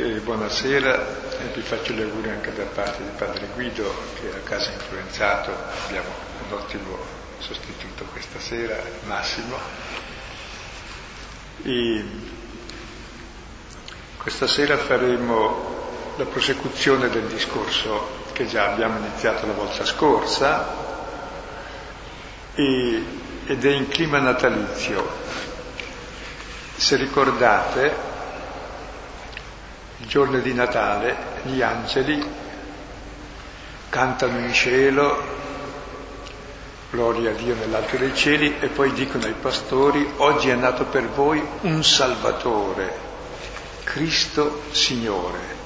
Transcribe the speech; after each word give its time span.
E 0.00 0.20
buonasera 0.20 1.06
vi 1.52 1.60
faccio 1.60 1.92
gli 1.92 2.00
auguri 2.00 2.30
anche 2.30 2.54
da 2.54 2.62
parte 2.66 3.02
di 3.02 3.10
Padre 3.16 3.48
Guido 3.52 3.92
che 4.14 4.28
a 4.28 4.38
casa 4.48 4.70
influenzato 4.70 5.50
abbiamo 5.86 6.06
un 6.46 6.52
ottimo 6.56 6.96
sostituto 7.40 8.04
questa 8.04 8.38
sera, 8.38 8.80
Massimo. 9.06 9.58
E 11.64 12.04
questa 14.18 14.46
sera 14.46 14.76
faremo 14.76 16.14
la 16.16 16.26
prosecuzione 16.26 17.08
del 17.08 17.26
discorso 17.26 18.22
che 18.34 18.46
già 18.46 18.70
abbiamo 18.70 18.98
iniziato 18.98 19.46
la 19.46 19.52
volta 19.52 19.84
scorsa 19.84 20.76
e, 22.54 23.02
ed 23.46 23.64
è 23.64 23.70
in 23.72 23.88
clima 23.88 24.20
natalizio. 24.20 25.04
Se 26.76 26.94
ricordate, 26.94 28.07
il 30.00 30.06
giorno 30.06 30.38
di 30.38 30.54
Natale 30.54 31.16
gli 31.42 31.60
angeli 31.60 32.24
cantano 33.88 34.38
in 34.38 34.52
cielo, 34.52 35.22
gloria 36.90 37.30
a 37.30 37.34
Dio 37.34 37.54
nell'alto 37.54 37.96
dei 37.96 38.14
cieli, 38.14 38.56
e 38.60 38.68
poi 38.68 38.92
dicono 38.92 39.24
ai 39.24 39.34
pastori, 39.40 40.06
oggi 40.18 40.50
è 40.50 40.54
nato 40.54 40.84
per 40.84 41.08
voi 41.08 41.44
un 41.62 41.82
Salvatore, 41.82 43.06
Cristo 43.84 44.62
Signore. 44.70 45.56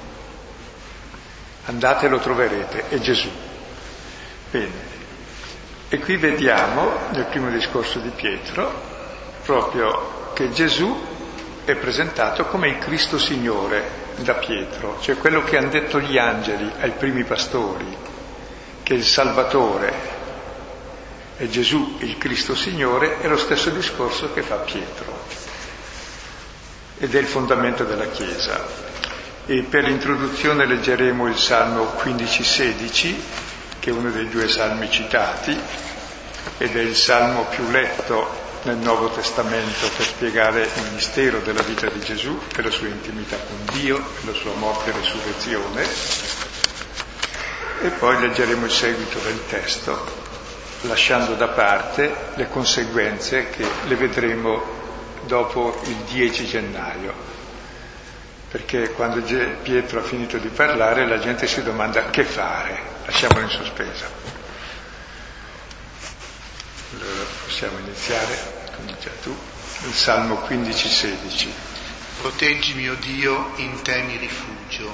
Andate 1.65 2.07
e 2.07 2.09
lo 2.09 2.19
troverete, 2.19 2.89
è 2.89 2.99
Gesù. 2.99 3.29
Bene. 4.49 4.91
E 5.89 5.99
qui 5.99 6.17
vediamo, 6.17 6.91
nel 7.11 7.25
primo 7.25 7.49
discorso 7.49 7.99
di 7.99 8.09
Pietro, 8.09 8.71
proprio 9.43 10.31
che 10.33 10.51
Gesù 10.51 11.11
è 11.65 11.75
presentato 11.75 12.45
come 12.45 12.69
il 12.69 12.77
Cristo 12.79 13.19
Signore, 13.19 14.02
da 14.17 14.35
Pietro, 14.35 14.99
cioè 15.01 15.17
quello 15.17 15.43
che 15.43 15.57
hanno 15.57 15.69
detto 15.69 15.99
gli 15.99 16.17
angeli 16.17 16.71
ai 16.79 16.91
primi 16.91 17.23
pastori, 17.23 17.97
che 18.83 18.93
il 18.93 19.03
Salvatore 19.05 19.93
è 21.37 21.47
Gesù, 21.47 21.97
il 21.99 22.17
Cristo 22.17 22.55
Signore, 22.55 23.19
è 23.21 23.27
lo 23.27 23.37
stesso 23.37 23.69
discorso 23.69 24.33
che 24.33 24.41
fa 24.41 24.57
Pietro 24.57 25.51
ed 26.99 27.15
è 27.15 27.19
il 27.19 27.25
fondamento 27.25 27.83
della 27.83 28.07
Chiesa. 28.07 28.91
E 29.45 29.63
per 29.63 29.83
l'introduzione 29.83 30.65
leggeremo 30.65 31.27
il 31.27 31.37
Salmo 31.37 31.93
15-16, 32.01 33.15
che 33.79 33.89
è 33.89 33.93
uno 33.93 34.09
dei 34.09 34.29
due 34.29 34.47
salmi 34.47 34.89
citati, 34.89 35.57
ed 36.59 36.75
è 36.77 36.79
il 36.81 36.95
salmo 36.95 37.45
più 37.49 37.69
letto 37.69 38.42
nel 38.63 38.77
Nuovo 38.77 39.09
Testamento 39.09 39.89
per 39.97 40.05
spiegare 40.05 40.61
il 40.63 40.91
mistero 40.93 41.39
della 41.39 41.61
vita 41.63 41.89
di 41.89 41.99
Gesù 41.99 42.39
e 42.55 42.61
la 42.61 42.69
sua 42.71 42.87
intimità 42.87 43.35
con 43.37 43.57
Dio, 43.73 44.01
la 44.25 44.33
sua 44.33 44.53
morte 44.53 44.89
e 44.89 44.93
resurrezione. 44.93 45.85
E 47.81 47.89
poi 47.89 48.19
leggeremo 48.21 48.63
il 48.65 48.71
seguito 48.71 49.19
del 49.19 49.41
testo, 49.49 50.05
lasciando 50.81 51.33
da 51.35 51.49
parte 51.49 52.13
le 52.35 52.47
conseguenze 52.47 53.49
che 53.49 53.65
le 53.87 53.95
vedremo 53.95 54.61
dopo 55.25 55.81
il 55.85 55.95
10 56.09 56.45
gennaio. 56.45 57.13
Perché 58.49 58.91
quando 58.91 59.21
Pietro 59.61 59.99
ha 59.99 60.03
finito 60.03 60.37
di 60.37 60.47
parlare 60.49 61.05
la 61.07 61.19
gente 61.19 61.47
si 61.47 61.61
domanda 61.63 62.09
che 62.11 62.23
fare, 62.23 62.79
lasciamolo 63.05 63.41
in 63.41 63.49
sospeso. 63.49 64.32
Allora 66.93 67.23
possiamo 67.43 67.79
iniziare, 67.79 68.69
comincia 68.75 69.09
tu, 69.23 69.35
il 69.87 69.93
Salmo 69.93 70.45
15-16. 70.47 71.47
Proteggi 72.21 72.75
mio 72.75 72.93
Dio, 72.95 73.51
in 73.55 73.81
te 73.81 74.03
mi 74.03 74.15
rifugio. 74.17 74.91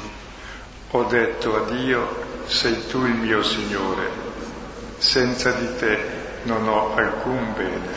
Ho 0.91 1.03
detto 1.03 1.57
a 1.57 1.69
Dio, 1.69 2.43
sei 2.47 2.87
tu 2.87 3.05
il 3.05 3.15
mio 3.15 3.43
Signore, 3.43 4.09
senza 4.97 5.51
di 5.51 5.77
te 5.77 5.99
non 6.43 6.69
ho 6.69 6.95
alcun 6.95 7.53
bene. 7.53 7.87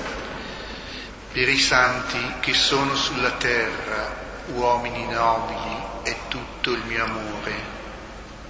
Per 1.33 1.49
i 1.49 1.59
santi 1.59 2.19
che 2.41 2.55
sono 2.55 2.97
sulla 2.97 3.31
terra, 3.33 4.17
uomini 4.55 5.07
nobili, 5.07 5.77
è 6.03 6.17
tutto 6.27 6.73
il 6.73 6.83
mio 6.87 7.05
amore. 7.05 7.55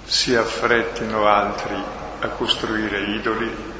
Si 0.03 0.33
affrettino 0.33 1.27
altri 1.27 1.75
a 2.21 2.27
costruire 2.29 3.01
idoli 3.03 3.72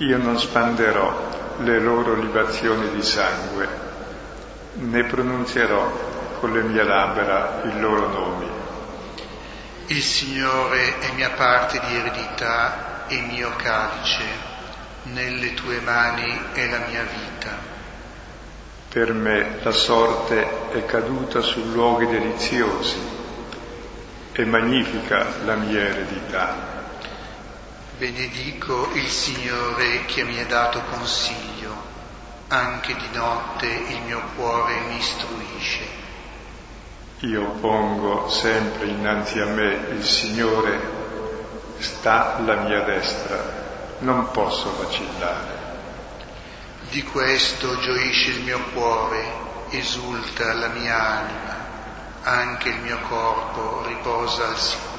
io 0.00 0.16
non 0.16 0.38
spanderò 0.38 1.58
le 1.58 1.78
loro 1.78 2.14
libazioni 2.14 2.88
di 2.90 3.02
sangue, 3.02 3.68
né 4.74 5.04
pronunzierò 5.04 6.38
con 6.40 6.52
le 6.52 6.62
mie 6.62 6.82
labbra 6.82 7.60
i 7.64 7.78
loro 7.78 8.08
nomi. 8.08 8.48
Il 9.88 10.02
Signore 10.02 11.00
è 11.00 11.12
mia 11.14 11.30
parte 11.30 11.80
di 11.86 11.96
eredità 11.96 13.06
e 13.08 13.20
mio 13.30 13.50
calice, 13.56 14.24
nelle 15.02 15.52
tue 15.52 15.80
mani 15.80 16.44
è 16.54 16.66
la 16.70 16.86
mia 16.88 17.02
vita. 17.02 17.50
Per 18.88 19.12
me 19.12 19.58
la 19.62 19.72
sorte 19.72 20.70
è 20.70 20.84
caduta 20.86 21.42
su 21.42 21.62
luoghi 21.72 22.06
deliziosi, 22.06 22.98
è 24.32 24.44
magnifica 24.44 25.26
la 25.44 25.56
mia 25.56 25.80
eredità. 25.80 26.79
Benedico 28.00 28.88
il 28.94 29.10
Signore 29.10 30.06
che 30.06 30.24
mi 30.24 30.40
ha 30.40 30.46
dato 30.46 30.80
consiglio, 30.84 31.70
anche 32.48 32.94
di 32.94 33.08
notte 33.12 33.66
il 33.66 34.00
mio 34.06 34.22
cuore 34.36 34.80
mi 34.88 34.96
istruisce. 34.96 35.84
Io 37.18 37.42
pongo 37.60 38.26
sempre 38.30 38.86
innanzi 38.86 39.38
a 39.38 39.44
me 39.48 39.88
il 39.90 40.02
Signore, 40.02 40.80
sta 41.76 42.36
alla 42.36 42.62
mia 42.62 42.80
destra, 42.84 43.36
non 43.98 44.30
posso 44.30 44.74
vacillare. 44.78 45.58
Di 46.88 47.02
questo 47.02 47.80
gioisce 47.80 48.30
il 48.30 48.44
mio 48.44 48.64
cuore, 48.72 49.24
esulta 49.68 50.54
la 50.54 50.68
mia 50.68 50.98
anima, 50.98 51.56
anche 52.22 52.70
il 52.70 52.80
mio 52.80 52.98
corpo 53.00 53.84
riposa 53.86 54.46
al 54.46 54.56
sicuro 54.56 54.89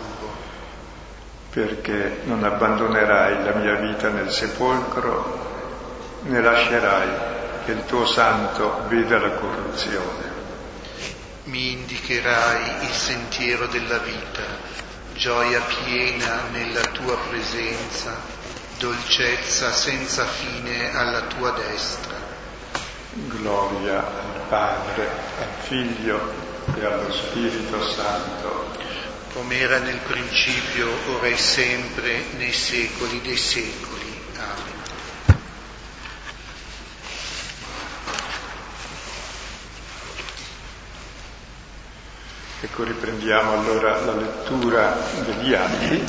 perché 1.51 2.22
non 2.23 2.44
abbandonerai 2.45 3.44
la 3.44 3.53
mia 3.56 3.75
vita 3.75 4.07
nel 4.07 4.31
sepolcro, 4.31 5.50
né 6.22 6.41
lascerai 6.41 7.09
che 7.66 7.72
il 7.73 7.85
tuo 7.85 8.06
santo 8.06 8.85
veda 8.88 9.19
la 9.19 9.31
corruzione. 9.31 10.39
Mi 11.44 11.73
indicherai 11.73 12.85
il 12.85 12.91
sentiero 12.94 13.67
della 13.67 13.97
vita, 13.97 14.44
gioia 15.13 15.59
piena 15.62 16.44
nella 16.51 16.85
tua 16.94 17.17
presenza, 17.28 18.16
dolcezza 18.79 19.72
senza 19.72 20.23
fine 20.23 20.95
alla 20.95 21.23
tua 21.23 21.51
destra. 21.51 22.16
Gloria 23.13 23.97
al 23.97 24.41
Padre, 24.47 25.09
al 25.39 25.63
Figlio 25.63 26.31
e 26.79 26.85
allo 26.85 27.12
Spirito 27.12 27.85
Santo 27.89 28.81
come 29.34 29.59
era 29.59 29.80
nel 29.80 30.00
principio, 30.00 30.90
ora 31.16 31.28
e 31.28 31.38
sempre, 31.38 32.25
nei 32.38 32.52
secoli 32.52 33.22
dei 33.22 33.38
secoli. 33.38 34.22
Amen. 34.38 34.80
Ecco, 42.62 42.84
riprendiamo 42.84 43.53
allora 43.53 44.00
la 44.02 44.14
lettura 44.14 44.97
degli 45.25 45.53
atti 45.53 46.03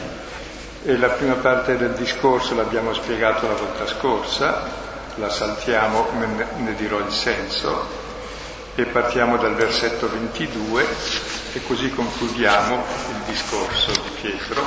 e 0.84 0.96
la 0.98 1.10
prima 1.10 1.34
parte 1.34 1.76
del 1.76 1.92
discorso 1.92 2.54
l'abbiamo 2.54 2.92
spiegato 2.92 3.46
la 3.46 3.54
volta 3.54 3.86
scorsa, 3.86 4.68
la 5.14 5.30
saltiamo, 5.30 6.08
ne 6.56 6.74
dirò 6.74 6.98
il 6.98 7.12
senso, 7.12 7.86
e 8.74 8.84
partiamo 8.84 9.36
dal 9.36 9.54
versetto 9.54 10.08
22 10.10 11.41
e 11.52 11.62
così 11.66 11.90
concludiamo 11.90 12.84
il 13.10 13.22
discorso 13.26 13.90
di 13.92 14.08
Pietro 14.20 14.64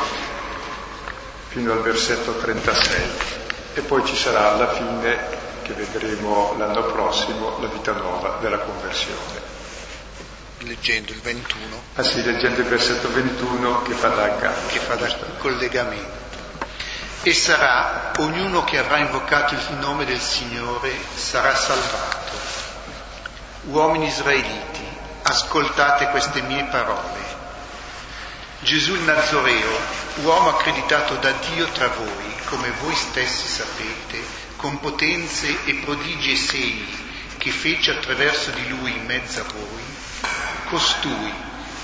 fino 1.47 1.71
al 1.71 1.81
versetto 1.81 2.37
36 2.37 3.01
e 3.73 3.81
poi 3.81 4.05
ci 4.05 4.15
sarà 4.15 4.51
alla 4.51 4.71
fine, 4.73 5.17
che 5.63 5.73
vedremo 5.73 6.55
l'anno 6.57 6.83
prossimo, 6.83 7.57
la 7.59 7.67
vita 7.67 7.91
nuova 7.93 8.37
della 8.39 8.59
conversione. 8.59 9.53
Leggendo 10.59 11.11
il 11.11 11.19
21. 11.21 11.81
Ah 11.95 12.03
sì, 12.03 12.23
leggendo 12.23 12.61
il 12.61 12.67
versetto 12.67 13.11
21 13.11 13.81
che 13.81 13.93
fa 13.93 14.09
da 14.09 14.23
aggancio. 14.23 14.67
Che 14.67 14.79
fa 14.79 14.95
da 14.95 15.13
collegamento. 15.37 16.23
E 17.23 17.33
sarà, 17.33 18.11
ognuno 18.19 18.63
che 18.63 18.77
avrà 18.77 18.97
invocato 18.97 19.55
il 19.55 19.77
nome 19.79 20.05
del 20.05 20.19
Signore 20.19 20.91
sarà 21.15 21.55
salvato 21.55 22.63
Uomini 23.67 24.05
israeliti, 24.05 24.74
ascoltate 25.27 26.09
queste 26.09 26.41
mie 26.41 26.65
parole. 26.65 27.43
Gesù 28.59 28.93
il 28.93 29.01
Nazoreo, 29.01 29.71
uomo 30.21 30.49
accreditato 30.49 31.15
da 31.15 31.31
Dio 31.31 31.67
tra 31.69 31.87
voi, 31.87 32.35
come 32.45 32.71
voi 32.81 32.93
stessi 32.93 33.47
sapete, 33.47 34.23
con 34.57 34.79
potenze 34.79 35.65
e 35.65 35.73
prodigi 35.83 36.31
e 36.31 36.35
segni 36.35 37.03
che 37.37 37.49
fece 37.49 37.91
attraverso 37.91 38.51
di 38.51 38.67
lui 38.69 38.91
in 38.91 39.05
mezzo 39.05 39.41
a 39.41 39.45
voi, 39.51 39.83
costui, 40.69 41.33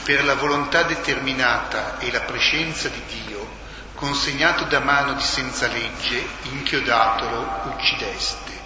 per 0.04 0.24
la 0.24 0.36
volontà 0.36 0.84
determinata 0.84 1.98
e 1.98 2.12
la 2.12 2.22
prescenza 2.22 2.90
di 2.90 3.26
Dio, 3.26 3.48
consegnato 3.96 4.66
da 4.66 4.80
mano 4.80 5.14
di 5.14 5.24
senza 5.24 5.68
legge, 5.68 6.28
inchiodatolo, 6.44 7.74
uccideste. 7.76 8.60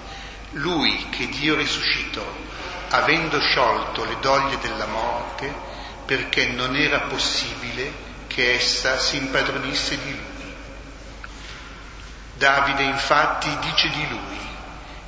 Lui 0.52 1.08
che 1.10 1.28
Dio 1.28 1.56
risuscitò, 1.56 2.26
avendo 2.90 3.40
sciolto 3.40 4.04
le 4.06 4.18
doglie 4.20 4.58
della 4.60 4.86
morte, 4.86 5.54
perché 6.06 6.48
non 6.48 6.76
era 6.76 7.02
possibile 7.02 8.04
che 8.28 8.56
essa 8.56 8.98
si 8.98 9.18
impadronisse 9.18 9.98
di 10.04 10.12
lui. 10.12 10.54
Davide 12.36 12.84
infatti 12.84 13.50
dice 13.60 13.90
di 13.90 14.08
lui, 14.10 14.40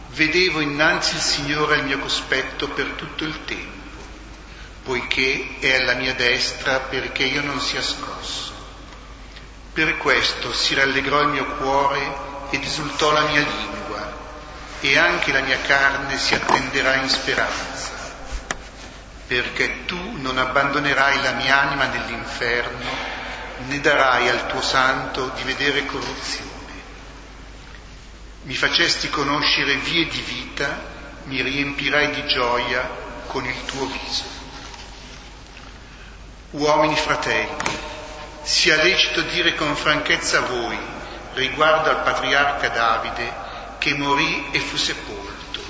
vedevo 0.09 0.59
innanzi 0.59 1.15
il 1.15 1.21
Signore 1.21 1.75
al 1.75 1.85
mio 1.85 1.99
cospetto 1.99 2.69
per 2.69 2.87
tutto 2.91 3.23
il 3.23 3.43
tempo 3.45 3.77
poiché 4.87 5.57
è 5.59 5.81
alla 5.81 5.95
mia 5.95 6.13
destra 6.13 6.79
perché 6.79 7.25
io 7.25 7.43
non 7.43 7.59
sia 7.59 7.81
scosso. 7.81 8.53
Per 9.73 9.97
questo 9.97 10.53
si 10.53 10.75
rallegrò 10.75 11.23
il 11.23 11.27
mio 11.27 11.45
cuore 11.57 12.15
ed 12.51 12.63
esultò 12.63 13.11
la 13.11 13.27
mia 13.27 13.41
lingua, 13.41 13.86
e 14.79 14.97
anche 14.97 15.31
la 15.31 15.41
mia 15.41 15.59
carne 15.61 16.17
si 16.17 16.35
attenderà 16.35 16.95
in 16.95 17.09
speranza, 17.09 17.91
perché 19.25 19.85
tu 19.85 20.17
non 20.17 20.37
abbandonerai 20.37 21.21
la 21.21 21.31
mia 21.31 21.61
anima 21.61 21.85
nell'inferno, 21.85 23.15
né 23.67 23.79
darai 23.79 24.29
al 24.29 24.47
tuo 24.47 24.61
santo 24.61 25.31
di 25.35 25.43
vedere 25.43 25.85
corruzione. 25.85 26.55
Mi 28.43 28.53
facesti 28.53 29.09
conoscere 29.09 29.75
vie 29.77 30.07
di 30.07 30.21
vita, 30.21 30.95
mi 31.23 31.41
riempirai 31.41 32.11
di 32.11 32.27
gioia 32.27 32.87
con 33.25 33.45
il 33.45 33.65
tuo 33.65 33.85
viso. 33.87 34.35
Uomini 36.51 36.95
fratelli, 36.95 37.77
sia 38.43 38.81
lecito 38.81 39.21
dire 39.21 39.55
con 39.55 39.75
franchezza 39.75 40.37
a 40.37 40.41
voi, 40.41 40.79
riguardo 41.33 41.89
al 41.89 42.03
patriarca 42.03 42.69
Davide, 42.69 43.46
che 43.77 43.93
morì 43.93 44.47
e 44.51 44.59
fu 44.59 44.77
sepolto, 44.77 45.61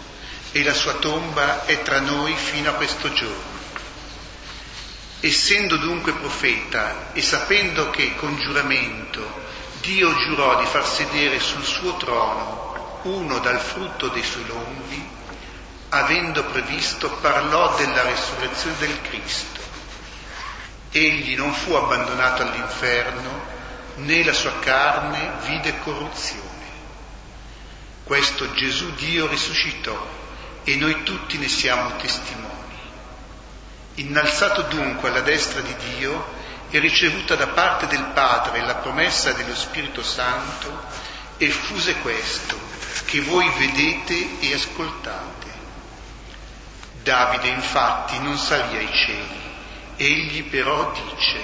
e 0.51 0.63
la 0.63 0.73
sua 0.73 0.93
tomba 0.93 1.65
è 1.65 1.81
tra 1.81 1.99
noi 1.99 2.33
fino 2.35 2.69
a 2.69 2.73
questo 2.73 3.11
giorno. 3.13 3.55
Essendo 5.19 5.77
dunque 5.77 6.13
profeta 6.13 7.11
e 7.13 7.21
sapendo 7.21 7.89
che 7.89 8.15
con 8.15 8.37
giuramento 8.37 9.45
Dio 9.81 10.15
giurò 10.15 10.59
di 10.59 10.65
far 10.65 10.85
sedere 10.85 11.39
sul 11.39 11.63
suo 11.63 11.97
trono 11.97 12.99
uno 13.03 13.39
dal 13.39 13.59
frutto 13.59 14.09
dei 14.09 14.23
suoi 14.23 14.45
lombi, 14.47 15.07
avendo 15.89 16.43
previsto 16.45 17.09
parlò 17.21 17.75
della 17.77 18.03
resurrezione 18.03 18.75
del 18.79 19.01
Cristo 19.01 19.57
Egli 20.91 21.35
non 21.35 21.53
fu 21.53 21.73
abbandonato 21.73 22.43
all'inferno, 22.43 23.55
né 23.95 24.23
la 24.23 24.33
sua 24.33 24.57
carne 24.59 25.33
vide 25.45 25.79
corruzione. 25.79 26.56
Questo 28.07 28.53
Gesù 28.53 28.93
Dio 28.95 29.27
risuscitò 29.27 30.07
e 30.63 30.75
noi 30.77 31.03
tutti 31.03 31.37
ne 31.37 31.49
siamo 31.49 31.97
testimoni. 31.97 32.55
Innalzato 33.95 34.61
dunque 34.61 35.09
alla 35.09 35.19
destra 35.19 35.59
di 35.59 35.75
Dio 35.95 36.25
e 36.69 36.79
ricevuta 36.79 37.35
da 37.35 37.47
parte 37.47 37.85
del 37.87 38.05
Padre 38.13 38.65
la 38.65 38.75
promessa 38.75 39.33
dello 39.33 39.53
Spirito 39.53 40.03
Santo, 40.03 40.85
effuse 41.35 41.95
questo 41.97 42.57
che 43.03 43.19
voi 43.19 43.51
vedete 43.57 44.39
e 44.39 44.53
ascoltate. 44.53 45.51
Davide 47.03 47.49
infatti 47.49 48.19
non 48.19 48.37
salì 48.37 48.77
ai 48.77 48.89
cieli 48.93 49.45
Egli 49.97 50.43
però 50.43 50.93
dice, 50.93 51.41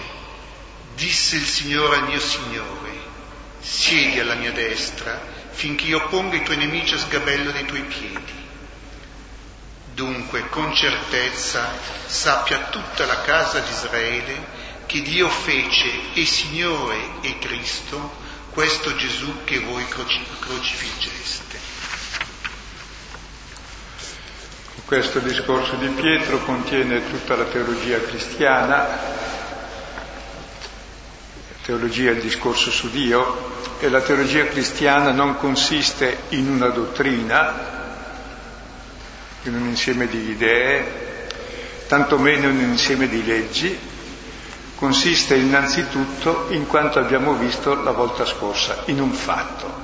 disse 0.95 1.35
il 1.35 1.45
Signore 1.45 1.97
al 1.97 2.07
mio 2.07 2.19
Signore, 2.21 2.91
siedi 3.59 4.19
alla 4.19 4.35
mia 4.35 4.51
destra 4.51 5.32
finché 5.53 5.85
io 5.85 6.07
ponga 6.07 6.35
i 6.35 6.43
tuoi 6.43 6.57
nemici 6.57 6.95
a 6.95 6.97
sgabello 6.97 7.51
dei 7.51 7.65
tuoi 7.65 7.83
piedi. 7.83 8.41
Dunque, 9.93 10.49
con 10.49 10.73
certezza, 10.73 11.69
sappia 12.05 12.67
tutta 12.69 13.05
la 13.05 13.21
casa 13.21 13.59
di 13.59 13.71
Israele 13.71 14.61
che 14.85 15.01
Dio 15.01 15.29
fece 15.29 16.13
e 16.13 16.25
Signore 16.25 16.97
e 17.21 17.37
Cristo 17.39 18.21
questo 18.53 18.95
Gesù 18.95 19.43
che 19.45 19.59
voi 19.59 19.85
crocifiggeste. 19.87 21.59
Questo 24.85 25.19
discorso 25.19 25.75
di 25.75 25.87
Pietro 25.87 26.37
contiene 26.39 27.09
tutta 27.09 27.35
la 27.35 27.45
teologia 27.45 27.99
cristiana, 28.01 28.77
la 28.77 29.15
teologia 31.63 32.11
è 32.11 32.13
il 32.13 32.21
discorso 32.21 32.69
su 32.69 32.91
Dio, 32.91 33.52
e 33.83 33.89
la 33.89 33.99
teologia 33.99 34.45
cristiana 34.45 35.11
non 35.11 35.35
consiste 35.35 36.19
in 36.29 36.49
una 36.49 36.67
dottrina, 36.67 37.53
in 39.43 39.55
un 39.55 39.67
insieme 39.67 40.07
di 40.07 40.29
idee, 40.29 41.27
tantomeno 41.87 42.47
in 42.47 42.59
un 42.59 42.69
insieme 42.69 43.09
di 43.09 43.25
leggi, 43.25 43.77
consiste 44.77 45.35
innanzitutto, 45.35 46.45
in 46.51 46.65
quanto 46.65 46.99
abbiamo 46.99 47.33
visto 47.33 47.83
la 47.83 47.91
volta 47.91 48.25
scorsa, 48.25 48.83
in 48.85 49.01
un 49.01 49.11
fatto. 49.11 49.81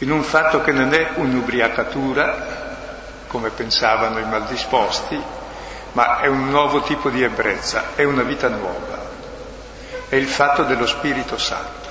In 0.00 0.10
un 0.10 0.22
fatto 0.22 0.60
che 0.60 0.72
non 0.72 0.92
è 0.92 1.12
un'ubriacatura, 1.14 3.24
come 3.28 3.48
pensavano 3.48 4.18
i 4.18 4.26
maldisposti, 4.26 5.18
ma 5.92 6.20
è 6.20 6.26
un 6.26 6.50
nuovo 6.50 6.82
tipo 6.82 7.08
di 7.08 7.22
ebbrezza, 7.22 7.94
è 7.94 8.04
una 8.04 8.24
vita 8.24 8.48
nuova, 8.48 9.01
è 10.12 10.16
il 10.16 10.28
fatto 10.28 10.64
dello 10.64 10.86
Spirito 10.86 11.38
Santo, 11.38 11.88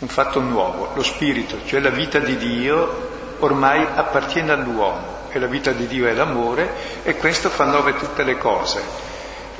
un 0.00 0.08
fatto 0.08 0.40
nuovo, 0.40 0.90
lo 0.94 1.02
Spirito, 1.04 1.64
cioè 1.64 1.78
la 1.78 1.90
vita 1.90 2.18
di 2.18 2.36
Dio 2.38 3.36
ormai 3.38 3.86
appartiene 3.94 4.50
all'uomo 4.50 5.28
e 5.30 5.38
la 5.38 5.46
vita 5.46 5.70
di 5.70 5.86
Dio 5.86 6.08
è 6.08 6.12
l'amore 6.12 7.04
e 7.04 7.14
questo 7.14 7.50
fa 7.50 7.66
nuove 7.66 7.94
tutte 7.94 8.24
le 8.24 8.36
cose. 8.36 8.82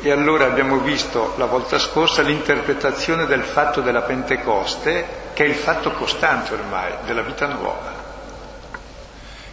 E 0.00 0.10
allora 0.10 0.46
abbiamo 0.46 0.78
visto 0.78 1.34
la 1.36 1.46
volta 1.46 1.78
scorsa 1.78 2.22
l'interpretazione 2.22 3.26
del 3.26 3.44
fatto 3.44 3.80
della 3.80 4.02
Pentecoste, 4.02 5.30
che 5.34 5.44
è 5.44 5.46
il 5.46 5.54
fatto 5.54 5.92
costante 5.92 6.54
ormai 6.54 6.92
della 7.04 7.22
vita 7.22 7.46
nuova 7.46 8.01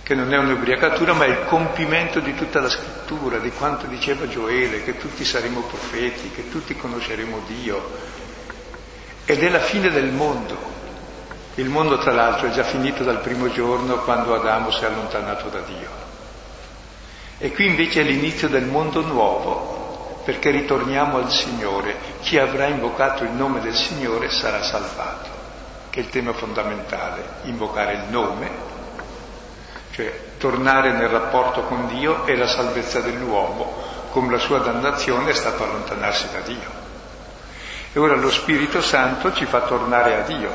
che 0.09 0.15
non 0.15 0.33
è 0.33 0.37
un'ubriacatura 0.39 1.13
ma 1.13 1.25
è 1.25 1.27
il 1.27 1.45
compimento 1.45 2.19
di 2.19 2.33
tutta 2.33 2.59
la 2.59 2.67
scrittura, 2.67 3.37
di 3.37 3.51
quanto 3.51 3.85
diceva 3.85 4.27
Gioele, 4.27 4.83
che 4.83 4.97
tutti 4.97 5.23
saremo 5.23 5.61
profeti, 5.61 6.31
che 6.31 6.49
tutti 6.49 6.75
conosceremo 6.75 7.43
Dio. 7.45 7.91
Ed 9.23 9.43
è 9.43 9.49
la 9.49 9.59
fine 9.59 9.91
del 9.91 10.07
mondo. 10.11 10.57
Il 11.53 11.69
mondo 11.69 11.99
tra 11.99 12.11
l'altro 12.11 12.47
è 12.47 12.49
già 12.49 12.63
finito 12.63 13.03
dal 13.03 13.19
primo 13.19 13.51
giorno 13.51 13.99
quando 13.99 14.33
Adamo 14.33 14.71
si 14.71 14.81
è 14.81 14.87
allontanato 14.87 15.47
da 15.49 15.59
Dio. 15.59 15.89
E 17.37 17.51
qui 17.51 17.67
invece 17.67 18.01
è 18.01 18.03
l'inizio 18.03 18.47
del 18.47 18.65
mondo 18.65 19.01
nuovo, 19.01 20.21
perché 20.25 20.49
ritorniamo 20.49 21.17
al 21.17 21.31
Signore. 21.31 21.95
Chi 22.21 22.39
avrà 22.39 22.65
invocato 22.65 23.23
il 23.25 23.31
nome 23.33 23.59
del 23.59 23.75
Signore 23.75 24.31
sarà 24.31 24.63
salvato, 24.63 25.29
che 25.91 25.99
è 25.99 26.03
il 26.03 26.09
tema 26.09 26.33
fondamentale, 26.33 27.41
invocare 27.43 27.93
il 27.93 28.03
nome 28.09 28.77
cioè 29.91 30.11
tornare 30.37 30.91
nel 30.91 31.09
rapporto 31.09 31.63
con 31.63 31.87
Dio 31.87 32.25
è 32.25 32.35
la 32.35 32.47
salvezza 32.47 33.01
dell'uomo, 33.01 33.83
come 34.11 34.31
la 34.31 34.39
sua 34.39 34.59
dannazione 34.59 35.31
è 35.31 35.33
stato 35.33 35.63
allontanarsi 35.63 36.29
da 36.31 36.39
Dio. 36.39 36.77
E 37.91 37.99
ora 37.99 38.15
lo 38.15 38.29
Spirito 38.29 38.81
Santo 38.81 39.33
ci 39.33 39.45
fa 39.45 39.61
tornare 39.61 40.15
a 40.15 40.21
Dio, 40.21 40.51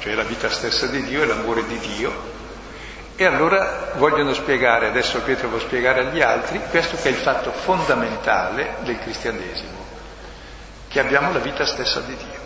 cioè 0.00 0.14
la 0.14 0.22
vita 0.22 0.50
stessa 0.50 0.86
di 0.86 1.02
Dio 1.04 1.22
e 1.22 1.26
l'amore 1.26 1.66
di 1.66 1.78
Dio. 1.78 2.38
E 3.16 3.24
allora 3.24 3.92
vogliono 3.96 4.32
spiegare, 4.32 4.86
adesso 4.86 5.20
Pietro 5.20 5.48
vuole 5.48 5.64
spiegare 5.64 6.00
agli 6.00 6.22
altri, 6.22 6.60
questo 6.70 6.96
che 6.96 7.08
è 7.08 7.12
il 7.12 7.18
fatto 7.18 7.50
fondamentale 7.50 8.76
del 8.80 8.98
cristianesimo, 8.98 9.78
che 10.88 11.00
abbiamo 11.00 11.32
la 11.32 11.38
vita 11.38 11.66
stessa 11.66 12.00
di 12.00 12.16
Dio. 12.16 12.38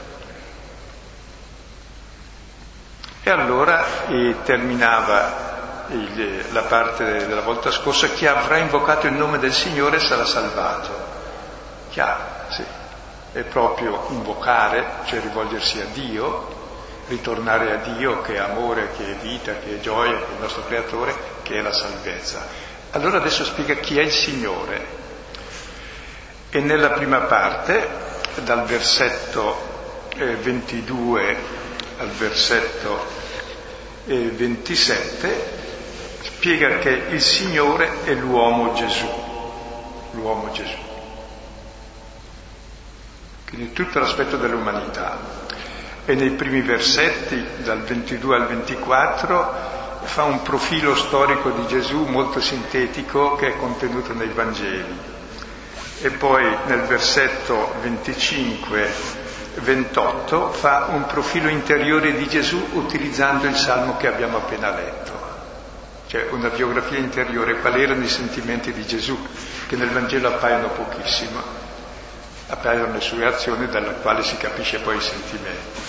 E 3.22 3.30
allora 3.30 4.06
eh, 4.08 4.36
terminava 4.44 5.43
il, 5.88 6.44
la 6.52 6.62
parte 6.62 7.26
della 7.26 7.42
volta 7.42 7.70
scorsa, 7.70 8.08
chi 8.08 8.26
avrà 8.26 8.58
invocato 8.58 9.06
il 9.06 9.12
nome 9.14 9.38
del 9.38 9.52
Signore 9.52 10.00
sarà 10.00 10.24
salvato. 10.24 10.92
Chiaro, 11.90 12.22
sì. 12.50 12.64
È 13.32 13.40
proprio 13.42 14.06
invocare, 14.10 14.84
cioè 15.06 15.20
rivolgersi 15.20 15.80
a 15.80 15.86
Dio, 15.92 16.62
ritornare 17.08 17.72
a 17.72 17.76
Dio 17.76 18.20
che 18.22 18.34
è 18.34 18.38
amore, 18.38 18.90
che 18.96 19.12
è 19.12 19.14
vita, 19.16 19.58
che 19.58 19.76
è 19.76 19.80
gioia, 19.80 20.18
che 20.18 20.26
è 20.26 20.34
il 20.34 20.40
nostro 20.40 20.64
creatore, 20.66 21.14
che 21.42 21.58
è 21.58 21.60
la 21.60 21.72
salvezza. 21.72 22.46
Allora 22.90 23.16
adesso 23.18 23.44
spiega 23.44 23.74
chi 23.74 23.98
è 23.98 24.02
il 24.02 24.12
Signore. 24.12 25.02
E 26.50 26.60
nella 26.60 26.90
prima 26.90 27.18
parte, 27.22 27.88
dal 28.44 28.64
versetto 28.64 29.72
22 30.16 31.28
eh, 31.28 31.36
al 31.98 32.08
versetto 32.10 33.22
27, 34.04 35.53
spiega 36.24 36.78
che 36.78 36.88
il 37.10 37.20
Signore 37.20 38.02
è 38.04 38.14
l'uomo 38.14 38.72
Gesù. 38.74 39.06
l'uomo 40.12 40.50
Gesù. 40.52 40.76
Quindi 43.48 43.72
tutto 43.72 43.98
l'aspetto 43.98 44.36
dell'umanità. 44.36 45.18
E 46.06 46.14
nei 46.14 46.30
primi 46.30 46.60
versetti, 46.60 47.42
dal 47.62 47.82
22 47.82 48.36
al 48.36 48.46
24, 48.46 49.54
fa 50.02 50.22
un 50.24 50.42
profilo 50.42 50.94
storico 50.96 51.50
di 51.50 51.66
Gesù 51.66 52.04
molto 52.04 52.40
sintetico 52.40 53.34
che 53.36 53.48
è 53.48 53.56
contenuto 53.56 54.12
nei 54.12 54.28
Vangeli. 54.28 55.12
E 56.02 56.10
poi 56.10 56.44
nel 56.66 56.82
versetto 56.82 57.74
25-28 57.82 60.52
fa 60.52 60.86
un 60.90 61.06
profilo 61.06 61.48
interiore 61.48 62.14
di 62.14 62.28
Gesù 62.28 62.62
utilizzando 62.72 63.46
il 63.46 63.56
salmo 63.56 63.96
che 63.96 64.08
abbiamo 64.08 64.36
appena 64.38 64.70
letto. 64.70 65.03
Cioè 66.14 66.28
una 66.30 66.48
biografia 66.48 66.96
interiore, 66.96 67.58
quali 67.58 67.82
erano 67.82 68.04
i 68.04 68.08
sentimenti 68.08 68.72
di 68.72 68.86
Gesù, 68.86 69.18
che 69.66 69.74
nel 69.74 69.88
Vangelo 69.88 70.28
appaiono 70.28 70.68
pochissimo, 70.68 71.42
appaiono 72.50 72.92
le 72.92 73.00
sue 73.00 73.26
azioni 73.26 73.66
dalla 73.66 73.94
quale 73.94 74.22
si 74.22 74.36
capisce 74.36 74.78
poi 74.78 74.96
i 74.96 75.00
sentimenti. 75.00 75.80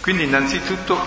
Quindi 0.00 0.24
innanzitutto 0.24 0.98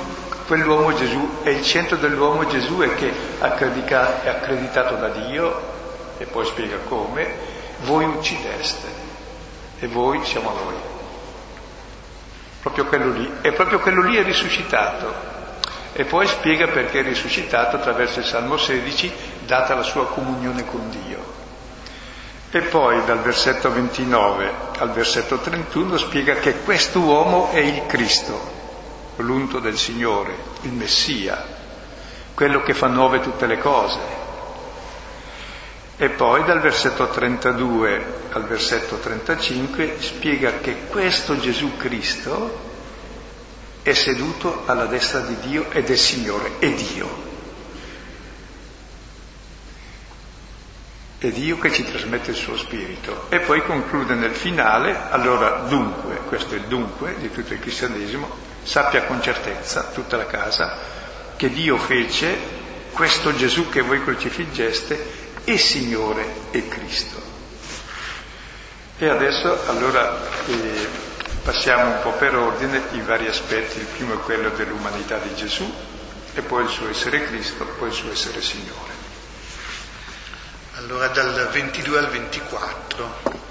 quell'uomo 0.48 0.96
Gesù 0.96 1.42
è 1.44 1.50
il 1.50 1.62
centro 1.62 1.98
dell'uomo 1.98 2.48
Gesù 2.48 2.78
è 2.80 2.96
che 2.96 3.12
è 3.42 4.30
accreditato 4.30 4.96
da 4.96 5.10
Dio 5.10 5.62
e 6.18 6.26
poi 6.28 6.46
spiega 6.46 6.78
come, 6.88 7.34
voi 7.82 8.06
uccideste 8.06 8.88
e 9.80 9.88
voi 9.88 10.24
siamo 10.24 10.52
noi. 10.52 10.76
Proprio 12.62 12.86
quello 12.86 13.12
lì. 13.12 13.30
E 13.42 13.52
proprio 13.52 13.80
quello 13.82 14.04
lì 14.04 14.16
è 14.16 14.24
risuscitato. 14.24 15.33
E 15.94 16.06
poi 16.06 16.26
spiega 16.26 16.68
perché 16.68 17.02
è 17.02 17.04
risuscitato 17.04 17.76
attraverso 17.76 18.20
il 18.20 18.26
Salmo 18.26 18.58
16, 18.58 19.12
data 19.46 19.76
la 19.76 19.84
sua 19.84 20.08
comunione 20.08 20.66
con 20.66 20.90
Dio. 20.90 21.42
E 22.50 22.62
poi 22.62 23.04
dal 23.06 23.20
versetto 23.20 23.72
29 23.72 24.52
al 24.80 24.92
versetto 24.92 25.38
31 25.38 25.98
spiega 25.98 26.36
che 26.36 26.60
questo 26.60 27.00
uomo 27.00 27.52
è 27.52 27.60
il 27.60 27.86
Cristo, 27.88 28.40
l'unto 29.18 29.60
del 29.60 29.78
Signore, 29.78 30.36
il 30.62 30.72
Messia, 30.72 31.44
quello 32.34 32.64
che 32.64 32.74
fa 32.74 32.88
nuove 32.88 33.20
tutte 33.22 33.46
le 33.46 33.58
cose. 33.60 34.00
E 35.98 36.10
poi 36.10 36.44
dal 36.44 36.60
versetto 36.60 37.08
32 37.08 38.06
al 38.32 38.46
versetto 38.46 38.98
35 38.98 39.98
spiega 40.00 40.58
che 40.60 40.88
questo 40.90 41.40
Gesù 41.40 41.78
Cristo 41.78 42.72
è 43.84 43.94
seduto 43.94 44.64
alla 44.66 44.86
destra 44.86 45.20
di 45.20 45.38
Dio 45.42 45.70
ed 45.70 45.90
è 45.90 45.96
Signore, 45.98 46.54
è 46.60 46.72
Dio. 46.72 47.32
È 51.18 51.28
Dio 51.30 51.60
che 51.60 51.72
ci 51.72 51.84
trasmette 51.84 52.32
il 52.32 52.38
suo 52.38 52.58
spirito. 52.58 53.26
E 53.30 53.42
poi 53.42 53.62
conclude 53.62 54.16
nel 54.16 54.34
finale, 54.34 54.98
allora 55.10 55.66
dunque, 55.68 56.16
questo 56.28 56.56
è 56.56 56.58
il 56.58 56.64
dunque 56.64 57.16
di 57.20 57.30
tutto 57.30 57.54
il 57.54 57.60
cristianesimo, 57.60 58.30
sappia 58.64 59.04
con 59.04 59.22
certezza, 59.22 59.92
tutta 59.94 60.16
la 60.16 60.28
casa, 60.28 60.78
che 61.36 61.50
Dio 61.50 61.78
fece 61.78 62.62
questo 62.94 63.36
Gesù 63.36 63.68
che 63.68 63.82
voi 63.82 64.02
crocifiggeste 64.02 65.22
e 65.44 65.58
Signore 65.58 66.26
e 66.52 66.70
Cristo. 66.70 67.22
E 68.98 69.10
adesso 69.10 69.68
allora 69.68 70.22
eh, 70.48 70.88
passiamo 71.44 71.96
un 71.96 72.02
po' 72.02 72.14
per 72.14 72.36
ordine 72.36 72.82
i 72.92 73.02
vari 73.02 73.28
aspetti, 73.28 73.78
il 73.78 73.86
primo 73.86 74.14
è 74.14 74.18
quello 74.20 74.50
dell'umanità 74.50 75.18
di 75.18 75.36
Gesù 75.36 75.72
e 76.34 76.42
poi 76.42 76.64
il 76.64 76.70
suo 76.70 76.90
essere 76.90 77.26
Cristo, 77.26 77.66
poi 77.66 77.90
il 77.90 77.94
suo 77.94 78.12
essere 78.12 78.42
Signore. 78.42 78.92
Allora 80.76 81.10
dal 81.10 81.50
22 81.52 81.98
al 81.98 82.10
24, 82.10 83.42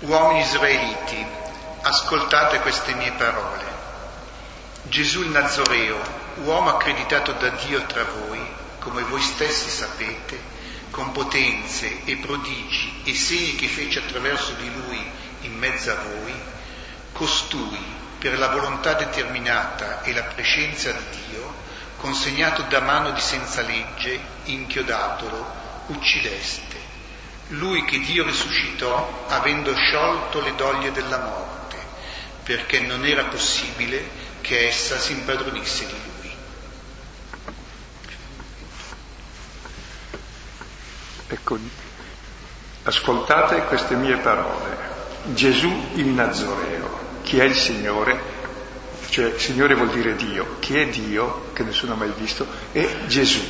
uomini 0.00 0.40
israeliti, 0.40 1.26
ascoltate 1.82 2.60
queste 2.60 2.94
mie 2.94 3.12
parole. 3.12 3.64
Gesù 4.84 5.20
il 5.20 5.28
Nazoreo, 5.28 6.00
uomo 6.44 6.70
accreditato 6.70 7.32
da 7.32 7.50
Dio 7.50 7.84
tra 7.84 8.04
voi, 8.04 8.40
come 8.78 9.02
voi 9.02 9.20
stessi 9.20 9.68
sapete, 9.68 10.40
con 10.90 11.12
potenze 11.12 12.04
e 12.04 12.16
prodigi 12.16 13.02
e 13.04 13.14
segni 13.14 13.54
che 13.54 13.68
fece 13.68 13.98
attraverso 13.98 14.52
di 14.52 14.70
lui 14.72 15.10
in 15.42 15.52
mezzo 15.58 15.90
a 15.90 15.96
voi, 15.96 16.52
costui, 17.14 17.78
per 18.18 18.38
la 18.38 18.48
volontà 18.48 18.92
determinata 18.94 20.02
e 20.02 20.12
la 20.12 20.24
prescenza 20.24 20.92
di 20.92 21.04
Dio, 21.28 21.54
consegnato 21.96 22.62
da 22.62 22.80
mano 22.80 23.12
di 23.12 23.20
senza 23.20 23.62
legge, 23.62 24.20
inchiodatolo, 24.44 25.62
uccideste. 25.86 26.76
Lui 27.48 27.84
che 27.84 28.00
Dio 28.00 28.24
risuscitò, 28.24 29.24
avendo 29.28 29.74
sciolto 29.74 30.40
le 30.40 30.54
doglie 30.54 30.92
della 30.92 31.18
morte, 31.18 31.76
perché 32.42 32.80
non 32.80 33.06
era 33.06 33.24
possibile 33.24 34.06
che 34.40 34.66
essa 34.68 34.98
si 34.98 35.12
impadronisse 35.12 35.86
di 35.86 35.92
lui. 35.92 36.36
Ecco, 41.28 41.58
ascoltate 42.82 43.64
queste 43.64 43.94
mie 43.94 44.16
parole. 44.16 44.92
Gesù 45.32 45.90
il 45.94 46.06
Nazoreo, 46.08 47.03
chi 47.34 47.40
è 47.40 47.44
il 47.44 47.56
Signore, 47.56 48.16
cioè 49.08 49.36
Signore 49.38 49.74
vuol 49.74 49.90
dire 49.90 50.14
Dio, 50.14 50.58
chi 50.60 50.78
è 50.78 50.86
Dio, 50.86 51.50
che 51.52 51.64
nessuno 51.64 51.94
ha 51.94 51.96
mai 51.96 52.12
visto, 52.16 52.46
è 52.70 53.06
Gesù. 53.06 53.42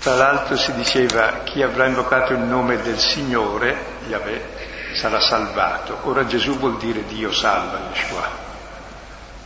Tra 0.00 0.14
l'altro 0.14 0.56
si 0.56 0.72
diceva 0.72 1.42
chi 1.42 1.60
avrà 1.60 1.84
invocato 1.84 2.32
il 2.32 2.38
nome 2.38 2.80
del 2.80 2.98
Signore, 2.98 3.76
Yahweh, 4.08 4.94
sarà 4.94 5.20
salvato. 5.20 5.98
Ora 6.04 6.24
Gesù 6.24 6.56
vuol 6.56 6.78
dire 6.78 7.04
Dio 7.04 7.30
salva, 7.30 7.90
Yeshua. 7.92 8.26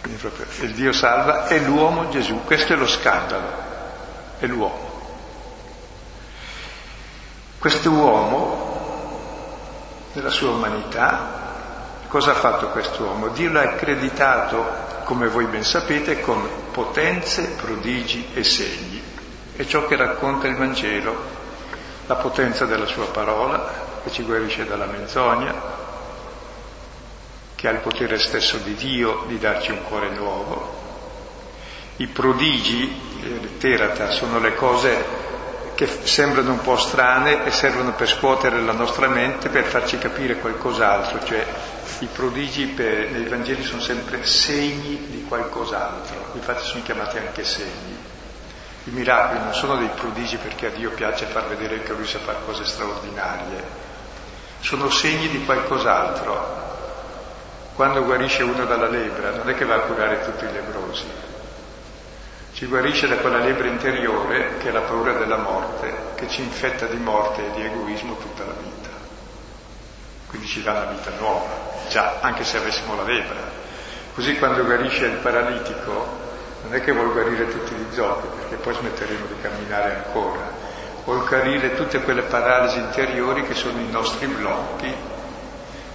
Quindi 0.03 0.21
proprio 0.21 0.47
il 0.61 0.73
Dio 0.73 0.93
salva 0.93 1.49
è 1.49 1.59
l'uomo 1.59 2.11
Gesù, 2.11 2.45
questo 2.45 2.75
è 2.75 2.77
lo 2.77 2.87
scandalo, 2.87 3.51
è 4.39 4.47
l'uomo. 4.47 5.01
Questo 7.59 7.91
uomo, 7.91 9.19
nella 10.13 10.31
sua 10.31 10.51
umanità, 10.51 11.46
cosa 12.09 12.33
ha 12.33 12.35
fatto 12.35 12.69
quest'uomo? 12.69 13.29
Dio 13.29 13.51
l'ha 13.51 13.63
accreditato, 13.63 14.65
come 15.05 15.29
voi 15.29 15.47
ben 15.47 15.65
sapete, 15.65 16.21
con 16.21 16.49
potenze, 16.71 17.55
prodigi 17.61 18.29
e 18.35 18.45
segni. 18.45 19.03
È 19.55 19.65
ciò 19.65 19.87
che 19.87 19.97
racconta 19.97 20.47
il 20.47 20.57
Vangelo, 20.57 21.15
la 22.07 22.17
potenza 22.17 22.67
della 22.67 22.87
sua 22.87 23.07
parola, 23.07 24.01
che 24.05 24.11
ci 24.11 24.23
guarisce 24.23 24.67
dalla 24.67 24.87
menzogna, 24.87 25.55
che 27.55 27.69
ha 27.69 27.71
il 27.71 27.79
potere 27.79 28.19
stesso 28.19 28.59
di 28.59 28.75
Dio 28.75 29.25
di 29.27 29.39
darci 29.39 29.71
un 29.71 29.83
cuore 29.85 30.11
nuovo. 30.11 30.85
I 31.97 32.07
prodigi, 32.07 33.01
eh, 33.23 33.57
terata, 33.59 34.11
sono 34.11 34.39
le 34.39 34.55
cose 34.55 35.05
che 35.75 35.87
sembrano 35.87 36.53
un 36.53 36.61
po' 36.61 36.77
strane 36.77 37.45
e 37.45 37.51
servono 37.51 37.93
per 37.93 38.09
scuotere 38.09 38.61
la 38.61 38.73
nostra 38.73 39.09
mente, 39.09 39.49
per 39.49 39.65
farci 39.65 39.99
capire 39.99 40.37
qualcos'altro, 40.37 41.25
cioè 41.25 41.47
i 42.01 42.07
prodigi 42.07 42.67
per, 42.67 43.11
nei 43.11 43.25
Vangeli 43.27 43.63
sono 43.63 43.81
sempre 43.81 44.25
segni 44.27 45.07
di 45.09 45.25
qualcos'altro, 45.27 46.31
infatti 46.35 46.65
sono 46.67 46.83
chiamati 46.83 47.19
anche 47.19 47.45
segni. 47.45 47.97
I 48.85 48.91
miracoli 48.91 49.41
non 49.41 49.55
sono 49.55 49.77
dei 49.77 49.91
prodigi 49.95 50.37
perché 50.37 50.67
a 50.67 50.71
Dio 50.71 50.91
piace 50.91 51.27
far 51.27 51.47
vedere 51.49 51.83
che 51.83 51.93
lui 51.93 52.07
sa 52.07 52.19
fare 52.19 52.39
cose 52.45 52.65
straordinarie, 52.65 53.65
sono 54.61 54.91
segni 54.91 55.29
di 55.29 55.45
qualcos'altro, 55.45 56.65
quando 57.75 58.05
guarisce 58.05 58.43
uno 58.43 58.65
dalla 58.65 58.89
lebbra, 58.89 59.31
non 59.31 59.49
è 59.49 59.55
che 59.55 59.65
va 59.65 59.75
a 59.75 59.81
curare 59.81 60.25
tutti 60.25 60.45
i 60.45 60.53
lebrosi, 60.53 61.05
ci 62.57 62.65
guarisce 62.65 63.07
da 63.07 63.17
quella 63.17 63.39
lebbra 63.39 63.67
interiore 63.67 64.57
che 64.57 64.69
è 64.69 64.73
la 64.73 64.81
paura 64.81 65.13
della 65.13 65.37
morte, 65.37 65.93
che 66.15 66.27
ci 66.27 66.41
infetta 66.41 66.87
di 66.87 66.97
morte 66.97 67.45
e 67.45 67.51
di 67.51 67.63
egoismo 67.63 68.17
tutta 68.17 68.45
la 68.45 68.53
vita. 68.53 68.89
Quindi 70.27 70.47
ci 70.47 70.63
dà 70.63 70.73
una 70.73 70.85
vita 70.85 71.11
nuova, 71.19 71.76
già, 71.97 72.19
anche 72.21 72.45
se 72.45 72.59
avessimo 72.59 72.95
la 72.95 73.05
lebbra. 73.05 73.65
Così 74.15 74.37
quando 74.37 74.65
guarisce 74.65 75.07
il 75.07 75.17
paralitico, 75.17 76.25
non 76.65 76.75
è 76.75 76.83
che 76.83 76.93
vuol 76.93 77.13
guarire 77.13 77.49
tutti 77.49 77.75
gli 77.75 77.95
zoppi, 77.95 78.29
perché 78.39 78.57
poi 78.57 78.75
smetteremo 78.75 79.25
di 79.27 79.41
camminare 79.41 80.03
ancora, 80.05 80.53
vuol 81.05 81.27
guarire 81.27 81.75
tutte 81.75 82.03
quelle 82.03 82.23
paralisi 82.23 82.79
interiori 82.79 83.47
che 83.47 83.55
sono 83.55 83.79
i 83.79 83.91
nostri 83.91 84.27
blocchi 84.27 84.95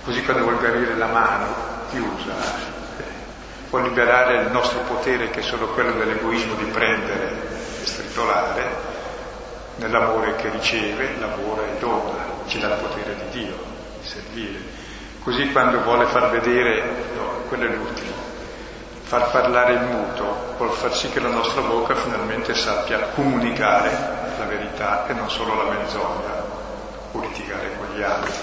così 0.03 0.23
quando 0.23 0.43
vuol 0.43 0.57
guarire 0.57 0.95
la 0.95 1.05
mano 1.05 1.53
chiusa, 1.91 2.33
può 3.69 3.79
liberare 3.79 4.41
il 4.41 4.51
nostro 4.51 4.79
potere 4.79 5.29
che 5.29 5.41
è 5.41 5.43
solo 5.43 5.67
quello 5.67 5.91
dell'egoismo 5.91 6.55
di 6.55 6.65
prendere 6.65 7.35
e 7.83 7.85
stritolare, 7.85 8.63
nell'amore 9.75 10.35
che 10.37 10.49
riceve, 10.49 11.15
lavora 11.19 11.63
e 11.67 11.77
dona, 11.77 12.25
ci 12.47 12.57
dà 12.57 12.73
il 12.73 12.81
potere 12.81 13.15
di 13.15 13.43
Dio, 13.43 13.55
di 13.99 14.07
servire. 14.07 14.80
Così 15.23 15.51
quando 15.51 15.81
vuole 15.83 16.05
far 16.05 16.31
vedere, 16.31 16.81
no, 17.15 17.43
quello 17.47 17.65
è 17.65 17.75
l'ultimo, 17.75 18.11
far 19.03 19.29
parlare 19.29 19.73
il 19.73 19.81
muto, 19.81 20.55
vuol 20.57 20.71
far 20.71 20.95
sì 20.95 21.09
che 21.09 21.19
la 21.19 21.29
nostra 21.29 21.61
bocca 21.61 21.93
finalmente 21.93 22.55
sappia 22.55 22.97
comunicare 23.13 23.89
la 24.39 24.45
verità 24.45 25.05
e 25.05 25.13
non 25.13 25.29
solo 25.29 25.55
la 25.55 25.69
menzogna 25.69 26.43
o 27.11 27.19
litigare 27.19 27.69
con 27.77 27.95
gli 27.95 28.01
altri. 28.01 28.33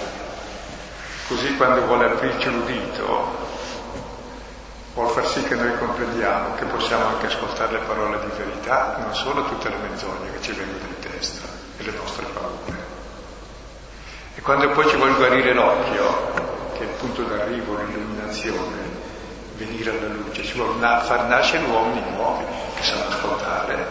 Così 1.26 1.56
quando 1.56 1.84
vuole 1.84 2.04
aprirci 2.06 2.48
l'udito, 2.48 3.46
vuol 4.94 5.08
far 5.08 5.26
sì 5.26 5.42
che 5.42 5.56
noi 5.56 5.76
comprendiamo 5.78 6.54
che 6.54 6.64
possiamo 6.66 7.06
anche 7.06 7.26
ascoltare 7.26 7.72
le 7.72 7.78
parole 7.86 8.20
di 8.20 8.30
verità, 8.36 8.98
non 9.00 9.14
solo 9.14 9.44
tutte 9.46 9.68
le 9.68 9.76
menzogne 9.76 10.30
che 10.32 10.42
ci 10.42 10.52
vengono 10.52 10.84
in 10.86 10.98
testa 11.00 11.46
e 11.76 11.82
le 11.82 11.92
nostre 11.92 12.24
paure. 12.26 12.86
E 14.36 14.40
quando 14.42 14.68
poi 14.70 14.88
ci 14.88 14.96
vuole 14.96 15.14
guarire 15.14 15.52
l'occhio, 15.52 16.37
che 16.78 16.84
è 16.84 16.86
il 16.86 16.94
punto 16.94 17.22
d'arrivo, 17.24 17.76
l'illuminazione, 17.76 19.06
venire 19.56 19.90
alla 19.90 20.14
luce, 20.14 20.44
ci 20.44 20.54
vuole 20.56 20.78
far 20.78 21.24
nascere 21.26 21.64
uomini 21.64 22.00
nuovi 22.12 22.44
che 22.76 22.84
sanno 22.84 23.08
ascoltare, 23.08 23.86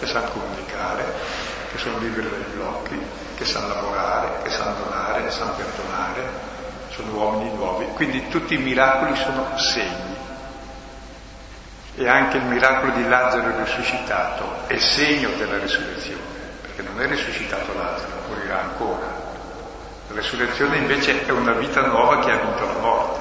che 0.00 0.06
sanno 0.06 0.28
comunicare, 0.30 1.04
che 1.70 1.78
sono 1.78 1.98
liberi 1.98 2.28
dai 2.28 2.44
blocchi, 2.54 3.00
che 3.36 3.44
sanno 3.44 3.68
lavorare, 3.68 4.42
che 4.42 4.50
sanno 4.50 4.74
donare, 4.84 5.24
che 5.24 5.30
sanno 5.30 5.52
perdonare, 5.52 6.52
sono 6.90 7.12
uomini 7.12 7.54
nuovi. 7.54 7.86
Quindi 7.94 8.28
tutti 8.28 8.54
i 8.54 8.58
miracoli 8.58 9.14
sono 9.16 9.56
segni. 9.56 10.12
E 11.96 12.08
anche 12.08 12.38
il 12.38 12.44
miracolo 12.44 12.92
di 12.94 13.08
Lazzaro 13.08 13.56
risuscitato 13.62 14.66
è 14.66 14.76
segno 14.78 15.30
della 15.36 15.58
risurrezione, 15.58 16.22
perché 16.60 16.82
non 16.82 17.00
è 17.00 17.06
risuscitato 17.06 17.72
Lazzaro, 17.72 18.22
morirà 18.26 18.62
ancora. 18.62 19.23
La 20.08 20.20
risurrezione 20.20 20.76
invece 20.76 21.26
è 21.26 21.30
una 21.30 21.52
vita 21.52 21.86
nuova 21.86 22.18
che 22.24 22.30
ha 22.30 22.36
vinto 22.36 22.66
la 22.66 22.78
morte. 22.78 23.20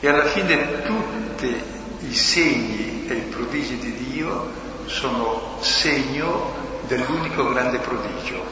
E 0.00 0.08
alla 0.08 0.24
fine 0.24 0.82
tutti 0.82 1.62
i 2.00 2.14
segni 2.14 3.06
e 3.06 3.14
i 3.14 3.20
prodigi 3.22 3.78
di 3.78 3.94
Dio 3.94 4.50
sono 4.86 5.58
segno 5.60 6.78
dell'unico 6.86 7.52
grande 7.52 7.78
prodigio, 7.78 8.44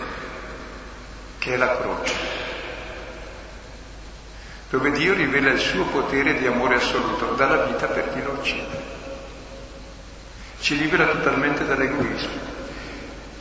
che 1.39 1.55
è 1.55 1.57
la 1.57 1.77
croce, 1.77 2.15
dove 4.71 4.91
Dio 4.93 5.15
rivela 5.15 5.51
il 5.51 5.59
suo 5.59 5.85
potere 5.87 6.39
di 6.39 6.47
amore 6.47 6.77
assoluto, 6.77 7.33
dà 7.35 7.49
la 7.49 7.65
vita 7.65 7.87
per 7.87 8.13
chi 8.13 8.23
lo 8.23 8.33
uccide. 8.33 8.97
Ci 10.61 10.77
libera 10.77 11.07
totalmente 11.07 11.65
dall'egoismo, 11.65 12.58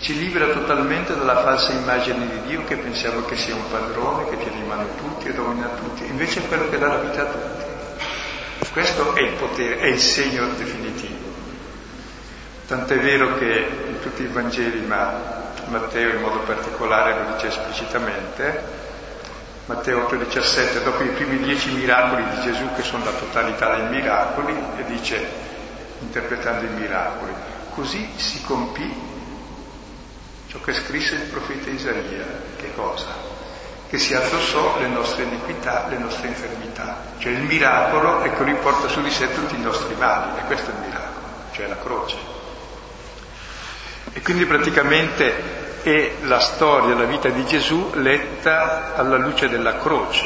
ci 0.07 0.17
libera 0.17 0.47
totalmente 0.53 1.13
dalla 1.17 1.41
falsa 1.41 1.73
immagine 1.73 2.29
di 2.29 2.41
Dio 2.47 2.63
che 2.63 2.77
pensiamo 2.77 3.25
che 3.25 3.35
sia 3.35 3.53
un 3.53 3.69
padrone 3.69 4.29
che 4.29 4.37
tiene 4.37 4.59
in 4.59 4.65
mano 4.65 4.87
tutti 4.95 5.27
e 5.27 5.33
domina 5.33 5.67
tutti, 5.67 6.05
invece 6.05 6.39
è 6.39 6.47
quello 6.47 6.69
che 6.69 6.77
dà 6.77 6.87
la 6.87 6.99
vita 6.99 7.23
a 7.23 7.25
tutti. 7.25 8.69
Questo 8.71 9.15
è 9.15 9.19
il 9.19 9.33
potere, 9.33 9.79
è 9.79 9.87
il 9.87 9.99
segno 9.99 10.47
definitivo. 10.55 11.29
Tant'è 12.67 12.97
vero 12.99 13.37
che 13.37 13.67
in 13.89 13.99
tutti 13.99 14.23
i 14.23 14.27
Vangeli, 14.27 14.79
ma 14.85 15.43
Matteo 15.65 16.11
in 16.11 16.21
modo 16.21 16.39
particolare 16.39 17.13
lo 17.13 17.33
dice 17.33 17.47
esplicitamente, 17.47 18.63
Matteo 19.65 20.07
8,17, 20.09 20.83
dopo 20.83 21.03
i 21.03 21.09
primi 21.09 21.37
dieci 21.39 21.69
miracoli 21.71 22.23
di 22.33 22.41
Gesù, 22.43 22.63
che 22.77 22.81
sono 22.81 23.03
la 23.03 23.11
totalità 23.11 23.75
dei 23.75 23.89
miracoli, 23.89 24.55
e 24.77 24.85
dice, 24.85 25.27
interpretando 25.99 26.63
i 26.63 26.79
miracoli, 26.79 27.33
così 27.73 28.09
si 28.15 28.41
compì 28.43 29.15
ciò 30.47 30.59
che 30.61 30.73
scrisse 30.73 31.15
il 31.15 31.29
profeta 31.29 31.69
Isaia, 31.69 32.25
che 32.57 32.73
cosa? 32.73 33.35
che 33.89 33.99
si 33.99 34.13
addossò 34.13 34.79
le 34.79 34.87
nostre 34.87 35.23
iniquità, 35.23 35.87
le 35.87 35.97
nostre 35.97 36.27
infermità. 36.27 37.03
Cioè 37.19 37.31
il 37.31 37.43
miracolo 37.43 38.21
è 38.21 38.35
che 38.35 38.43
lui 38.43 38.55
porta 38.55 38.87
su 38.87 39.01
di 39.01 39.09
sé 39.09 39.33
tutti 39.33 39.55
i 39.55 39.61
nostri 39.61 39.95
mali, 39.95 40.39
e 40.39 40.43
questo 40.45 40.71
è 40.71 40.73
il 40.73 40.79
miracolo, 40.89 41.25
cioè 41.53 41.67
la 41.67 41.77
croce. 41.77 42.17
E 44.11 44.21
quindi 44.21 44.45
praticamente 44.45 45.81
è 45.83 46.15
la 46.23 46.39
storia, 46.39 46.95
la 46.95 47.05
vita 47.05 47.29
di 47.29 47.45
Gesù 47.45 47.91
letta 47.93 48.95
alla 48.95 49.17
luce 49.17 49.47
della 49.47 49.77
croce, 49.77 50.25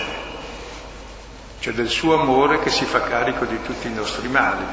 cioè 1.59 1.73
del 1.73 1.89
suo 1.89 2.19
amore 2.19 2.59
che 2.61 2.71
si 2.71 2.85
fa 2.85 3.01
carico 3.01 3.45
di 3.45 3.61
tutti 3.61 3.87
i 3.87 3.93
nostri 3.93 4.27
mali. 4.27 4.65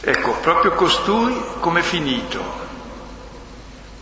Ecco, 0.00 0.32
proprio 0.34 0.72
costui 0.72 1.36
come 1.58 1.82
finito, 1.82 2.67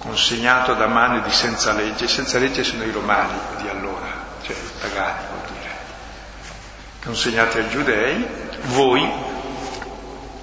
consegnato 0.07 0.75
da 0.75 0.87
mani 0.87 1.21
di 1.23 1.33
senza 1.33 1.73
legge, 1.73 2.07
senza 2.07 2.39
legge 2.39 2.63
sono 2.63 2.85
i 2.85 2.93
romani 2.93 3.37
di 3.61 3.69
allora, 3.69 4.07
cioè 4.43 4.55
i 4.55 4.81
pagani 4.81 5.27
vuol 5.29 5.59
dire, 5.59 5.71
consegnati 7.05 7.59
ai 7.59 7.69
giudei, 7.69 8.27
voi, 8.67 9.11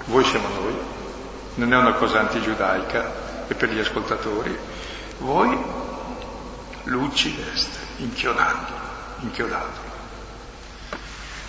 voi 0.06 0.24
siamo 0.26 0.50
noi, 0.50 0.78
non 1.56 1.74
è 1.74 1.78
una 1.78 1.94
cosa 1.94 2.20
antigiudaica, 2.20 3.46
è 3.48 3.54
per 3.54 3.70
gli 3.70 3.80
ascoltatori, 3.80 4.58
voi 5.20 5.58
lo 6.84 7.00
uccideste 7.00 7.80
inchiodandolo, 7.98 8.82
inchiodandolo. 9.22 9.92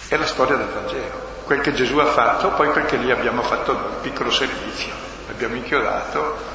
È 0.07 0.17
la 0.17 0.27
storia 0.27 0.55
del 0.55 0.69
Vangelo, 0.69 1.43
quel 1.45 1.61
che 1.61 1.75
Gesù 1.75 1.99
ha 1.99 2.13
fatto, 2.13 2.51
poi 2.51 2.71
perché 2.71 2.97
lì 2.97 3.11
abbiamo 3.11 3.43
fatto 3.43 3.73
un 3.73 4.01
piccolo 4.03 4.31
servizio, 4.31 4.93
l'abbiamo 5.27 5.57
inchiodato 5.57 6.54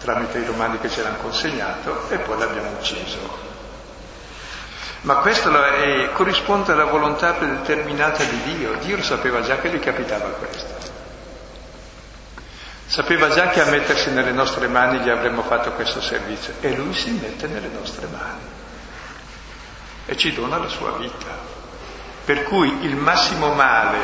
tramite 0.00 0.38
i 0.38 0.44
romani 0.44 0.78
che 0.78 0.88
ce 0.88 1.02
l'hanno 1.02 1.18
consegnato 1.18 2.08
e 2.08 2.18
poi 2.18 2.38
l'abbiamo 2.38 2.70
ucciso. 2.78 3.46
Ma 5.02 5.16
questo 5.16 5.64
è, 5.64 6.10
corrisponde 6.12 6.72
alla 6.72 6.86
volontà 6.86 7.32
predeterminata 7.32 8.24
di 8.24 8.42
Dio. 8.42 8.74
Dio 8.80 8.96
lo 8.96 9.02
sapeva 9.02 9.42
già 9.42 9.58
che 9.58 9.70
gli 9.70 9.78
capitava 9.78 10.28
questo. 10.30 10.96
Sapeva 12.86 13.28
già 13.28 13.48
che 13.48 13.60
a 13.60 13.66
mettersi 13.66 14.10
nelle 14.10 14.32
nostre 14.32 14.66
mani 14.66 14.98
gli 15.00 15.10
avremmo 15.10 15.42
fatto 15.42 15.72
questo 15.72 16.00
servizio 16.00 16.54
e 16.60 16.74
lui 16.74 16.94
si 16.94 17.10
mette 17.10 17.46
nelle 17.46 17.68
nostre 17.68 18.06
mani 18.10 18.56
e 20.06 20.16
ci 20.16 20.32
dona 20.32 20.56
la 20.56 20.68
sua 20.68 20.92
vita. 20.92 21.56
Per 22.24 22.44
cui 22.44 22.84
il 22.84 22.96
massimo 22.96 23.52
male 23.52 23.98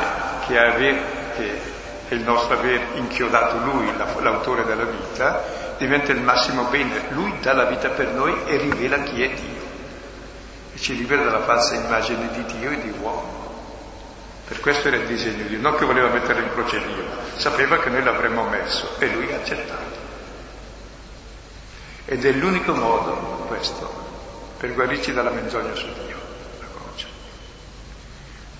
che, 0.47 0.59
ave, 0.59 1.03
che 1.35 1.61
è 2.09 2.15
il 2.15 2.21
nostro 2.21 2.59
aver 2.59 2.89
inchiodato 2.95 3.57
lui, 3.65 3.91
l'autore 4.21 4.65
della 4.65 4.85
vita, 4.85 5.43
diventa 5.79 6.13
il 6.13 6.21
massimo 6.21 6.65
bene. 6.65 7.09
Lui 7.11 7.33
dà 7.41 7.53
la 7.53 7.65
vita 7.65 7.89
per 7.89 8.09
noi 8.09 8.35
e 8.47 8.57
rivela 8.57 9.03
chi 9.03 9.23
è 9.23 9.29
Dio. 9.29 9.63
E 10.75 10.79
ci 10.79 10.97
libera 10.97 11.25
dalla 11.25 11.43
falsa 11.43 11.75
immagine 11.75 12.31
di 12.33 12.45
Dio 12.59 12.71
e 12.71 12.81
di 12.81 12.95
uomo. 13.01 13.43
Per 14.47 14.61
questo 14.61 14.89
era 14.89 14.99
il 14.99 15.07
disegno 15.07 15.43
di 15.43 15.49
Dio, 15.49 15.61
non 15.61 15.77
che 15.77 15.85
voleva 15.85 16.09
mettere 16.09 16.43
in 16.43 16.51
croce 16.53 16.79
Dio, 16.85 17.05
sapeva 17.37 17.79
che 17.79 17.89
noi 17.89 18.03
l'avremmo 18.03 18.45
messo 18.45 18.97
e 18.99 19.07
lui 19.07 19.33
ha 19.33 19.37
accettato. 19.37 20.03
Ed 22.05 22.25
è 22.25 22.33
l'unico 22.33 22.75
modo, 22.75 23.15
questo, 23.49 23.91
per 24.59 24.75
guarirci 24.75 25.15
dalla 25.15 25.31
menzogna 25.31 25.75
su 25.75 25.87
Dio. 26.05 26.24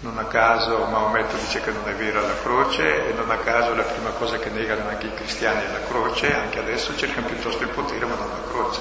Non 0.01 0.19
a 0.19 0.25
caso 0.25 0.85
Maometto 0.91 1.37
dice 1.37 1.61
che 1.63 1.71
non 1.71 1.89
è 1.89 1.95
vera 1.95 2.21
la 2.21 2.37
croce 2.43 3.09
e 3.09 3.13
non 3.15 3.31
a 3.31 3.39
caso 3.39 3.75
la 3.75 3.85
prima 3.85 4.11
cosa 4.11 4.39
che 4.39 4.51
negano 4.51 4.89
anche 4.89 5.07
i 5.07 5.15
cristiani 5.15 5.63
è 5.63 5.73
la 5.73 5.87
croce, 5.87 6.35
anche 6.35 6.59
adesso 6.59 6.95
cercano 6.97 7.27
piuttosto 7.27 7.63
il 7.63 7.71
potere 7.71 8.05
ma 8.05 8.15
non 8.15 8.29
la 8.29 8.49
croce. 8.51 8.81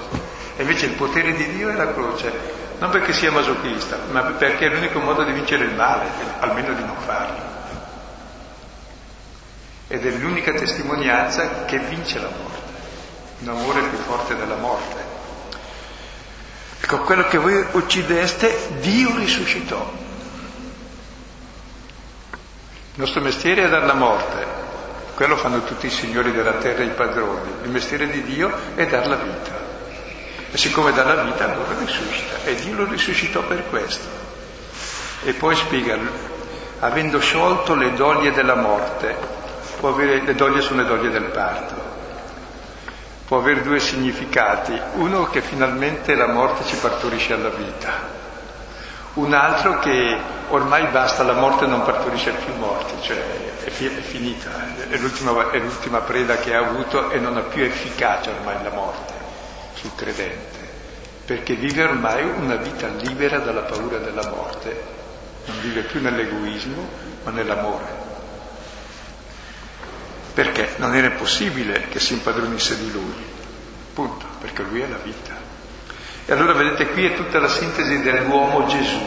E 0.57 0.61
invece 0.61 0.87
il 0.87 0.93
potere 0.93 1.33
di 1.33 1.53
Dio 1.53 1.69
è 1.69 1.73
la 1.75 1.93
croce, 1.93 2.31
non 2.79 2.89
perché 2.89 3.13
sia 3.13 3.31
masochista, 3.31 3.97
ma 4.11 4.21
perché 4.23 4.65
è 4.65 4.69
l'unico 4.69 4.99
modo 4.99 5.23
di 5.23 5.31
vincere 5.31 5.63
il 5.63 5.73
male, 5.73 6.09
almeno 6.39 6.73
di 6.73 6.83
non 6.83 6.97
farlo. 7.05 7.51
Ed 9.87 10.05
è 10.05 10.11
l'unica 10.11 10.51
testimonianza 10.51 11.65
che 11.65 11.79
vince 11.79 12.19
la 12.19 12.29
morte, 12.29 12.59
un 13.39 13.49
amore 13.49 13.81
più 13.81 13.97
forte 13.99 14.35
della 14.35 14.55
morte. 14.55 15.11
Ecco, 16.81 16.99
quello 16.99 17.25
che 17.27 17.37
voi 17.37 17.65
uccideste, 17.71 18.79
Dio 18.81 19.15
risuscitò. 19.15 20.02
Il 22.95 22.99
nostro 22.99 23.21
mestiere 23.21 23.63
è 23.63 23.69
dar 23.69 23.85
la 23.85 23.95
morte, 23.95 24.45
quello 25.15 25.35
fanno 25.35 25.63
tutti 25.63 25.87
i 25.87 25.89
signori 25.89 26.31
della 26.31 26.53
terra 26.53 26.83
i 26.83 26.89
padroni. 26.89 27.51
Il 27.63 27.69
mestiere 27.71 28.07
di 28.07 28.21
Dio 28.23 28.51
è 28.75 28.85
dar 28.85 29.07
la 29.07 29.15
vita. 29.15 29.51
E 30.51 30.57
siccome 30.57 30.93
dà 30.93 31.03
la 31.03 31.23
vita, 31.23 31.45
allora 31.45 31.75
risuscita. 31.79 32.43
E 32.45 32.53
Dio 32.53 32.75
lo 32.75 32.85
risuscitò 32.85 33.41
per 33.41 33.67
questo. 33.69 34.07
E 35.23 35.33
poi 35.33 35.55
spiega, 35.55 35.97
avendo 36.81 37.19
sciolto 37.19 37.73
le 37.73 37.93
doglie 37.93 38.31
della 38.31 38.55
morte, 38.55 39.15
può 39.79 39.89
avere, 39.89 40.21
le 40.21 40.35
doglie 40.35 40.61
sono 40.61 40.83
le 40.83 40.87
doglie 40.87 41.09
del 41.09 41.31
parto, 41.31 41.75
può 43.25 43.39
avere 43.39 43.63
due 43.63 43.79
significati. 43.79 44.79
Uno 44.97 45.29
che 45.31 45.41
finalmente 45.41 46.13
la 46.13 46.27
morte 46.27 46.63
ci 46.65 46.75
partorisce 46.75 47.33
alla 47.33 47.49
vita 47.49 48.21
un 49.15 49.33
altro 49.33 49.77
che 49.79 50.17
ormai 50.49 50.87
basta, 50.87 51.23
la 51.23 51.33
morte 51.33 51.67
non 51.67 51.83
partorisce 51.83 52.31
più 52.31 52.53
morti, 52.55 52.93
cioè 53.01 53.17
è, 53.63 53.69
fi- 53.69 53.95
è 53.95 54.01
finita, 54.01 54.49
è 54.89 54.97
l'ultima, 54.97 55.51
è 55.51 55.59
l'ultima, 55.59 55.99
preda 55.99 56.37
che 56.37 56.55
ha 56.55 56.59
avuto 56.65 57.11
e 57.11 57.19
non 57.19 57.37
ha 57.37 57.41
più 57.41 57.63
efficacia 57.63 58.31
ormai 58.31 58.63
la 58.63 58.71
morte 58.71 59.13
sul 59.75 59.93
credente, 59.95 60.57
perché 61.25 61.53
vive 61.53 61.83
ormai 61.83 62.23
una 62.23 62.55
vita 62.55 62.87
libera 62.87 63.37
dalla 63.39 63.61
paura 63.61 63.97
della 63.99 64.27
morte, 64.29 64.81
non 65.45 65.61
vive 65.61 65.81
più 65.81 66.01
nell'egoismo 66.01 66.89
ma 67.23 67.31
nell'amore. 67.31 68.01
Perché 70.33 70.73
non 70.77 70.95
era 70.95 71.11
possibile 71.11 71.87
che 71.89 71.99
si 71.99 72.13
impadronisse 72.13 72.77
di 72.79 72.91
lui, 72.91 73.13
punto, 73.93 74.25
perché 74.39 74.63
lui 74.63 74.81
è 74.81 74.87
la 74.87 74.97
vita. 74.97 75.42
E 76.25 76.31
allora 76.31 76.53
vedete 76.53 76.87
qui 76.87 77.05
è 77.05 77.15
tutta 77.15 77.39
la 77.39 77.49
sintesi 77.49 78.01
dell'uomo 78.01 78.65
Gesù, 78.65 79.01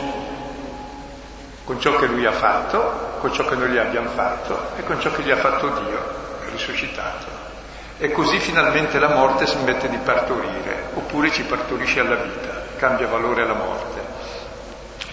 con 1.65 1.81
ciò 1.81 1.97
che 1.97 2.07
lui 2.07 2.27
ha 2.27 2.33
fatto, 2.33 3.17
con 3.21 3.33
ciò 3.33 3.47
che 3.47 3.55
noi 3.55 3.71
gli 3.71 3.79
abbiamo 3.79 4.11
fatto 4.11 4.73
e 4.77 4.85
con 4.85 5.01
ciò 5.01 5.11
che 5.13 5.23
gli 5.23 5.31
ha 5.31 5.37
fatto 5.37 5.67
Dio, 5.69 5.99
risuscitato. 6.53 7.45
E 7.99 8.13
così 8.13 8.39
finalmente 8.39 8.99
la 8.99 9.09
morte 9.09 9.47
smette 9.47 9.89
di 9.89 9.97
partorire, 9.97 10.91
oppure 10.93 11.31
ci 11.31 11.43
partorisce 11.45 12.01
alla 12.01 12.17
vita, 12.17 12.65
cambia 12.77 13.07
valore 13.07 13.43
alla 13.43 13.55
morte. 13.55 14.01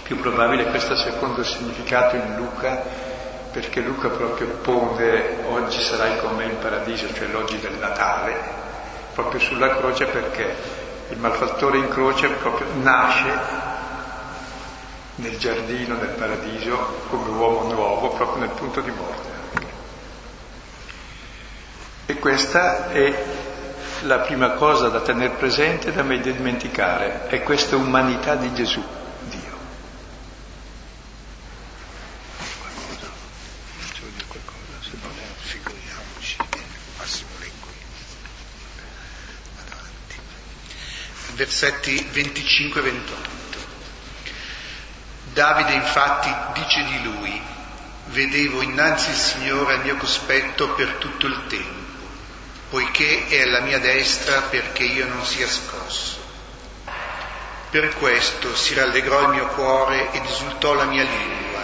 Più 0.03 0.19
probabile 0.19 0.65
questo 0.65 0.97
secondo 0.97 1.41
significato 1.45 2.17
in 2.17 2.35
Luca, 2.35 2.83
perché 3.53 3.79
Luca 3.79 4.09
proprio 4.09 4.47
pone 4.61 5.37
oggi 5.47 5.79
sarai 5.79 6.17
con 6.19 6.35
me 6.35 6.43
in 6.43 6.59
paradiso, 6.59 7.13
cioè 7.13 7.27
l'oggi 7.27 7.57
del 7.61 7.75
Natale, 7.79 8.35
proprio 9.13 9.39
sulla 9.39 9.77
croce 9.77 10.05
perché 10.07 10.82
il 11.13 11.19
malfattore 11.19 11.77
in 11.77 11.89
croce 11.89 12.27
proprio 12.29 12.67
nasce 12.81 13.61
nel 15.15 15.37
giardino, 15.37 15.95
nel 15.95 16.15
paradiso, 16.17 16.75
come 17.09 17.29
uomo 17.29 17.71
nuovo, 17.71 18.09
proprio 18.09 18.39
nel 18.39 18.49
punto 18.55 18.81
di 18.81 18.89
morte. 18.89 19.31
E 22.07 22.17
questa 22.17 22.89
è 22.89 23.23
la 24.01 24.19
prima 24.19 24.51
cosa 24.53 24.89
da 24.89 25.01
tenere 25.01 25.35
presente 25.35 25.89
e 25.89 25.91
da 25.93 26.01
mai 26.01 26.19
dimenticare, 26.19 27.27
è 27.27 27.43
questa 27.43 27.75
umanità 27.75 28.33
di 28.35 28.51
Gesù. 28.53 28.83
Versetti 41.63 42.05
25 42.11 42.81
e 42.81 42.83
28. 42.83 43.29
Davide 45.31 45.71
infatti 45.71 46.33
dice 46.59 46.83
di 46.83 47.03
lui, 47.03 47.41
vedevo 48.07 48.61
innanzi 48.61 49.09
il 49.11 49.15
Signore 49.15 49.75
al 49.75 49.83
mio 49.83 49.95
cospetto 49.95 50.73
per 50.73 50.95
tutto 50.99 51.25
il 51.25 51.47
tempo, 51.47 52.05
poiché 52.69 53.27
è 53.29 53.43
alla 53.43 53.61
mia 53.61 53.79
destra 53.79 54.41
perché 54.41 54.83
io 54.83 55.07
non 55.07 55.23
sia 55.25 55.47
scosso. 55.47 56.21
Per 57.69 57.95
questo 57.95 58.53
si 58.55 58.73
rallegrò 58.73 59.21
il 59.21 59.29
mio 59.29 59.47
cuore 59.47 60.11
ed 60.11 60.25
esultò 60.25 60.73
la 60.73 60.83
mia 60.83 61.03
lingua, 61.03 61.61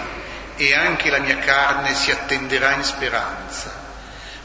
e 0.56 0.74
anche 0.74 1.10
la 1.10 1.20
mia 1.20 1.38
carne 1.40 1.94
si 1.94 2.10
attenderà 2.10 2.74
in 2.74 2.84
speranza, 2.84 3.76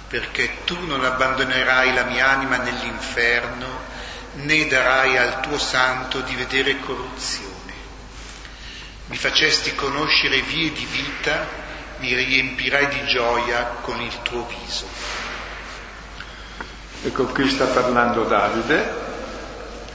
perché 0.09 0.65
tu 0.65 0.85
non 0.85 1.05
abbandonerai 1.05 1.95
la 1.95 2.05
mia 2.05 2.29
anima 2.29 2.57
nell'inferno, 2.57 3.93
né 4.35 4.67
darai 4.67 5.17
al 5.17 5.41
tuo 5.41 5.59
santo 5.59 6.21
di 6.21 6.35
vedere 6.35 6.81
corruzione. 6.81 7.53
Mi 9.07 9.17
facesti 9.17 9.75
conoscere 9.75 10.41
vie 10.43 10.73
di 10.73 10.87
vita, 10.87 11.47
mi 11.99 12.15
riempirai 12.15 12.89
di 12.89 13.05
gioia 13.07 13.77
con 13.83 14.01
il 14.01 14.23
tuo 14.23 14.47
viso. 14.47 14.87
Ecco 17.05 17.25
qui 17.27 17.49
sta 17.49 17.67
parlando 17.67 18.25
Davide, 18.25 19.03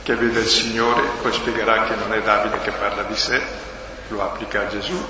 che 0.02 0.14
vede 0.14 0.40
il 0.40 0.48
Signore, 0.48 1.02
poi 1.20 1.32
spiegherà 1.32 1.84
che 1.84 1.96
non 1.96 2.12
è 2.12 2.22
Davide 2.22 2.60
che 2.60 2.70
parla 2.70 3.02
di 3.02 3.16
sé, 3.16 3.42
lo 4.08 4.22
applica 4.22 4.62
a 4.62 4.68
Gesù. 4.68 5.08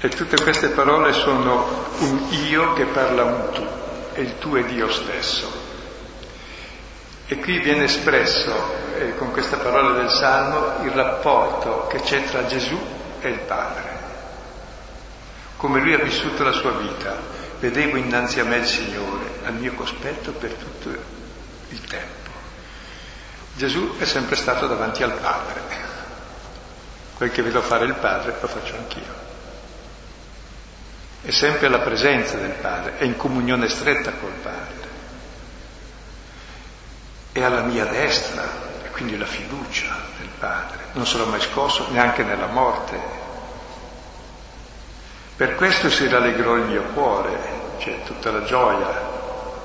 E 0.00 0.08
tutte 0.08 0.42
queste 0.42 0.70
parole 0.70 1.12
sono 1.12 1.86
un 1.98 2.26
io 2.48 2.72
che 2.72 2.84
parla 2.86 3.22
un 3.22 3.50
tu, 3.52 3.68
e 4.14 4.22
il 4.22 4.38
tu 4.38 4.54
è 4.54 4.64
Dio 4.64 4.90
stesso. 4.90 5.71
E 7.32 7.38
qui 7.38 7.60
viene 7.60 7.84
espresso 7.84 8.52
eh, 8.98 9.16
con 9.16 9.32
questa 9.32 9.56
parola 9.56 9.92
del 9.92 10.10
Salmo 10.10 10.84
il 10.84 10.90
rapporto 10.90 11.86
che 11.86 12.02
c'è 12.02 12.24
tra 12.24 12.44
Gesù 12.44 12.78
e 13.20 13.30
il 13.30 13.38
Padre, 13.38 13.82
come 15.56 15.80
lui 15.80 15.94
ha 15.94 16.02
vissuto 16.02 16.42
la 16.42 16.52
sua 16.52 16.72
vita. 16.72 17.16
Vedevo 17.58 17.96
innanzi 17.96 18.38
a 18.38 18.44
me 18.44 18.56
il 18.56 18.66
Signore, 18.66 19.24
al 19.44 19.54
mio 19.54 19.72
cospetto 19.72 20.32
per 20.32 20.52
tutto 20.52 20.90
il 21.70 21.80
tempo. 21.86 22.30
Gesù 23.54 23.96
è 23.96 24.04
sempre 24.04 24.36
stato 24.36 24.66
davanti 24.66 25.02
al 25.02 25.14
Padre. 25.14 25.60
Quel 27.14 27.30
che 27.30 27.40
vedo 27.40 27.62
fare 27.62 27.86
il 27.86 27.94
Padre 27.94 28.34
lo 28.38 28.46
faccio 28.46 28.74
anch'io. 28.74 29.14
È 31.22 31.30
sempre 31.30 31.68
alla 31.68 31.80
presenza 31.80 32.36
del 32.36 32.56
Padre, 32.60 32.98
è 32.98 33.04
in 33.04 33.16
comunione 33.16 33.70
stretta 33.70 34.12
col 34.20 34.32
Padre 34.32 34.81
è 37.32 37.42
alla 37.42 37.62
mia 37.62 37.86
destra, 37.86 38.44
e 38.84 38.90
quindi 38.90 39.16
la 39.16 39.24
fiducia 39.24 39.96
del 40.18 40.28
Padre. 40.38 40.84
Non 40.92 41.06
sarò 41.06 41.24
mai 41.24 41.40
scosso 41.40 41.90
neanche 41.90 42.22
nella 42.22 42.46
morte. 42.46 43.20
Per 45.34 45.54
questo 45.54 45.88
si 45.88 46.06
rallegrò 46.08 46.56
il 46.56 46.64
mio 46.64 46.82
cuore, 46.92 47.60
c'è 47.78 48.02
tutta 48.04 48.30
la 48.30 48.44
gioia 48.44 49.10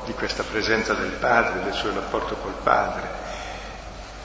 di 0.05 0.13
questa 0.13 0.43
presenza 0.43 0.93
del 0.93 1.11
Padre, 1.11 1.63
del 1.63 1.73
suo 1.73 1.93
rapporto 1.93 2.35
col 2.35 2.55
Padre. 2.63 3.25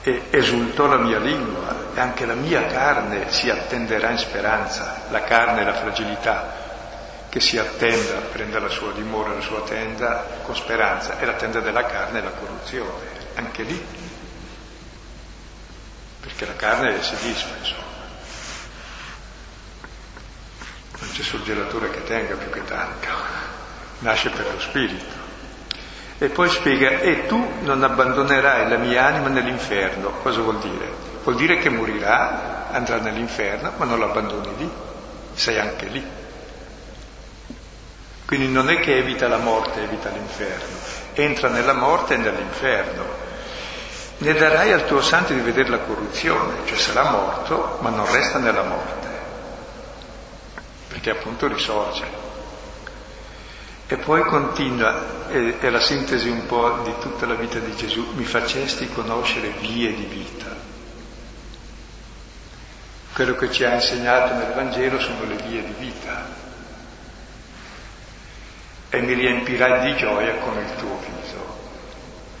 E 0.03 0.27
esultò 0.29 0.85
la 0.87 0.97
mia 0.97 1.19
lingua 1.19 1.75
e 1.93 1.99
anche 1.99 2.25
la 2.25 2.33
mia 2.33 2.65
carne 2.67 3.31
si 3.31 3.49
attenderà 3.49 4.09
in 4.09 4.17
speranza, 4.17 5.01
la 5.09 5.21
carne 5.23 5.61
è 5.61 5.65
la 5.65 5.73
fragilità, 5.73 6.61
che 7.27 7.39
si 7.41 7.57
attenda, 7.57 8.19
prenda 8.31 8.59
la 8.59 8.69
sua 8.69 8.91
dimora, 8.93 9.33
la 9.33 9.41
sua 9.41 9.61
tenda 9.61 10.25
con 10.43 10.55
speranza, 10.55 11.19
e 11.19 11.25
la 11.25 11.33
tenda 11.33 11.59
della 11.59 11.85
carne 11.85 12.19
è 12.19 12.23
la 12.23 12.31
corruzione 12.31 13.12
anche 13.35 13.63
lì, 13.63 13.85
perché 16.21 16.45
la 16.45 16.55
carne 16.55 17.01
si 17.01 17.15
disfa, 17.21 17.55
insomma. 17.57 17.91
Non 20.99 21.11
c'è 21.11 21.21
surgelatore 21.21 21.89
che 21.89 22.03
tenga 22.03 22.35
più 22.35 22.49
che 22.49 22.63
tanto, 22.63 23.07
nasce 23.99 24.29
per 24.29 24.51
lo 24.51 24.59
spirito. 24.59 25.21
E 26.17 26.29
poi 26.29 26.49
spiega, 26.49 26.99
e 26.99 27.25
tu 27.25 27.45
non 27.63 27.83
abbandonerai 27.83 28.69
la 28.69 28.77
mia 28.77 29.05
anima 29.05 29.27
nell'inferno. 29.27 30.11
Cosa 30.21 30.39
vuol 30.39 30.59
dire? 30.59 30.89
Vuol 31.23 31.35
dire 31.35 31.57
che 31.57 31.69
morirà, 31.69 32.69
andrà 32.71 32.97
nell'inferno, 32.97 33.73
ma 33.75 33.85
non 33.85 33.99
lo 33.99 34.05
abbandoni 34.05 34.55
lì, 34.57 34.69
sei 35.33 35.59
anche 35.59 35.85
lì. 35.87 36.05
Quindi 38.25 38.47
non 38.47 38.69
è 38.69 38.79
che 38.79 38.97
evita 38.97 39.27
la 39.27 39.37
morte, 39.37 39.83
evita 39.83 40.09
l'inferno, 40.09 40.77
entra 41.13 41.49
nella 41.49 41.73
morte 41.73 42.13
e 42.13 42.17
nell'inferno. 42.17 43.22
Ne 44.23 44.33
darai 44.35 44.71
al 44.71 44.85
tuo 44.85 45.01
santo 45.01 45.33
di 45.33 45.41
vedere 45.41 45.67
la 45.67 45.79
corruzione, 45.79 46.65
cioè 46.65 46.77
sarà 46.77 47.11
morto, 47.11 47.77
ma 47.81 47.89
non 47.89 48.09
resta 48.09 48.37
nella 48.37 48.63
morte, 48.63 49.07
perché 50.87 51.09
appunto 51.09 51.45
risorge. 51.47 52.05
E 53.85 53.97
poi 53.97 54.23
continua, 54.23 55.27
è, 55.27 55.69
la 55.69 55.81
sintesi 55.81 56.29
un 56.29 56.45
po' 56.45 56.79
di 56.85 56.93
tutta 57.01 57.25
la 57.25 57.33
vita 57.33 57.59
di 57.59 57.75
Gesù, 57.75 58.13
mi 58.15 58.23
facesti 58.23 58.87
conoscere 58.93 59.49
vie 59.59 59.93
di 59.93 60.05
vita. 60.05 60.55
Quello 63.11 63.35
che 63.35 63.51
ci 63.51 63.65
ha 63.65 63.73
insegnato 63.73 64.35
nel 64.35 64.53
Vangelo 64.53 65.01
sono 65.01 65.25
le 65.25 65.35
vie 65.35 65.65
di 65.65 65.73
vita, 65.77 66.25
e 68.89 69.01
mi 69.01 69.13
riempirai 69.15 69.91
di 69.91 69.97
gioia 69.97 70.35
con 70.35 70.57
il 70.57 70.75
tuo 70.77 70.97
viso. 70.99 71.22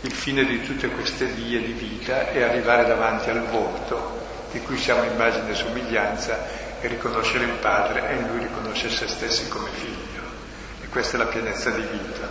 Il 0.05 0.11
fine 0.11 0.43
di 0.43 0.61
tutte 0.61 0.89
queste 0.89 1.23
vie 1.27 1.61
di 1.61 1.71
vita 1.71 2.29
è 2.29 2.43
arrivare 2.43 2.85
davanti 2.85 3.29
al 3.29 3.47
volto 3.47 4.19
di 4.51 4.59
cui 4.59 4.77
siamo 4.77 5.03
immagine 5.03 5.51
e 5.51 5.55
somiglianza 5.55 6.45
e 6.81 6.87
riconoscere 6.89 7.45
il 7.45 7.53
Padre 7.61 8.09
e 8.09 8.15
in 8.15 8.27
lui 8.27 8.39
riconoscere 8.39 8.93
se 8.93 9.07
stessi 9.07 9.47
come 9.47 9.69
figlio. 9.71 10.21
E 10.81 10.89
questa 10.89 11.15
è 11.15 11.19
la 11.19 11.27
pienezza 11.27 11.69
di 11.69 11.83
vita. 11.89 12.29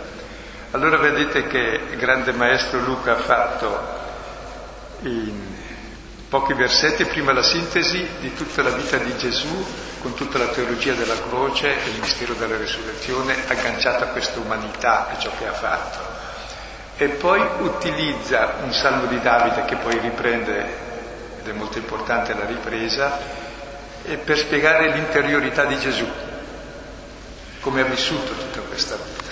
Allora 0.69 0.97
vedete 0.97 1.47
che 1.47 1.81
il 1.89 1.97
grande 1.97 2.31
maestro 2.33 2.79
Luca 2.79 3.13
ha 3.13 3.21
fatto 3.21 3.79
in 4.99 5.41
pochi 6.29 6.53
versetti, 6.53 7.05
prima 7.05 7.33
la 7.33 7.41
sintesi 7.41 8.07
di 8.19 8.35
tutta 8.35 8.61
la 8.61 8.69
vita 8.69 8.97
di 8.97 9.17
Gesù, 9.17 9.65
con 9.99 10.13
tutta 10.13 10.37
la 10.37 10.49
teologia 10.49 10.93
della 10.93 11.19
croce 11.27 11.83
e 11.83 11.89
il 11.89 12.01
mistero 12.01 12.35
della 12.35 12.57
resurrezione, 12.57 13.35
agganciata 13.47 14.05
a 14.05 14.07
questa 14.09 14.39
umanità 14.39 15.11
e 15.11 15.19
ciò 15.19 15.31
che 15.39 15.47
ha 15.47 15.53
fatto. 15.53 16.12
E 16.97 17.07
poi 17.09 17.41
utilizza 17.59 18.57
un 18.63 18.71
salmo 18.73 19.05
di 19.07 19.19
Davide 19.19 19.65
che 19.65 19.75
poi 19.77 19.97
riprende, 19.99 20.65
ed 21.39 21.47
è 21.47 21.51
molto 21.53 21.77
importante 21.77 22.33
la 22.33 22.45
ripresa, 22.45 23.19
per 24.23 24.37
spiegare 24.37 24.91
l'interiorità 24.91 25.65
di 25.65 25.79
Gesù, 25.79 26.07
come 27.61 27.81
ha 27.81 27.85
vissuto 27.85 28.33
tutta 28.33 28.59
questa 28.59 28.95
vita. 28.95 29.31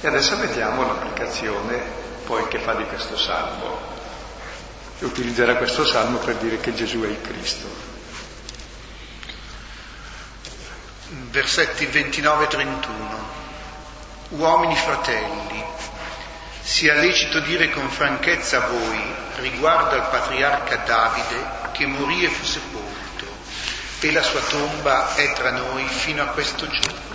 E 0.00 0.08
adesso 0.08 0.36
vediamo 0.36 0.84
l'applicazione 0.86 1.80
poi 2.26 2.46
che 2.48 2.58
fa 2.58 2.74
di 2.74 2.84
questo 2.84 3.16
salmo 3.16 3.78
e 4.98 5.04
utilizzerà 5.04 5.56
questo 5.56 5.84
salmo 5.84 6.18
per 6.18 6.36
dire 6.36 6.58
che 6.58 6.74
Gesù 6.74 7.00
è 7.02 7.08
il 7.08 7.20
Cristo. 7.20 7.66
Versetti 11.30 11.86
29 11.86 12.44
e 12.44 12.48
31. 12.48 13.42
Uomini 14.30 14.76
fratelli, 14.76 15.64
sia 16.64 16.94
lecito 16.94 17.40
dire 17.40 17.68
con 17.70 17.90
franchezza 17.90 18.64
a 18.64 18.68
voi, 18.68 18.98
riguardo 19.36 19.96
al 19.96 20.08
patriarca 20.08 20.76
Davide, 20.76 21.44
che 21.72 21.86
morì 21.86 22.24
e 22.24 22.30
fu 22.30 22.42
sepolto, 22.42 23.26
e 24.00 24.10
la 24.10 24.22
sua 24.22 24.40
tomba 24.40 25.14
è 25.14 25.34
tra 25.34 25.50
noi 25.50 25.86
fino 25.86 26.22
a 26.22 26.28
questo 26.28 26.66
giorno. 26.66 27.12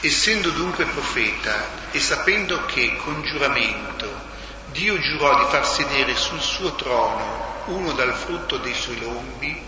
Essendo 0.00 0.48
dunque 0.50 0.86
profeta 0.86 1.54
e 1.90 2.00
sapendo 2.00 2.64
che 2.64 2.96
con 2.96 3.22
giuramento 3.22 4.26
Dio 4.70 4.98
giurò 4.98 5.44
di 5.44 5.50
far 5.50 5.66
sedere 5.66 6.14
sul 6.16 6.40
suo 6.40 6.74
trono 6.76 7.62
uno 7.66 7.92
dal 7.92 8.14
frutto 8.14 8.56
dei 8.56 8.74
suoi 8.74 9.00
lombi, 9.00 9.62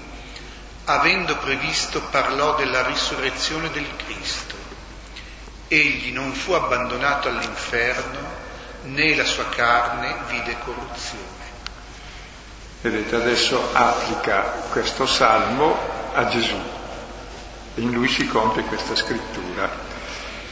avendo 0.85 1.37
previsto 1.37 2.01
parlò 2.11 2.55
della 2.55 2.87
risurrezione 2.87 3.71
del 3.71 3.87
Cristo 3.97 4.60
egli 5.73 6.13
non 6.13 6.33
fu 6.33 6.51
abbandonato 6.51 7.29
all'inferno, 7.29 8.19
né 8.83 9.15
la 9.15 9.25
sua 9.25 9.49
carne 9.51 10.17
vide 10.29 10.57
corruzione. 10.65 11.39
Vedete, 12.81 13.15
adesso 13.15 13.71
applica 13.73 14.41
questo 14.73 15.07
salmo 15.07 15.77
a 16.13 16.27
Gesù. 16.27 16.59
In 17.77 17.93
lui 17.93 18.09
si 18.09 18.27
compie 18.27 18.65
questa 18.65 18.97
scrittura. 18.97 19.71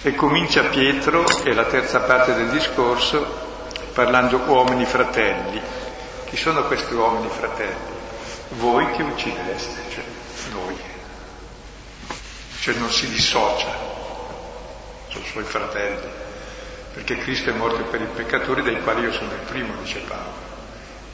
E 0.02 0.14
comincia 0.14 0.62
Pietro, 0.64 1.26
e 1.42 1.52
la 1.52 1.64
terza 1.64 1.98
parte 2.00 2.35
del 2.35 2.50
discorso, 2.50 3.66
parlando 3.94 4.37
uomini 4.46 4.85
fratelli. 4.85 5.61
Chi 6.26 6.37
sono 6.37 6.62
questi 6.64 6.94
uomini 6.94 7.28
fratelli? 7.28 7.96
Voi 8.50 8.88
che 8.92 9.02
uccideste, 9.02 9.81
cioè 9.90 10.04
noi. 10.52 10.76
Cioè 12.61 12.74
non 12.74 12.90
si 12.90 13.09
dissocia, 13.09 13.97
sono 15.09 15.25
suoi 15.25 15.44
fratelli, 15.44 16.09
perché 16.94 17.16
Cristo 17.18 17.51
è 17.51 17.53
morto 17.53 17.83
per 17.85 18.01
i 18.01 18.07
peccatori 18.07 18.62
dei 18.62 18.81
quali 18.83 19.03
io 19.03 19.12
sono 19.12 19.33
il 19.33 19.47
primo, 19.47 19.75
dice 19.81 20.01
Paolo. 20.01 20.47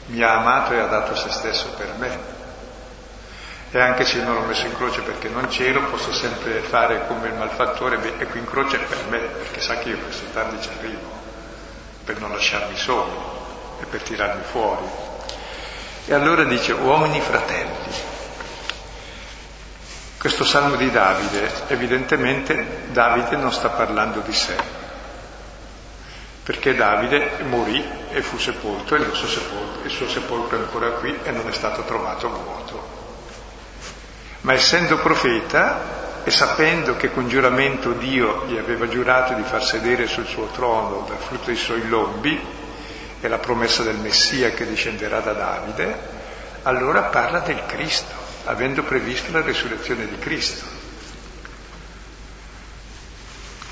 Mi 0.07 0.21
ha 0.21 0.39
amato 0.39 0.73
e 0.73 0.79
ha 0.79 0.85
dato 0.85 1.15
se 1.15 1.29
stesso 1.31 1.69
per 1.77 1.93
me. 1.97 2.33
E 3.71 3.79
anche 3.79 4.05
se 4.05 4.21
non 4.21 4.35
l'ho 4.35 4.41
messo 4.41 4.65
in 4.65 4.75
croce 4.75 5.01
perché 5.01 5.27
non 5.27 5.47
c'ero, 5.47 5.83
posso 5.89 6.13
sempre 6.13 6.59
fare 6.59 7.07
come 7.07 7.27
il 7.27 7.33
malfattore, 7.33 7.99
e 8.17 8.25
qui 8.25 8.39
in 8.39 8.45
croce 8.45 8.77
per 8.77 9.05
me, 9.09 9.19
perché 9.19 9.61
sa 9.61 9.77
che 9.79 9.89
io 9.89 9.97
questo 9.97 10.25
tardi 10.31 10.61
ci 10.61 10.69
arrivo, 10.77 11.09
per 12.05 12.19
non 12.19 12.31
lasciarmi 12.31 12.77
solo 12.77 13.77
e 13.81 13.85
per 13.85 14.01
tirarmi 14.01 14.43
fuori. 14.43 14.85
E 16.07 16.13
allora 16.13 16.43
dice, 16.43 16.71
uomini 16.71 17.19
fratelli, 17.19 18.13
questo 20.25 20.43
salmo 20.43 20.75
di 20.75 20.89
Davide, 20.89 21.51
evidentemente 21.67 22.87
Davide 22.91 23.35
non 23.35 23.51
sta 23.51 23.69
parlando 23.69 24.21
di 24.21 24.33
sé, 24.33 24.55
perché 26.41 26.73
Davide 26.73 27.43
morì 27.47 27.87
e 28.09 28.23
fu 28.23 28.39
sepolto 28.39 28.95
e 28.95 29.01
il 29.01 29.13
suo 29.13 29.27
sepolcro, 29.27 29.83
il 29.83 29.91
suo 29.91 30.09
sepolcro 30.09 30.57
è 30.57 30.61
ancora 30.61 30.89
qui 30.93 31.15
e 31.21 31.29
non 31.29 31.47
è 31.47 31.51
stato 31.51 31.83
trovato 31.83 32.27
vuoto. 32.27 32.87
Ma 34.41 34.53
essendo 34.53 34.97
profeta 34.97 36.23
e 36.23 36.31
sapendo 36.31 36.95
che 36.95 37.11
con 37.11 37.27
giuramento 37.27 37.91
Dio 37.91 38.45
gli 38.47 38.57
aveva 38.57 38.87
giurato 38.87 39.35
di 39.35 39.43
far 39.43 39.63
sedere 39.63 40.07
sul 40.07 40.25
suo 40.25 40.47
trono 40.47 41.05
dal 41.07 41.19
frutto 41.19 41.45
dei 41.45 41.55
suoi 41.55 41.87
lombi, 41.87 42.41
e 43.21 43.27
la 43.27 43.37
promessa 43.37 43.83
del 43.83 43.97
Messia 43.97 44.49
che 44.49 44.65
discenderà 44.65 45.19
da 45.19 45.33
Davide, 45.33 45.99
allora 46.63 47.03
parla 47.03 47.41
del 47.41 47.63
Cristo 47.67 48.24
avendo 48.45 48.83
previsto 48.83 49.31
la 49.31 49.41
resurrezione 49.41 50.07
di 50.07 50.17
Cristo. 50.19 50.65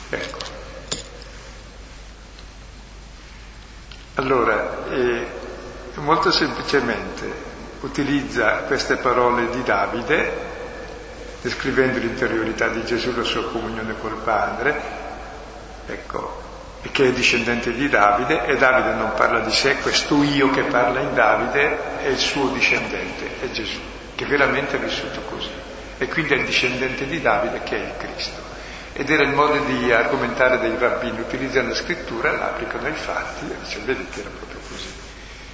Ecco. 0.10 0.38
Allora, 4.16 4.90
eh, 4.92 5.28
molto 5.96 6.32
semplicemente 6.32 7.52
utilizza 7.82 8.64
queste 8.64 8.98
parole 8.98 9.50
di 9.50 9.64
Davide, 9.64 10.52
descrivendo 11.42 11.98
l'interiorità 11.98 12.68
di 12.68 12.86
Gesù, 12.86 13.14
la 13.16 13.24
sua 13.24 13.50
comunione 13.50 13.96
col 14.00 14.18
Padre, 14.24 14.82
ecco, 15.88 16.42
che 16.92 17.08
è 17.08 17.12
discendente 17.12 17.74
di 17.74 17.90
Davide, 17.90 18.46
e 18.46 18.56
Davide 18.58 18.94
non 18.94 19.14
parla 19.16 19.40
di 19.40 19.52
sé, 19.52 19.78
questo 19.78 20.22
io 20.24 20.50
che 20.52 20.64
parla 20.64 21.02
in 21.02 21.14
Davide 21.14 22.00
è 22.02 22.08
il 22.08 22.20
suo 22.20 22.50
discendente, 22.50 23.40
è 23.42 23.50
Gesù 23.50 23.93
che 24.16 24.26
veramente 24.26 24.76
ha 24.76 24.80
vissuto 24.80 25.22
così. 25.22 25.52
E 25.98 26.08
quindi 26.08 26.34
è 26.34 26.38
il 26.38 26.46
discendente 26.46 27.06
di 27.06 27.22
Davide 27.22 27.62
che 27.64 27.76
è 27.76 27.86
il 27.86 27.98
Cristo. 27.98 28.52
Ed 28.94 29.10
era 29.10 29.24
il 29.24 29.34
modo 29.34 29.58
di 29.60 29.92
argomentare 29.92 30.60
dei 30.60 30.78
rabbini, 30.78 31.20
utilizzano 31.20 31.70
la 31.70 31.76
scrittura, 31.76 32.32
l'applicano 32.32 32.86
ai 32.86 32.94
fatti 32.94 33.46
e 33.46 33.56
dice, 33.64 33.80
vedi 33.86 34.06
che 34.12 34.20
era 34.20 34.30
proprio 34.30 34.60
così. 34.70 34.88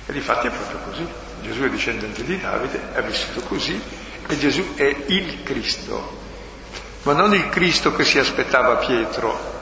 E 0.05 0.11
di 0.11 0.19
fatti 0.19 0.47
è 0.47 0.51
proprio 0.51 0.79
così. 0.79 1.07
Gesù 1.41 1.61
è 1.61 1.69
discendente 1.69 2.23
di 2.23 2.39
Davide, 2.39 2.81
ha 2.95 3.01
vissuto 3.01 3.41
così 3.41 3.81
e 4.27 4.37
Gesù 4.37 4.75
è 4.75 5.03
il 5.07 5.43
Cristo. 5.43 6.17
Ma 7.03 7.13
non 7.13 7.33
il 7.33 7.49
Cristo 7.49 7.95
che 7.95 8.03
si 8.03 8.19
aspettava 8.19 8.75
Pietro 8.75 9.57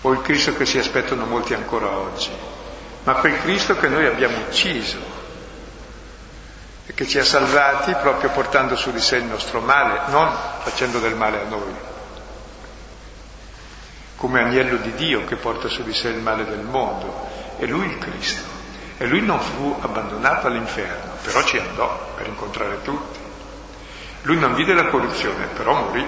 o 0.00 0.12
il 0.12 0.22
Cristo 0.22 0.54
che 0.56 0.64
si 0.64 0.78
aspettano 0.78 1.26
molti 1.26 1.54
ancora 1.54 1.90
oggi, 1.90 2.30
ma 3.04 3.14
quel 3.14 3.38
Cristo 3.40 3.76
che 3.76 3.88
noi 3.88 4.06
abbiamo 4.06 4.38
ucciso 4.38 4.98
che 6.98 7.06
ci 7.06 7.16
ha 7.16 7.24
salvati 7.24 7.94
proprio 7.94 8.30
portando 8.30 8.74
su 8.74 8.90
di 8.90 8.98
sé 8.98 9.18
il 9.18 9.24
nostro 9.26 9.60
male, 9.60 10.10
non 10.10 10.34
facendo 10.62 10.98
del 10.98 11.14
male 11.14 11.42
a 11.42 11.44
noi, 11.44 11.72
come 14.16 14.40
agnello 14.42 14.78
di 14.78 14.92
Dio 14.94 15.24
che 15.24 15.36
porta 15.36 15.68
su 15.68 15.84
di 15.84 15.92
sé 15.92 16.08
il 16.08 16.18
male 16.18 16.44
del 16.44 16.58
mondo, 16.58 17.28
è 17.56 17.66
lui 17.66 17.86
il 17.86 17.98
Cristo. 17.98 18.42
E 18.96 19.06
lui 19.06 19.20
non 19.20 19.38
fu 19.38 19.76
abbandonato 19.78 20.48
all'inferno, 20.48 21.12
però 21.22 21.44
ci 21.44 21.56
andò 21.58 22.14
per 22.16 22.26
incontrare 22.26 22.82
tutti. 22.82 23.20
Lui 24.22 24.36
non 24.40 24.54
vide 24.54 24.74
la 24.74 24.86
corruzione, 24.86 25.46
però 25.54 25.74
morì. 25.74 26.04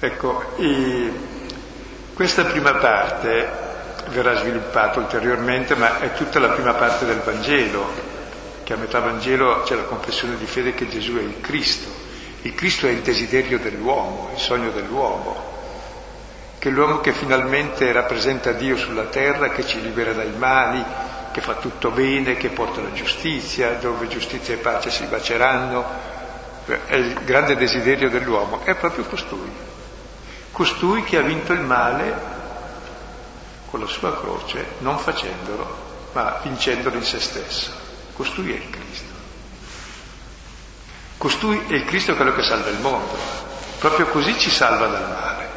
Ecco, 0.00 0.54
questa 2.12 2.44
prima 2.44 2.74
parte 2.74 3.59
verrà 4.08 4.36
sviluppato 4.36 5.00
ulteriormente, 5.00 5.74
ma 5.74 6.00
è 6.00 6.12
tutta 6.14 6.38
la 6.38 6.48
prima 6.48 6.74
parte 6.74 7.04
del 7.04 7.20
Vangelo, 7.20 7.88
che 8.64 8.72
a 8.72 8.76
metà 8.76 9.00
Vangelo 9.00 9.62
c'è 9.62 9.74
la 9.74 9.84
confessione 9.84 10.36
di 10.36 10.46
fede 10.46 10.74
che 10.74 10.88
Gesù 10.88 11.16
è 11.16 11.22
il 11.22 11.40
Cristo. 11.40 11.88
Il 12.42 12.54
Cristo 12.54 12.86
è 12.86 12.90
il 12.90 13.00
desiderio 13.00 13.58
dell'uomo, 13.58 14.30
il 14.32 14.40
sogno 14.40 14.70
dell'uomo, 14.70 15.58
che 16.58 16.68
è 16.68 16.72
l'uomo 16.72 17.00
che 17.00 17.12
finalmente 17.12 17.90
rappresenta 17.92 18.52
Dio 18.52 18.76
sulla 18.76 19.04
terra, 19.04 19.50
che 19.50 19.66
ci 19.66 19.80
libera 19.80 20.12
dai 20.12 20.32
mali, 20.36 20.82
che 21.32 21.40
fa 21.40 21.54
tutto 21.54 21.90
bene, 21.90 22.36
che 22.36 22.48
porta 22.48 22.80
la 22.80 22.92
giustizia, 22.92 23.72
dove 23.80 24.08
giustizia 24.08 24.54
e 24.54 24.58
pace 24.58 24.90
si 24.90 25.04
baceranno. 25.04 26.08
È 26.86 26.94
il 26.94 27.14
grande 27.24 27.56
desiderio 27.56 28.08
dell'uomo, 28.08 28.60
è 28.64 28.74
proprio 28.74 29.04
costui. 29.04 29.50
Costui 30.52 31.04
che 31.04 31.16
ha 31.16 31.22
vinto 31.22 31.52
il 31.52 31.60
male 31.60 32.39
con 33.70 33.80
la 33.80 33.86
sua 33.86 34.18
croce, 34.18 34.66
non 34.78 34.98
facendolo, 34.98 35.88
ma 36.12 36.40
vincendolo 36.42 36.96
in 36.96 37.04
se 37.04 37.20
stesso. 37.20 37.70
Costui 38.14 38.52
è 38.52 38.56
il 38.56 38.68
Cristo. 38.68 39.18
Costui 41.16 41.64
è 41.68 41.74
il 41.74 41.84
Cristo 41.84 42.16
quello 42.16 42.34
che 42.34 42.42
salva 42.42 42.68
il 42.68 42.80
mondo. 42.80 43.16
Proprio 43.78 44.06
così 44.06 44.36
ci 44.38 44.50
salva 44.50 44.88
dal 44.88 45.08
male, 45.08 45.48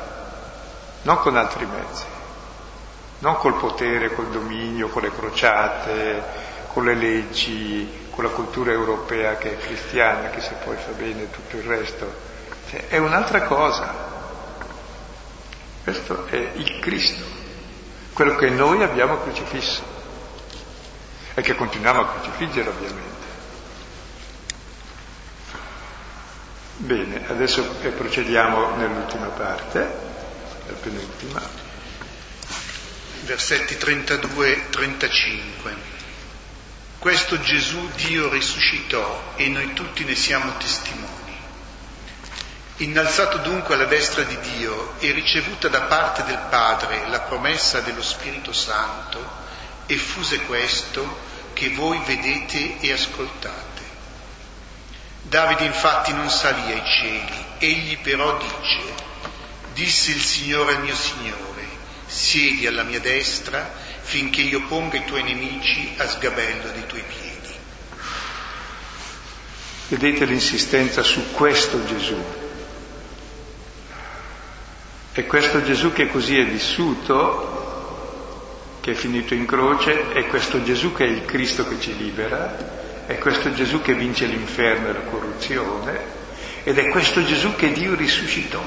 non 1.02 1.18
con 1.18 1.36
altri 1.36 1.66
mezzi, 1.66 2.06
non 3.20 3.36
col 3.38 3.56
potere, 3.56 4.14
col 4.14 4.30
dominio, 4.30 4.90
con 4.90 5.02
le 5.02 5.12
crociate, 5.12 6.24
con 6.72 6.86
le 6.86 6.96
leggi, 6.96 8.08
con 8.12 8.24
la 8.24 8.30
cultura 8.30 8.72
europea 8.72 9.38
che 9.38 9.54
è 9.54 9.58
cristiana, 9.58 10.30
che 10.30 10.40
se 10.40 10.54
poi 10.64 10.78
fa 10.78 10.92
bene 10.92 11.30
tutto 11.32 11.58
il 11.58 11.64
resto. 11.64 12.14
Cioè, 12.70 12.88
è 12.88 12.98
un'altra 12.98 13.42
cosa. 13.44 14.12
Questo 15.84 16.28
è 16.28 16.52
il 16.54 16.80
Cristo 16.80 17.33
quello 18.14 18.36
che 18.36 18.50
noi 18.50 18.82
abbiamo 18.84 19.20
crocifisso 19.22 19.84
e 21.34 21.42
che 21.42 21.56
continuiamo 21.56 22.02
a 22.02 22.08
crocifiggere 22.08 22.70
ovviamente. 22.70 23.12
Bene, 26.78 27.28
adesso 27.28 27.64
procediamo 27.64 28.76
nell'ultima 28.76 29.28
parte, 29.28 29.80
la 30.68 30.74
penultima. 30.74 31.42
Versetti 33.22 33.76
32-35. 33.76 35.74
Questo 37.00 37.40
Gesù 37.40 37.90
Dio 37.96 38.30
risuscitò 38.30 39.34
e 39.36 39.48
noi 39.50 39.74
tutti 39.74 40.04
ne 40.04 40.16
siamo 40.16 40.56
testimoni. 40.58 41.13
Innalzato 42.84 43.38
dunque 43.38 43.76
alla 43.76 43.86
destra 43.86 44.24
di 44.24 44.38
Dio 44.58 44.96
e 45.00 45.14
ricevuta 45.14 45.70
da 45.70 45.84
parte 45.84 46.26
del 46.26 46.48
Padre 46.50 47.08
la 47.08 47.22
promessa 47.22 47.80
dello 47.80 48.04
Spirito 48.04 48.52
Santo, 48.52 49.26
effuse 49.86 50.42
questo 50.42 51.32
che 51.54 51.70
voi 51.70 51.98
vedete 52.06 52.82
e 52.82 52.92
ascoltate. 52.92 53.82
Davide 55.22 55.64
infatti 55.64 56.12
non 56.12 56.30
salì 56.30 56.74
ai 56.74 56.84
cieli, 56.86 57.46
egli 57.60 57.98
però 58.00 58.38
dice, 58.38 58.82
Disse 59.72 60.12
il 60.12 60.22
Signore 60.22 60.76
al 60.76 60.84
mio 60.84 60.96
Signore, 60.96 61.66
siedi 62.06 62.68
alla 62.68 62.84
mia 62.84 63.00
destra 63.00 63.74
finché 64.02 64.42
io 64.42 64.62
ponga 64.68 64.98
i 64.98 65.06
tuoi 65.06 65.24
nemici 65.24 65.94
a 65.98 66.08
sgabello 66.08 66.70
dei 66.72 66.86
tuoi 66.86 67.04
piedi. 67.08 67.56
Vedete 69.88 70.26
l'insistenza 70.26 71.02
su 71.02 71.32
questo 71.32 71.84
Gesù. 71.86 72.43
E 75.16 75.28
questo 75.28 75.64
Gesù 75.64 75.94
che 75.94 76.08
così 76.10 76.40
è 76.40 76.46
vissuto, 76.46 77.62
che 78.82 78.92
è 78.92 78.96
finito 78.96 79.36
in 79.36 79.46
croce, 79.46 80.12
è 80.12 80.26
questo 80.26 80.64
Gesù 80.64 80.92
che 80.92 81.06
è 81.06 81.08
il 81.08 81.24
Cristo 81.26 81.68
che 81.68 81.80
ci 81.80 81.96
libera, 81.96 83.06
è 83.06 83.20
questo 83.20 83.54
Gesù 83.54 83.80
che 83.82 83.94
vince 83.94 84.26
l'inferno 84.26 84.90
e 84.90 84.94
la 84.94 85.02
corruzione, 85.02 86.00
ed 86.64 86.80
è 86.80 86.90
questo 86.90 87.24
Gesù 87.24 87.56
che 87.56 87.72
Dio 87.74 87.94
risuscitò, 87.94 88.64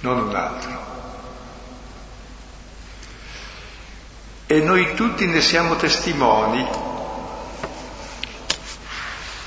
non 0.00 0.18
un 0.18 0.34
altro. 0.34 0.92
E 4.46 4.60
noi 4.60 4.94
tutti 4.94 5.26
ne 5.26 5.40
siamo 5.40 5.76
testimoni, 5.76 6.66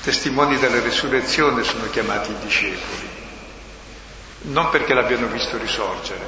testimoni 0.02 0.58
della 0.58 0.80
risurrezione 0.80 1.62
sono 1.62 1.90
chiamati 1.90 2.30
i 2.30 2.36
discepoli, 2.42 3.07
non 4.42 4.70
perché 4.70 4.94
l'abbiano 4.94 5.26
visto 5.26 5.58
risorgere, 5.58 6.24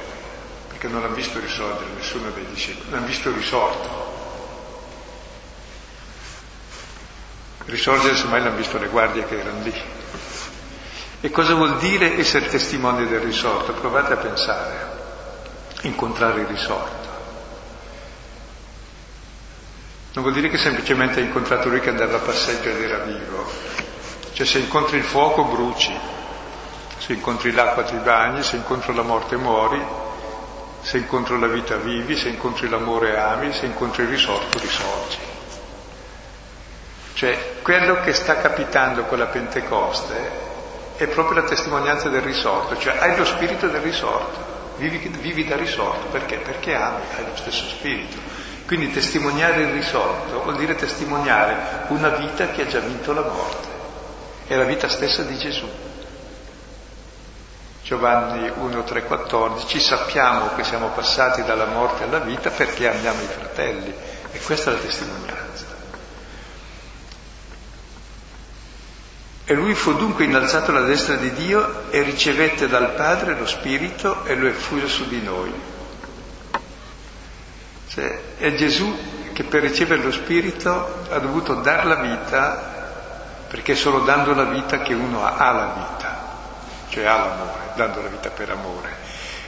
perché 0.67 0.87
non 0.87 1.03
hanno 1.03 1.15
visto 1.15 1.39
risorgere 1.39 1.91
nessuno 1.95 2.29
dei 2.31 2.45
discepoli, 2.45 2.89
l'hanno 2.91 3.05
visto 3.05 3.31
risorto. 3.31 4.09
Risorgere 7.65 8.15
semmai 8.17 8.41
l'hanno 8.41 8.57
visto 8.57 8.77
le 8.77 8.87
guardie 8.87 9.25
che 9.25 9.39
erano 9.39 9.61
lì. 9.61 9.81
E 11.23 11.29
cosa 11.29 11.53
vuol 11.53 11.77
dire 11.77 12.17
essere 12.17 12.47
testimoni 12.47 13.07
del 13.07 13.19
risorto? 13.19 13.73
Provate 13.73 14.13
a 14.13 14.17
pensare, 14.17 14.89
incontrare 15.81 16.41
il 16.41 16.47
risorto. 16.47 17.09
Non 20.13 20.23
vuol 20.23 20.33
dire 20.33 20.49
che 20.49 20.57
semplicemente 20.57 21.19
hai 21.19 21.27
incontrato 21.27 21.69
lui 21.69 21.79
che 21.79 21.89
andava 21.89 22.17
a 22.17 22.21
passeggio 22.21 22.69
ed 22.69 22.81
era 22.81 22.97
vivo. 23.03 23.49
Cioè 24.33 24.45
se 24.45 24.59
incontri 24.59 24.97
il 24.97 25.03
fuoco 25.03 25.45
bruci, 25.45 25.97
se 27.01 27.13
incontri 27.13 27.51
l'acqua 27.51 27.81
ti 27.81 27.95
bagni, 27.95 28.43
se 28.43 28.57
incontri 28.57 28.93
la 28.93 29.01
morte 29.01 29.35
muori, 29.35 29.83
se 30.81 30.97
incontri 30.97 31.39
la 31.39 31.47
vita 31.47 31.75
vivi, 31.77 32.15
se 32.15 32.29
incontri 32.29 32.69
l'amore 32.69 33.19
ami, 33.19 33.51
se 33.53 33.65
incontri 33.65 34.03
il 34.03 34.09
risorto 34.09 34.59
risorgi. 34.59 35.17
Cioè 37.15 37.55
quello 37.63 38.01
che 38.01 38.13
sta 38.13 38.37
capitando 38.37 39.05
con 39.05 39.17
la 39.17 39.25
Pentecoste 39.25 40.29
è 40.95 41.07
proprio 41.07 41.41
la 41.41 41.47
testimonianza 41.47 42.07
del 42.09 42.21
risorto, 42.21 42.77
cioè 42.77 42.95
hai 42.99 43.17
lo 43.17 43.25
spirito 43.25 43.67
del 43.67 43.81
risorto, 43.81 44.75
vivi, 44.77 44.99
vivi 45.07 45.47
da 45.47 45.55
risorto, 45.55 46.05
perché? 46.11 46.37
Perché 46.37 46.75
ami, 46.75 47.01
hai 47.17 47.25
lo 47.25 47.35
stesso 47.35 47.67
spirito. 47.67 48.17
Quindi 48.67 48.91
testimoniare 48.91 49.61
il 49.63 49.71
risorto 49.71 50.43
vuol 50.43 50.55
dire 50.55 50.75
testimoniare 50.75 51.85
una 51.87 52.09
vita 52.09 52.51
che 52.51 52.61
ha 52.61 52.67
già 52.67 52.79
vinto 52.79 53.11
la 53.11 53.23
morte. 53.23 53.67
È 54.45 54.55
la 54.55 54.65
vita 54.65 54.87
stessa 54.87 55.23
di 55.23 55.37
Gesù. 55.39 55.67
Giovanni 57.83 58.49
1, 58.53 58.83
3, 58.83 59.03
14, 59.03 59.79
sappiamo 59.79 60.53
che 60.55 60.63
siamo 60.63 60.89
passati 60.89 61.43
dalla 61.43 61.65
morte 61.65 62.03
alla 62.03 62.19
vita 62.19 62.49
perché 62.49 62.89
amiamo 62.89 63.21
i 63.21 63.27
fratelli 63.27 63.93
e 64.31 64.39
questa 64.39 64.71
è 64.71 64.73
la 64.73 64.79
testimonianza. 64.79 65.65
E 69.43 69.53
lui 69.53 69.73
fu 69.73 69.93
dunque 69.95 70.23
innalzato 70.23 70.71
alla 70.71 70.85
destra 70.85 71.15
di 71.15 71.33
Dio 71.33 71.89
e 71.89 72.03
ricevette 72.03 72.69
dal 72.69 72.93
Padre 72.93 73.37
lo 73.37 73.45
Spirito 73.45 74.23
e 74.23 74.35
lo 74.35 74.47
effuso 74.47 74.87
su 74.87 75.07
di 75.09 75.21
noi. 75.21 75.51
Cioè, 77.89 78.37
è 78.37 78.55
Gesù 78.55 78.97
che 79.33 79.43
per 79.43 79.63
ricevere 79.63 80.01
lo 80.01 80.11
Spirito 80.11 81.03
ha 81.09 81.19
dovuto 81.19 81.55
dar 81.55 81.85
la 81.85 81.95
vita, 81.95 83.45
perché 83.49 83.73
è 83.73 83.75
solo 83.75 83.99
dando 83.99 84.33
la 84.33 84.45
vita 84.45 84.79
che 84.79 84.93
uno 84.93 85.25
ha, 85.25 85.51
la 85.51 85.73
vita, 85.75 86.00
cioè 86.91 87.05
ha 87.05 87.17
l'amore, 87.17 87.61
dando 87.75 88.01
la 88.01 88.09
vita 88.09 88.29
per 88.29 88.49
amore. 88.49 88.89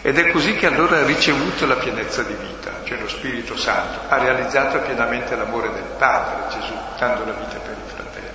Ed 0.01 0.17
è 0.17 0.31
così 0.31 0.55
che 0.55 0.65
allora 0.65 0.99
ha 0.99 1.05
ricevuto 1.05 1.65
la 1.65 1.75
pienezza 1.75 2.23
di 2.23 2.33
vita, 2.33 2.71
cioè 2.85 2.97
lo 2.97 3.07
Spirito 3.07 3.57
Santo, 3.57 3.99
ha 4.07 4.17
realizzato 4.17 4.79
pienamente 4.79 5.35
l'amore 5.35 5.71
del 5.71 5.95
Padre 5.97 6.57
Gesù, 6.57 6.73
dando 6.97 7.25
la 7.25 7.33
vita 7.33 7.57
per 7.59 7.75
i 7.77 7.89
fratelli. 7.93 8.27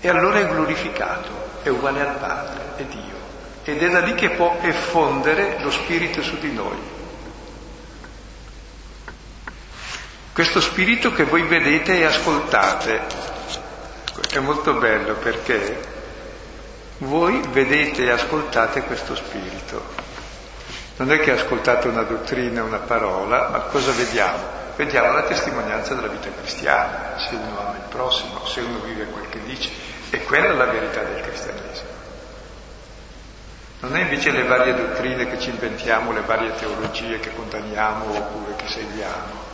E 0.00 0.08
allora 0.08 0.38
è 0.38 0.48
glorificato, 0.48 1.28
è 1.62 1.68
uguale 1.68 2.00
al 2.00 2.16
Padre, 2.16 2.60
è 2.76 2.82
Dio. 2.84 3.16
Ed 3.64 3.82
è 3.82 3.90
da 3.90 4.00
lì 4.00 4.14
che 4.14 4.30
può 4.30 4.58
effondere 4.60 5.58
lo 5.60 5.70
Spirito 5.70 6.22
su 6.22 6.38
di 6.38 6.52
noi. 6.52 6.96
Questo 10.32 10.60
spirito 10.60 11.12
che 11.12 11.24
voi 11.24 11.42
vedete 11.42 11.98
e 11.98 12.04
ascoltate 12.04 13.00
è 14.30 14.38
molto 14.38 14.74
bello 14.74 15.14
perché 15.14 15.97
voi 16.98 17.40
vedete 17.50 18.04
e 18.04 18.10
ascoltate 18.10 18.82
questo 18.82 19.14
spirito. 19.14 20.06
Non 20.96 21.12
è 21.12 21.20
che 21.20 21.30
ascoltate 21.30 21.88
una 21.88 22.02
dottrina, 22.02 22.64
una 22.64 22.78
parola, 22.78 23.48
ma 23.50 23.58
cosa 23.60 23.92
vediamo? 23.92 24.56
Vediamo 24.74 25.12
la 25.12 25.22
testimonianza 25.22 25.94
della 25.94 26.08
vita 26.08 26.28
cristiana, 26.40 27.18
se 27.18 27.34
uno 27.34 27.58
ama 27.58 27.76
il 27.76 27.88
prossimo, 27.88 28.44
se 28.46 28.60
uno 28.60 28.80
vive 28.80 29.04
quel 29.06 29.28
che 29.28 29.40
dice, 29.44 29.70
e 30.10 30.22
quella 30.24 30.46
è 30.46 30.52
la 30.54 30.66
verità 30.66 31.02
del 31.02 31.22
cristianesimo. 31.22 31.96
Non 33.80 33.96
è 33.96 34.00
invece 34.00 34.32
le 34.32 34.42
varie 34.42 34.74
dottrine 34.74 35.28
che 35.30 35.38
ci 35.38 35.50
inventiamo, 35.50 36.12
le 36.12 36.22
varie 36.22 36.54
teologie 36.56 37.20
che 37.20 37.32
condanniamo 37.32 38.16
oppure 38.16 38.56
che 38.56 38.66
seguiamo. 38.66 39.46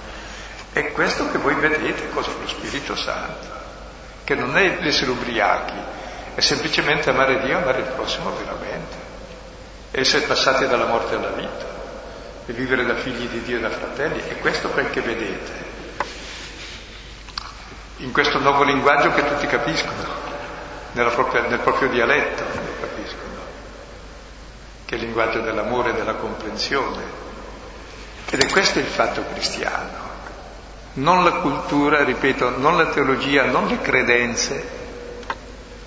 È 0.72 0.92
questo 0.92 1.30
che 1.30 1.36
voi 1.36 1.54
vedete, 1.54 2.08
cosa 2.08 2.30
lo 2.40 2.48
Spirito 2.48 2.96
Santo, 2.96 3.48
che 4.24 4.34
non 4.34 4.56
è 4.56 4.78
l'essere 4.80 5.10
ubriachi, 5.10 5.76
è 6.34 6.40
semplicemente 6.40 7.10
amare 7.10 7.40
Dio, 7.42 7.58
amare 7.58 7.78
il 7.78 7.92
prossimo 7.94 8.34
veramente, 8.36 8.96
essere 9.92 10.26
passati 10.26 10.66
dalla 10.66 10.86
morte 10.86 11.14
alla 11.14 11.30
vita. 11.30 11.72
E 12.46 12.52
vivere 12.52 12.84
da 12.84 12.96
figli 12.96 13.26
di 13.28 13.42
Dio 13.42 13.56
e 13.56 13.60
da 13.60 13.70
fratelli. 13.70 14.20
È 14.28 14.38
questo 14.38 14.68
quel 14.68 14.90
che 14.90 15.00
vedete, 15.00 15.52
in 17.98 18.12
questo 18.12 18.38
nuovo 18.38 18.64
linguaggio 18.64 19.14
che 19.14 19.26
tutti 19.26 19.46
capiscono, 19.46 20.22
propria, 20.92 21.42
nel 21.42 21.60
proprio 21.60 21.88
dialetto 21.88 22.42
lo 22.42 22.72
capiscono, 22.80 23.32
che 24.84 24.94
è 24.94 24.98
il 24.98 25.04
linguaggio 25.04 25.40
dell'amore 25.40 25.90
e 25.90 25.94
della 25.94 26.14
comprensione. 26.14 27.22
Ed 28.28 28.42
è 28.42 28.50
questo 28.50 28.80
il 28.80 28.86
fatto 28.86 29.24
cristiano. 29.32 30.12
Non 30.94 31.24
la 31.24 31.32
cultura, 31.32 32.04
ripeto, 32.04 32.58
non 32.58 32.76
la 32.76 32.86
teologia, 32.86 33.44
non 33.44 33.68
le 33.68 33.80
credenze 33.80 34.83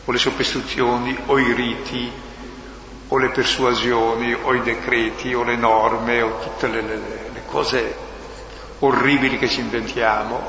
o 0.07 0.11
le 0.13 0.17
superstizioni 0.17 1.17
o 1.25 1.37
i 1.37 1.51
riti 1.51 2.09
o 3.09 3.17
le 3.17 3.29
persuasioni 3.29 4.33
o 4.33 4.53
i 4.53 4.61
decreti 4.61 5.33
o 5.33 5.43
le 5.43 5.57
norme 5.57 6.21
o 6.21 6.39
tutte 6.39 6.67
le, 6.67 6.81
le, 6.81 6.95
le 7.33 7.41
cose 7.45 7.95
orribili 8.79 9.37
che 9.37 9.49
ci 9.49 9.59
inventiamo, 9.59 10.39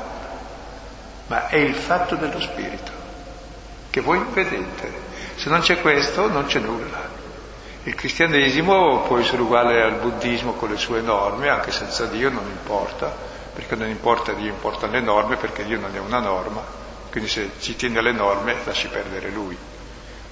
ma 1.27 1.49
è 1.49 1.57
il 1.57 1.75
fatto 1.75 2.15
dello 2.15 2.39
spirito 2.39 2.91
che 3.89 3.99
voi 4.01 4.23
vedete. 4.31 5.07
Se 5.35 5.49
non 5.49 5.59
c'è 5.59 5.81
questo 5.81 6.29
non 6.29 6.45
c'è 6.45 6.59
nulla. 6.59 7.17
Il 7.83 7.95
cristianesimo 7.95 9.01
può 9.01 9.17
essere 9.17 9.41
uguale 9.41 9.81
al 9.81 9.95
buddismo 9.99 10.53
con 10.53 10.69
le 10.69 10.77
sue 10.77 11.01
norme, 11.01 11.49
anche 11.49 11.71
senza 11.71 12.05
Dio 12.05 12.29
non 12.29 12.45
importa, 12.45 13.13
perché 13.53 13.75
non 13.75 13.89
importa 13.89 14.31
Dio, 14.31 14.49
importano 14.49 14.93
le 14.93 15.01
norme, 15.01 15.35
perché 15.35 15.65
Dio 15.65 15.79
non 15.79 15.93
è 15.93 15.99
una 15.99 16.19
norma, 16.19 16.61
quindi 17.09 17.29
se 17.29 17.51
ci 17.59 17.75
tiene 17.75 17.99
alle 17.99 18.11
norme 18.11 18.55
lasci 18.63 18.87
perdere 18.87 19.29
Lui. 19.29 19.57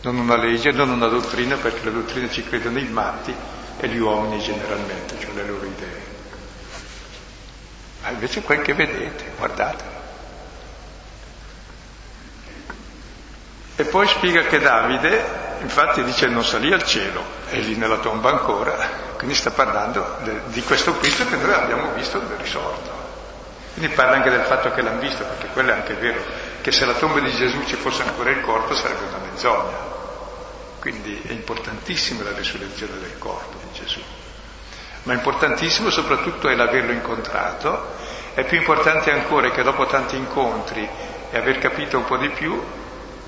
Non 0.02 0.18
una 0.18 0.38
legge, 0.38 0.72
non 0.72 0.90
una 0.90 1.08
dottrina, 1.08 1.56
perché 1.56 1.84
le 1.86 1.92
dottrine 1.94 2.32
ci 2.32 2.44
credono 2.44 2.78
i 2.80 2.88
matti 2.88 3.36
e 3.80 3.88
gli 3.88 3.98
uomini 3.98 4.40
generalmente, 4.42 5.16
cioè 5.20 5.32
le 5.34 5.46
loro 5.46 5.66
idee. 5.66 6.16
Ma 8.04 8.10
invece 8.10 8.42
quel 8.42 8.62
che 8.62 8.74
vedete, 8.74 9.32
guardatelo. 9.38 9.96
E 13.76 13.84
poi 13.86 14.08
spiega 14.08 14.42
che 14.44 14.60
Davide, 14.60 15.24
infatti 15.62 16.04
dice 16.04 16.28
non 16.28 16.44
salì 16.44 16.72
al 16.74 16.84
cielo, 16.84 17.22
è 17.50 17.58
lì 17.58 17.76
nella 17.76 17.98
tomba 17.98 18.32
ancora, 18.32 18.76
quindi 19.18 19.36
sta 19.36 19.52
parlando 19.52 20.18
de, 20.24 20.42
di 20.48 20.64
questo 20.64 20.98
Cristo 20.98 21.28
che 21.28 21.36
noi 21.36 21.54
abbiamo 21.54 21.92
visto 21.94 22.22
risorto. 22.38 23.06
Quindi 23.74 23.94
parla 23.94 24.16
anche 24.16 24.32
del 24.32 24.42
fatto 24.46 24.72
che 24.72 24.82
l'hanno 24.82 25.00
visto, 25.00 25.24
perché 25.24 25.48
quello 25.54 25.70
è 25.70 25.74
anche 25.76 25.94
vero, 25.94 26.24
che 26.68 26.74
se 26.74 26.84
la 26.84 26.96
tomba 26.96 27.22
di 27.22 27.32
Gesù 27.32 27.64
ci 27.64 27.78
fosse 27.78 28.02
ancora 28.02 28.30
il 28.30 28.42
corpo 28.42 28.76
sarebbe 28.76 29.06
una 29.06 29.20
menzogna. 29.20 29.78
Quindi 30.82 31.22
è 31.26 31.32
importantissima 31.32 32.24
la 32.24 32.36
risurrezione 32.36 33.00
del 33.00 33.18
corpo 33.18 33.58
di 33.64 33.80
Gesù. 33.80 34.02
Ma 35.04 35.14
importantissimo 35.14 35.90
soprattutto 35.90 36.50
è 36.50 36.56
l'averlo 36.56 36.92
incontrato, 36.92 37.94
è 38.34 38.44
più 38.44 38.58
importante 38.58 39.14
ancora 39.14 39.50
che 39.52 39.64
dopo 39.64 39.86
tanti 39.86 40.18
incontri 40.18 40.86
e 41.32 41.38
aver 41.38 41.58
capito 41.60 42.00
un 42.00 42.04
po' 42.04 42.18
di 42.18 42.32
più, 42.32 42.62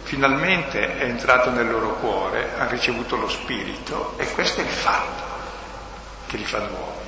finalmente 0.04 0.98
è 0.98 1.06
entrato 1.06 1.50
nel 1.50 1.72
loro 1.72 1.94
cuore, 1.94 2.56
ha 2.58 2.68
ricevuto 2.68 3.16
lo 3.16 3.30
Spirito 3.30 4.16
e 4.18 4.30
questo 4.34 4.60
è 4.60 4.66
il 4.66 4.70
fatto 4.70 5.24
che 6.28 6.36
li 6.36 6.44
fa 6.46 6.58
nuovi. 6.58 7.08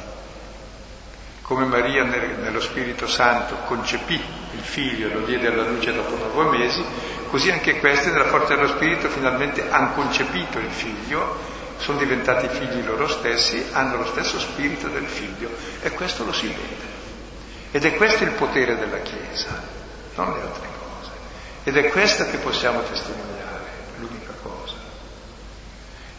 Come 1.42 1.66
Maria 1.66 2.06
nello 2.06 2.62
Spirito 2.62 3.06
Santo 3.06 3.56
concepì 3.66 4.41
il 4.62 4.68
figlio 4.68 5.12
lo 5.12 5.26
diede 5.26 5.48
alla 5.48 5.68
luce 5.68 5.92
dopo 5.92 6.16
nove 6.16 6.58
mesi, 6.58 6.84
così 7.30 7.50
anche 7.50 7.80
questi 7.80 8.12
nella 8.12 8.28
forza 8.28 8.56
dello 8.56 8.68
Spirito 8.68 9.10
finalmente 9.10 9.68
hanno 9.70 9.94
concepito 9.94 10.60
il 10.60 10.70
figlio, 10.70 11.38
sono 11.78 11.98
diventati 11.98 12.48
figli 12.48 12.86
loro 12.86 13.08
stessi, 13.08 13.66
hanno 13.72 13.98
lo 13.98 14.06
stesso 14.06 14.40
spirito 14.40 14.88
del 14.88 15.08
figlio 15.08 15.50
e 15.82 15.90
questo 15.92 16.24
lo 16.24 16.32
si 16.32 16.48
vede. 16.48 17.00
Ed 17.72 17.86
è 17.86 17.96
questo 17.96 18.24
il 18.24 18.32
potere 18.32 18.78
della 18.78 19.00
Chiesa, 19.00 19.64
non 20.16 20.34
le 20.34 20.42
altre 20.42 20.68
cose. 20.78 21.12
Ed 21.64 21.78
è 21.78 21.90
questo 21.90 22.30
che 22.30 22.38
possiamo 22.38 22.84
testimoniare, 22.84 23.66
l'unica 23.98 24.34
cosa. 24.44 24.76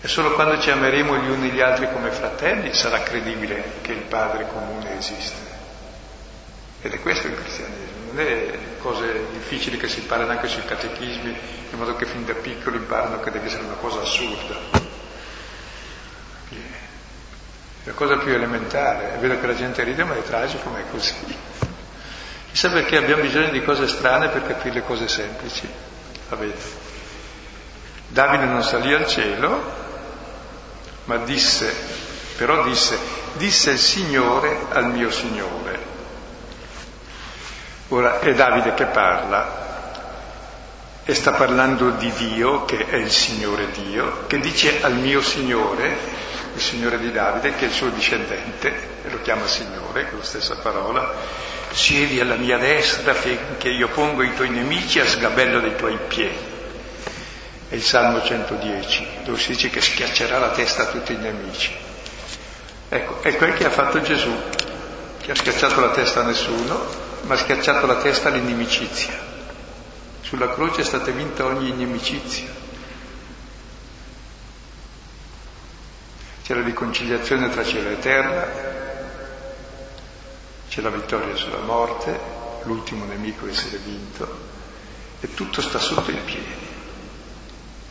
E 0.01 0.09
solo 0.09 0.33
quando 0.33 0.61
ci 0.61 0.71
ameremo 0.71 1.17
gli 1.19 1.29
uni 1.29 1.51
gli 1.51 1.61
altri 1.61 1.89
come 1.93 2.11
fratelli 2.11 2.75
sarà 2.75 3.05
credibile 3.05 3.75
che 3.83 3.93
il 3.93 4.03
Padre 4.03 4.49
comune 4.53 4.99
esiste. 4.99 5.61
Ed 6.83 6.93
è 6.93 7.01
questo 7.01 7.29
il 7.29 7.37
cristianesimo, 7.37 7.82
non 8.13 8.27
è 8.27 8.59
cose 8.79 9.27
difficili 9.33 9.79
che 9.79 9.89
si 9.89 10.01
imparano 10.01 10.33
anche 10.33 10.49
sui 10.49 10.65
catechismi, 10.65 11.37
in 11.71 11.79
modo 11.79 11.97
che 11.97 12.05
fin 12.05 12.25
da 12.25 12.35
piccoli 12.35 12.77
imparano 12.77 13.21
che 13.21 13.31
deve 13.31 13.47
essere 13.47 13.65
una 13.65 13.75
cosa 13.75 14.01
assurda. 14.01 14.91
La 17.85 17.93
cosa 17.95 18.17
più 18.19 18.33
elementare, 18.33 19.15
è 19.15 19.19
vero 19.19 19.41
che 19.41 19.47
la 19.47 19.57
gente 19.57 19.83
ride 19.83 20.05
ma 20.05 20.15
è 20.15 20.23
tragico 20.23 20.69
ma 20.69 20.79
è 20.79 20.85
così. 20.91 21.15
Chissà 22.51 22.71
perché 22.71 22.99
abbiamo 22.99 23.23
bisogno 23.23 23.51
di 23.51 23.63
cose 23.65 23.89
strane 23.89 24.29
per 24.29 24.47
capire 24.47 24.75
le 24.75 24.83
cose 24.85 25.09
semplici. 25.09 25.67
La 26.29 26.39
Davide 28.09 28.45
non 28.45 28.63
salì 28.63 28.93
al 28.93 29.07
cielo, 29.07 29.73
ma 31.05 31.17
disse, 31.19 31.75
però 32.37 32.63
disse, 32.63 32.99
disse 33.35 33.71
il 33.71 33.79
Signore 33.79 34.67
al 34.71 34.91
mio 34.91 35.11
Signore. 35.11 35.72
Ora 37.93 38.21
è 38.21 38.33
Davide 38.33 38.73
che 38.73 38.87
parla 38.87 39.61
e 41.05 41.13
sta 41.13 41.33
parlando 41.33 41.91
di 41.91 42.11
Dio, 42.13 42.65
che 42.65 42.87
è 42.89 42.97
il 42.97 43.11
Signore 43.11 43.71
Dio, 43.71 44.25
che 44.27 44.39
dice 44.39 44.83
al 44.83 44.95
mio 44.95 45.21
Signore, 45.21 45.99
il 46.55 46.61
Signore 46.63 46.99
di 46.99 47.13
Davide, 47.13 47.55
che 47.55 47.67
è 47.67 47.69
il 47.69 47.75
suo 47.75 47.91
discendente, 47.91 48.73
e 49.05 49.11
lo 49.11 49.21
chiama 49.21 49.47
Signore, 49.47 50.09
con 50.09 50.21
la 50.21 50.25
stessa 50.25 50.57
parola, 50.63 51.13
siedi 51.73 52.19
alla 52.19 52.37
mia 52.37 52.57
destra 52.57 53.13
finché 53.13 53.69
io 53.69 53.89
pongo 53.89 54.23
i 54.23 54.35
tuoi 54.35 54.49
nemici 54.49 54.99
a 54.99 55.07
sgabello 55.07 55.61
dei 55.61 55.77
tuoi 55.77 55.99
piedi. 56.09 56.51
È 57.69 57.75
il 57.75 57.83
Salmo 57.83 58.23
110, 58.23 59.07
dove 59.25 59.39
si 59.39 59.49
dice 59.49 59.69
che 59.69 59.83
schiaccerà 59.83 60.39
la 60.39 60.53
testa 60.53 60.85
a 60.85 60.87
tutti 60.87 61.13
i 61.13 61.17
nemici. 61.17 61.71
Ecco, 62.89 63.21
è 63.21 63.37
quel 63.37 63.53
che 63.53 63.67
ha 63.67 63.71
fatto 63.71 64.01
Gesù, 64.01 64.35
che 65.21 65.33
ha 65.33 65.35
schiacciato 65.35 65.79
la 65.79 65.91
testa 65.91 66.21
a 66.21 66.25
nessuno, 66.25 67.11
ma 67.23 67.35
ha 67.35 67.37
schiacciato 67.37 67.87
la 67.87 67.97
testa 67.97 68.29
all'inimicizia. 68.29 69.31
Sulla 70.21 70.53
croce 70.53 70.81
è 70.81 70.85
stata 70.85 71.11
vinta 71.11 71.45
ogni 71.45 71.69
inimicizia. 71.69 72.49
C'è 76.43 76.55
la 76.55 76.63
riconciliazione 76.63 77.51
tra 77.51 77.65
cielo 77.65 77.91
e 77.91 77.99
terra, 77.99 78.51
c'è 80.69 80.81
la 80.81 80.91
vittoria 80.91 81.37
sulla 81.37 81.59
morte, 81.59 82.19
l'ultimo 82.65 83.05
nemico 83.05 83.47
essere 83.47 83.77
vinto, 83.79 84.51
e 85.21 85.35
tutto 85.35 85.61
sta 85.61 85.79
sotto 85.79 86.11
i 86.11 86.19
piedi. 86.25 86.71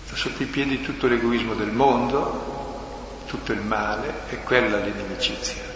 Sta 0.05 0.15
sotto 0.15 0.43
i 0.43 0.47
piedi 0.47 0.81
tutto 0.81 1.07
l'egoismo 1.07 1.53
del 1.53 1.71
mondo, 1.71 3.23
tutto 3.27 3.53
il 3.53 3.61
male, 3.61 4.13
e 4.29 4.37
quella 4.43 4.77
l'inimicizia. 4.77 5.70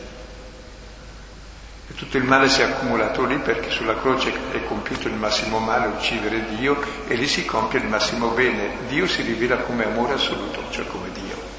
E 1.87 1.93
tutto 1.93 2.17
il 2.17 2.23
male 2.23 2.49
si 2.49 2.61
è 2.61 2.63
accumulato 2.63 3.23
lì 3.25 3.37
perché 3.37 3.69
sulla 3.69 3.95
croce 3.95 4.33
è 4.51 4.63
compiuto 4.65 5.07
il 5.07 5.13
massimo 5.13 5.59
male, 5.59 5.87
uccidere 5.87 6.45
Dio, 6.55 6.81
e 7.07 7.13
lì 7.13 7.27
si 7.27 7.45
compie 7.45 7.79
il 7.79 7.87
massimo 7.87 8.29
bene. 8.29 8.87
Dio 8.87 9.05
si 9.05 9.21
rivela 9.21 9.57
come 9.57 9.85
amore 9.85 10.13
assoluto, 10.13 10.63
cioè 10.71 10.87
come 10.87 11.11
Dio. 11.11 11.53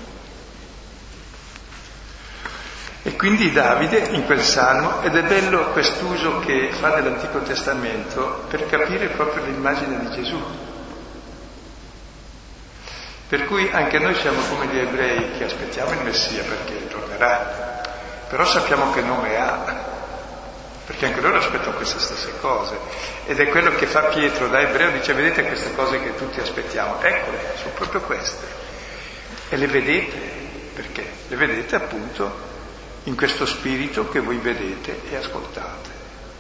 E 3.05 3.15
quindi 3.15 3.53
Davide 3.53 3.99
in 3.99 4.25
quel 4.25 4.43
salmo, 4.43 5.01
ed 5.03 5.15
è 5.15 5.23
bello 5.23 5.71
quest'uso 5.71 6.41
che 6.41 6.71
fa 6.73 6.89
dell'Antico 6.89 7.39
Testamento 7.43 8.47
per 8.49 8.67
capire 8.67 9.07
proprio 9.07 9.45
l'immagine 9.45 10.01
di 10.01 10.11
Gesù. 10.11 10.43
Per 13.29 13.45
cui 13.45 13.71
anche 13.73 14.01
noi 14.01 14.15
siamo 14.17 14.41
come 14.49 14.67
gli 14.67 14.79
ebrei 14.79 15.39
che 15.39 15.45
aspettiamo 15.45 15.93
il 15.93 16.03
Messia 16.03 16.43
perché 16.43 16.89
tornerà, 16.89 17.81
però 18.29 18.45
sappiamo 18.45 18.93
che 18.93 19.03
nome 19.03 19.37
ha, 19.37 19.96
perché 20.87 21.07
anche 21.07 21.21
loro 21.21 21.39
aspettano 21.39 21.77
queste 21.77 21.99
stesse 21.99 22.39
cose. 22.41 22.79
Ed 23.27 23.41
è 23.41 23.49
quello 23.49 23.75
che 23.75 23.87
fa 23.87 24.03
Pietro 24.05 24.47
da 24.47 24.61
ebreo, 24.61 24.93
dice 24.93 25.13
vedete 25.13 25.45
queste 25.45 25.75
cose 25.75 26.01
che 26.01 26.15
tutti 26.15 26.41
aspettiamo, 26.41 27.03
eccole, 27.03 27.39
sono 27.57 27.75
proprio 27.75 28.01
queste. 28.03 28.47
E 29.49 29.57
le 29.57 29.67
vedete, 29.67 30.17
perché? 30.73 31.05
Le 31.27 31.37
vedete 31.37 31.75
appunto 31.75 32.55
in 33.05 33.17
questo 33.17 33.47
spirito 33.47 34.09
che 34.09 34.21
voi 34.21 34.39
vedete 34.39 35.01
e 35.11 35.17
ascoltate. 35.17 35.91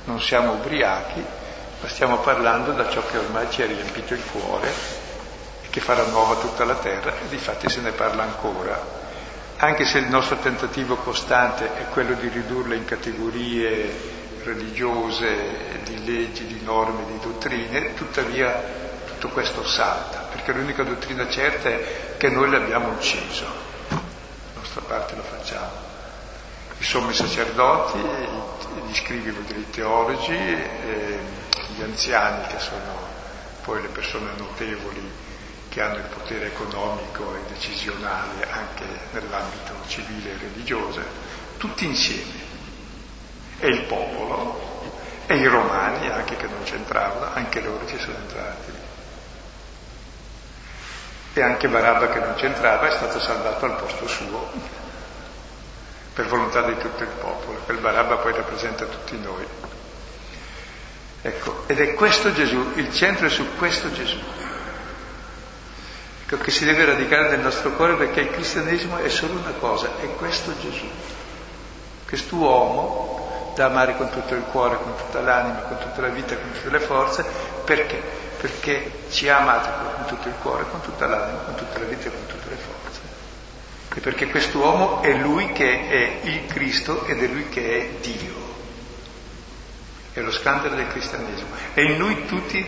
Non 0.04 0.20
siamo 0.20 0.52
ubriachi, 0.52 1.24
ma 1.80 1.88
stiamo 1.88 2.18
parlando 2.18 2.70
da 2.70 2.88
ciò 2.88 3.04
che 3.04 3.18
ormai 3.18 3.50
ci 3.50 3.62
ha 3.62 3.66
riempito 3.66 4.14
il 4.14 4.22
cuore 4.30 4.68
e 5.62 5.68
che 5.70 5.80
farà 5.80 6.04
nuova 6.04 6.36
tutta 6.36 6.64
la 6.64 6.76
terra 6.76 7.14
e 7.14 7.28
di 7.28 7.36
fatti 7.36 7.68
se 7.68 7.80
ne 7.80 7.90
parla 7.90 8.22
ancora. 8.22 9.04
Anche 9.58 9.84
se 9.84 9.98
il 9.98 10.06
nostro 10.06 10.36
tentativo 10.36 10.96
costante 10.96 11.64
è 11.76 11.86
quello 11.90 12.14
di 12.14 12.28
ridurle 12.28 12.76
in 12.76 12.84
categorie 12.84 14.25
religiose, 14.46 15.80
di 15.84 16.04
leggi, 16.04 16.46
di 16.46 16.60
norme, 16.62 17.04
di 17.06 17.18
dottrine, 17.20 17.94
tuttavia 17.94 18.62
tutto 19.06 19.28
questo 19.28 19.64
salta, 19.66 20.28
perché 20.30 20.52
l'unica 20.52 20.82
dottrina 20.82 21.28
certa 21.28 21.68
è 21.68 22.14
che 22.16 22.28
noi 22.28 22.50
l'abbiamo 22.50 22.90
ucciso, 22.92 23.44
la 23.88 24.00
nostra 24.60 24.80
parte 24.82 25.14
lo 25.16 25.22
facciamo 25.22 25.94
i 26.78 26.84
sommi 26.84 27.14
sacerdoti, 27.14 27.98
gli 28.86 28.94
scrivi 28.94 29.30
vuol 29.30 29.44
dire 29.44 29.60
i 29.60 29.70
teologi, 29.70 30.34
gli 30.34 31.82
anziani 31.82 32.46
che 32.48 32.58
sono 32.58 33.14
poi 33.64 33.80
le 33.82 33.88
persone 33.88 34.32
notevoli 34.36 35.10
che 35.70 35.80
hanno 35.80 35.96
il 35.96 36.08
potere 36.14 36.46
economico 36.46 37.34
e 37.34 37.52
decisionale 37.52 38.46
anche 38.50 38.84
nell'ambito 39.12 39.72
civile 39.88 40.32
e 40.32 40.38
religioso, 40.38 41.00
tutti 41.56 41.86
insieme. 41.86 42.55
E 43.58 43.66
il 43.68 43.82
popolo, 43.82 44.58
e 45.26 45.36
i 45.36 45.46
romani 45.46 46.08
anche 46.08 46.36
che 46.36 46.46
non 46.46 46.62
c'entravano, 46.64 47.32
anche 47.34 47.60
loro 47.60 47.86
ci 47.86 47.98
sono 47.98 48.16
entrati. 48.16 48.72
E 51.34 51.42
anche 51.42 51.68
Barabba 51.68 52.08
che 52.08 52.18
non 52.18 52.34
c'entrava 52.34 52.88
è 52.88 52.92
stato 52.92 53.20
salvato 53.20 53.64
al 53.66 53.76
posto 53.76 54.06
suo 54.06 54.84
per 56.14 56.28
volontà 56.28 56.62
di 56.62 56.78
tutto 56.78 57.02
il 57.02 57.10
popolo. 57.20 57.58
Quel 57.66 57.76
Barabba 57.76 58.16
poi 58.16 58.32
rappresenta 58.32 58.86
tutti 58.86 59.18
noi. 59.20 59.46
Ecco, 61.20 61.64
ed 61.66 61.78
è 61.78 61.92
questo 61.92 62.32
Gesù, 62.32 62.72
il 62.76 62.90
centro 62.94 63.26
è 63.26 63.28
su 63.28 63.54
questo 63.56 63.92
Gesù. 63.92 64.16
Ecco, 66.24 66.38
che 66.38 66.50
si 66.50 66.64
deve 66.64 66.86
radicare 66.86 67.28
nel 67.28 67.40
nostro 67.40 67.70
cuore 67.72 67.96
perché 67.96 68.20
il 68.20 68.30
cristianesimo 68.30 68.96
è 68.96 69.08
solo 69.10 69.34
una 69.34 69.52
cosa, 69.58 69.90
è 70.00 70.14
questo 70.14 70.58
Gesù. 70.58 70.88
Quest'uomo 72.06 73.15
da 73.56 73.66
amare 73.66 73.96
con 73.96 74.08
tutto 74.10 74.34
il 74.34 74.42
cuore, 74.42 74.76
con 74.76 74.94
tutta 74.96 75.20
l'anima, 75.20 75.58
con 75.62 75.78
tutta 75.78 76.02
la 76.02 76.08
vita, 76.08 76.36
con 76.36 76.52
tutte 76.52 76.70
le 76.70 76.80
forze, 76.80 77.24
perché? 77.64 78.00
Perché 78.40 78.92
ci 79.10 79.28
ha 79.28 79.38
amato 79.38 79.68
con 79.96 80.04
tutto 80.06 80.28
il 80.28 80.34
cuore, 80.40 80.64
con 80.70 80.80
tutta 80.82 81.06
l'anima, 81.06 81.38
con 81.38 81.54
tutta 81.56 81.80
la 81.80 81.86
vita 81.86 82.06
e 82.06 82.10
con 82.12 82.26
tutte 82.26 82.48
le 82.48 82.56
forze 82.56 82.76
e 83.96 84.00
perché 84.00 84.28
quest'uomo 84.28 85.00
è 85.00 85.10
lui 85.14 85.52
che 85.52 85.88
è 85.88 86.26
il 86.28 86.44
Cristo 86.44 87.06
ed 87.06 87.22
è 87.22 87.26
lui 87.28 87.48
che 87.48 87.78
è 87.78 87.88
Dio. 88.06 88.34
È 90.12 90.20
lo 90.20 90.30
scandalo 90.30 90.74
del 90.74 90.88
cristianesimo. 90.88 91.48
E 91.72 91.82
in 91.82 91.96
lui 91.96 92.26
tutti 92.26 92.62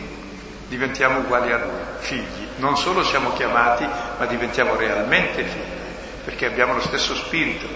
diventiamo 0.67 1.19
uguali 1.19 1.51
a 1.51 1.57
lui, 1.59 1.81
figli. 1.99 2.47
Non 2.55 2.75
solo 2.77 3.03
siamo 3.03 3.33
chiamati, 3.33 3.85
ma 3.85 4.25
diventiamo 4.25 4.75
realmente 4.75 5.43
figli, 5.43 6.23
perché 6.23 6.47
abbiamo 6.47 6.73
lo 6.73 6.81
stesso 6.81 7.13
spirito. 7.13 7.67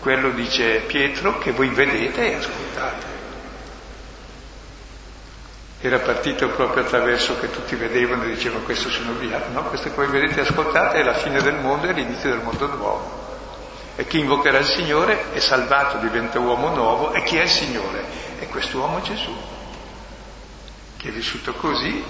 Quello 0.00 0.30
dice 0.30 0.80
Pietro 0.86 1.38
che 1.38 1.52
voi 1.52 1.68
vedete 1.68 2.30
e 2.30 2.34
ascoltate 2.34 3.16
era 5.80 6.00
partito 6.00 6.48
proprio 6.48 6.82
attraverso 6.82 7.38
che 7.38 7.50
tutti 7.50 7.76
vedevano 7.76 8.24
e 8.24 8.30
dicevano 8.30 8.64
questo 8.64 8.90
sono 8.90 9.12
via, 9.12 9.44
no? 9.52 9.62
Questo 9.64 9.90
che 9.90 9.94
voi 9.94 10.08
vedete 10.08 10.40
e 10.40 10.42
ascoltate 10.42 10.98
è 10.98 11.02
la 11.04 11.14
fine 11.14 11.40
del 11.40 11.54
mondo 11.54 11.86
e 11.86 11.92
l'inizio 11.92 12.30
del 12.30 12.42
mondo 12.42 12.66
nuovo. 12.66 13.26
E 13.94 14.04
chi 14.06 14.18
invocherà 14.18 14.58
il 14.58 14.66
Signore 14.66 15.32
è 15.32 15.38
salvato, 15.38 15.98
diventa 15.98 16.40
uomo 16.40 16.70
nuovo. 16.70 17.12
E 17.12 17.22
chi 17.22 17.36
è 17.36 17.42
il 17.42 17.48
Signore? 17.48 18.04
È 18.40 18.48
questo 18.48 18.78
uomo 18.78 19.00
Gesù, 19.02 19.32
che 20.96 21.08
è 21.08 21.12
vissuto 21.12 21.52
così, 21.54 22.04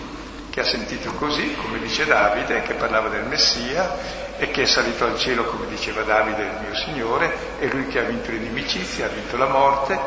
che 0.49 0.61
ha 0.61 0.65
sentito 0.65 1.13
così, 1.13 1.55
come 1.57 1.79
dice 1.79 2.07
Davide, 2.07 2.63
che 2.63 2.73
parlava 2.73 3.09
del 3.09 3.25
Messia 3.25 4.28
e 4.39 4.51
che 4.53 4.63
è 4.63 4.67
salito 4.67 5.05
al 5.05 5.19
cielo, 5.19 5.45
come 5.45 5.67
diceva 5.67 6.03
Davide, 6.03 6.43
il 6.43 6.59
mio 6.61 6.75
Signore, 6.77 7.59
è 7.59 7.67
lui 7.67 7.89
che 7.89 7.99
ha 7.99 8.03
vinto 8.03 8.31
l'inimicizia, 8.31 9.07
ha 9.07 9.09
vinto 9.09 9.37
la 9.37 9.49
morte, 9.49 9.99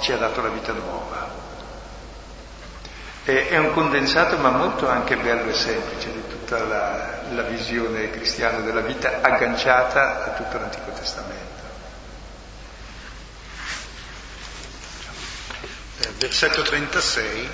ci 0.00 0.12
ha 0.12 0.16
dato 0.16 0.40
la 0.40 0.48
vita 0.48 0.72
nuova. 0.72 1.44
E, 3.24 3.48
è 3.50 3.58
un 3.58 3.72
condensato 3.74 4.38
ma 4.38 4.48
molto 4.48 4.88
anche 4.88 5.16
bello 5.16 5.50
e 5.50 5.54
semplice 5.54 6.10
di 6.10 6.26
tutta 6.26 6.64
la, 6.64 7.18
la 7.32 7.42
visione 7.42 8.08
cristiana 8.10 8.60
della 8.60 8.80
vita 8.80 9.18
agganciata 9.20 10.24
a 10.24 10.28
tutto 10.30 10.56
l'Antico 10.56 10.92
Testamento. 10.92 11.44
Eh, 16.00 16.08
versetto 16.16 16.62
36. 16.62 17.50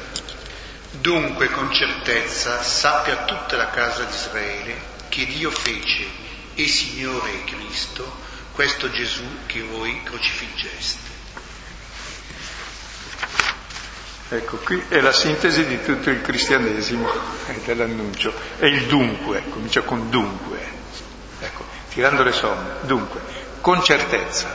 Dunque 0.92 1.48
con 1.48 1.72
certezza 1.72 2.62
sappia 2.62 3.24
tutta 3.24 3.56
la 3.56 3.70
casa 3.70 4.04
di 4.04 4.14
Israele 4.14 4.91
che 5.12 5.26
Dio 5.26 5.50
fece 5.50 6.06
e 6.54 6.66
Signore 6.66 7.44
Cristo 7.44 8.10
questo 8.52 8.90
Gesù 8.90 9.22
che 9.44 9.60
voi 9.60 10.02
crocifiggeste. 10.02 11.10
Ecco, 14.30 14.56
qui 14.56 14.82
è 14.88 15.00
la 15.02 15.12
sintesi 15.12 15.66
di 15.66 15.82
tutto 15.82 16.08
il 16.08 16.22
cristianesimo 16.22 17.10
e 17.46 17.60
dell'annuncio. 17.62 18.32
È 18.56 18.64
il 18.64 18.86
dunque, 18.86 19.42
comincia 19.50 19.82
con 19.82 20.08
dunque. 20.08 20.58
Ecco, 21.40 21.66
tirando 21.90 22.22
le 22.22 22.32
somme. 22.32 22.76
Dunque, 22.84 23.20
con 23.60 23.84
certezza. 23.84 24.48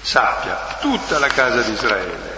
Sappia 0.00 0.78
tutta 0.80 1.20
la 1.20 1.28
casa 1.28 1.60
di 1.60 1.70
Israele. 1.70 2.35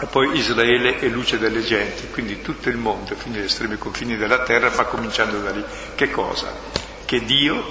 E 0.00 0.06
poi 0.06 0.36
Israele 0.38 0.98
è 0.98 1.06
luce 1.08 1.38
delle 1.38 1.62
genti, 1.62 2.08
quindi 2.08 2.40
tutto 2.40 2.70
il 2.70 2.78
mondo, 2.78 3.14
fino 3.14 3.36
agli 3.36 3.44
estremi 3.44 3.76
confini 3.76 4.16
della 4.16 4.42
terra, 4.42 4.72
ma 4.74 4.84
cominciando 4.84 5.40
da 5.40 5.50
lì. 5.50 5.62
Che 5.94 6.10
cosa? 6.10 6.50
Che 7.04 7.24
Dio, 7.24 7.62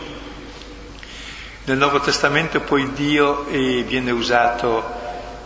nel 1.65 1.77
Nuovo 1.77 1.99
Testamento 1.99 2.59
poi 2.61 2.91
Dio 2.93 3.47
eh, 3.47 3.83
viene 3.87 4.11
usato 4.11 4.83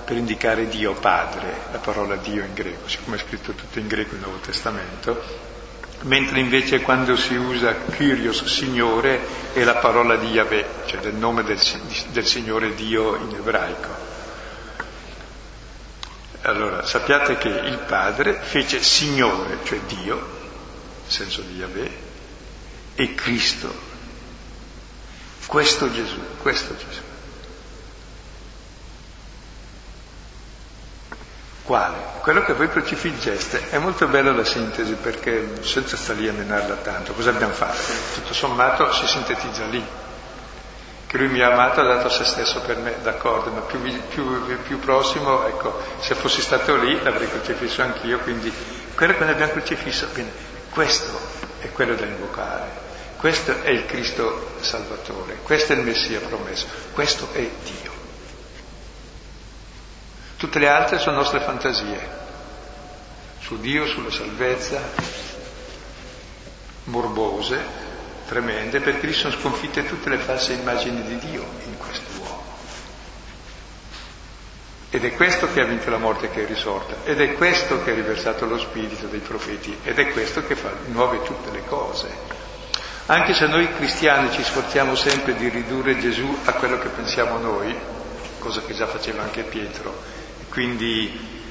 per 0.03 0.17
indicare 0.17 0.67
Dio 0.67 0.93
Padre, 0.93 1.61
la 1.71 1.79
parola 1.79 2.15
Dio 2.17 2.43
in 2.43 2.53
greco, 2.53 2.87
siccome 2.87 3.15
è 3.15 3.19
scritto 3.19 3.53
tutto 3.53 3.79
in 3.79 3.87
greco 3.87 4.15
il 4.15 4.21
Nuovo 4.21 4.37
Testamento, 4.37 5.21
mentre 6.03 6.39
invece 6.39 6.81
quando 6.81 7.15
si 7.15 7.35
usa 7.35 7.73
Kyrios, 7.89 8.43
Signore, 8.45 9.19
è 9.53 9.63
la 9.63 9.75
parola 9.75 10.17
di 10.17 10.27
Yahweh, 10.27 10.65
cioè 10.85 10.99
del 10.99 11.15
nome 11.15 11.43
del, 11.43 11.59
del 12.11 12.25
Signore 12.25 12.75
Dio 12.75 13.15
in 13.15 13.35
ebraico. 13.35 14.14
Allora, 16.45 16.85
sappiate 16.85 17.37
che 17.37 17.47
il 17.47 17.79
Padre 17.87 18.33
fece 18.39 18.81
Signore, 18.83 19.57
cioè 19.63 19.79
Dio, 19.87 20.15
nel 20.15 21.11
senso 21.11 21.41
di 21.41 21.55
Yahweh, 21.55 21.91
e 22.93 23.15
Cristo. 23.15 23.73
Questo 25.47 25.91
Gesù, 25.91 26.19
questo 26.43 26.75
Gesù. 26.77 27.01
Quale? 31.63 31.97
Quello 32.21 32.43
che 32.43 32.53
voi 32.53 32.69
crocifiggeste. 32.69 33.71
È 33.71 33.79
molto 33.79 34.07
bella 34.07 34.31
la 34.31 34.45
sintesi 34.45 34.93
perché 34.93 35.63
senza 35.63 35.97
stare 35.97 36.19
lì 36.19 36.27
a 36.27 36.33
menarla 36.33 36.75
tanto, 36.75 37.13
cosa 37.13 37.31
abbiamo 37.31 37.53
fatto? 37.53 37.91
Tutto 38.13 38.33
sommato 38.35 38.93
si 38.93 39.07
sintetizza 39.07 39.65
lì. 39.65 39.83
Che 41.07 41.17
lui 41.17 41.27
mi 41.27 41.41
ha 41.41 41.51
amato, 41.51 41.81
ha 41.81 41.83
dato 41.83 42.09
se 42.09 42.25
stesso 42.25 42.61
per 42.61 42.77
me, 42.77 42.95
d'accordo, 43.01 43.51
ma 43.51 43.61
più, 43.61 43.79
più, 44.09 44.61
più 44.63 44.79
prossimo, 44.79 45.45
ecco, 45.45 45.81
se 45.99 46.15
fossi 46.15 46.41
stato 46.41 46.75
lì 46.75 47.01
l'avrei 47.03 47.29
crocifisso 47.29 47.83
anch'io, 47.83 48.19
quindi 48.19 48.51
quello 48.95 49.13
che 49.13 49.23
noi 49.23 49.33
abbiamo 49.33 49.51
crocifisso, 49.51 50.07
bene, 50.13 50.31
questo 50.71 51.17
è 51.59 51.71
quello 51.71 51.95
da 51.95 52.05
invocare, 52.05 52.69
questo 53.17 53.61
è 53.61 53.69
il 53.69 53.85
Cristo 53.85 54.53
Salvatore, 54.61 55.37
questo 55.43 55.73
è 55.73 55.75
il 55.75 55.83
Messia 55.83 56.19
promesso, 56.19 56.65
questo 56.93 57.29
è 57.33 57.49
Dio. 57.63 57.93
Tutte 60.37 60.59
le 60.59 60.67
altre 60.67 60.99
sono 60.99 61.17
nostre 61.17 61.39
fantasie, 61.39 62.23
su 63.39 63.59
Dio, 63.59 63.85
sulla 63.85 64.11
salvezza, 64.11 64.81
morbose, 66.85 67.84
tremende, 68.27 68.79
perché 68.79 69.07
lì 69.07 69.13
sono 69.13 69.33
sconfitte 69.33 69.85
tutte 69.85 70.09
le 70.09 70.17
false 70.17 70.53
immagini 70.53 71.03
di 71.03 71.17
Dio 71.17 71.45
in 71.65 71.77
quest'uomo. 71.77 72.43
Ed 74.89 75.03
è 75.03 75.13
questo 75.13 75.51
che 75.51 75.61
ha 75.61 75.65
vinto 75.65 75.89
la 75.89 75.97
morte 75.97 76.29
che 76.29 76.43
è 76.43 76.47
risorta, 76.47 76.95
ed 77.03 77.19
è 77.19 77.33
questo 77.33 77.83
che 77.83 77.91
ha 77.91 77.95
riversato 77.95 78.45
lo 78.45 78.57
spirito 78.57 79.07
dei 79.07 79.19
profeti, 79.19 79.77
ed 79.83 79.99
è 79.99 80.11
questo 80.11 80.45
che 80.45 80.55
fa 80.55 80.71
nuove 80.87 81.21
tutte 81.23 81.51
le 81.51 81.65
cose. 81.65 82.07
Anche 83.07 83.33
se 83.33 83.45
noi 83.47 83.71
cristiani 83.75 84.31
ci 84.31 84.41
sforziamo 84.41 84.95
sempre 84.95 85.35
di 85.35 85.49
ridurre 85.49 85.99
Gesù 85.99 86.39
a 86.45 86.53
quello 86.53 86.79
che 86.79 86.87
pensiamo 86.87 87.37
noi, 87.37 87.75
cosa 88.39 88.61
che 88.61 88.73
già 88.73 88.87
faceva 88.87 89.21
anche 89.21 89.43
Pietro, 89.43 90.01
quindi 90.49 91.43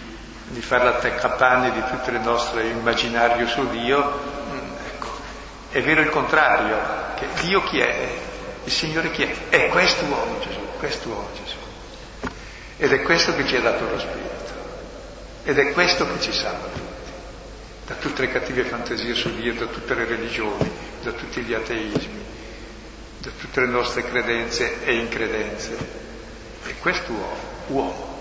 di 0.49 0.61
fare 0.61 0.85
l'attaccapanni 0.85 1.71
di 1.73 1.83
tutto 1.91 2.11
il 2.11 2.21
nostro 2.21 2.61
immaginario 2.61 3.47
su 3.47 3.69
Dio, 3.71 4.34
è 5.75 5.83
vero 5.83 6.03
il 6.03 6.09
contrario, 6.09 6.77
che 7.17 7.27
Dio 7.41 7.61
chi 7.65 7.81
è? 7.81 8.09
Il 8.63 8.71
Signore 8.71 9.11
chi 9.11 9.25
è? 9.25 9.49
È 9.49 9.69
quest'uomo 9.71 10.39
Gesù, 10.39 10.61
quest'uomo 10.79 11.29
Gesù. 11.35 11.57
Ed 12.77 12.93
è 12.93 13.03
questo 13.03 13.35
che 13.35 13.45
ci 13.45 13.57
ha 13.57 13.61
dato 13.61 13.91
lo 13.91 13.99
Spirito. 13.99 14.53
Ed 15.43 15.59
è 15.59 15.73
questo 15.73 16.07
che 16.07 16.21
ci 16.21 16.33
salva 16.33 16.69
tutti, 16.69 17.11
da 17.87 17.95
tutte 17.97 18.23
le 18.23 18.31
cattive 18.31 18.63
fantasie 18.63 19.15
su 19.15 19.35
Dio, 19.35 19.53
da 19.55 19.67
tutte 19.67 19.95
le 19.95 20.05
religioni, 20.05 20.71
da 21.03 21.11
tutti 21.11 21.41
gli 21.43 21.55
ateismi, 21.55 22.25
da 23.19 23.31
tutte 23.37 23.61
le 23.61 23.67
nostre 23.67 24.05
credenze 24.05 24.85
e 24.85 24.95
incredenze. 24.95 25.77
E 26.67 26.79
quest'uomo, 26.79 27.37
uomo, 27.67 28.19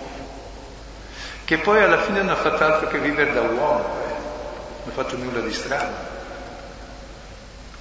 che 1.45 1.60
poi 1.60 1.84
alla 1.84 2.01
fine 2.01 2.24
non 2.24 2.30
ha 2.30 2.36
fatto 2.36 2.64
altro 2.64 2.88
che 2.88 2.97
vivere 2.97 3.32
da 3.32 3.41
uomo, 3.41 4.01
eh? 4.08 4.12
non 4.86 4.89
ha 4.89 4.91
fatto 4.91 5.16
nulla 5.18 5.41
di 5.41 5.54
strano, 5.54 6.12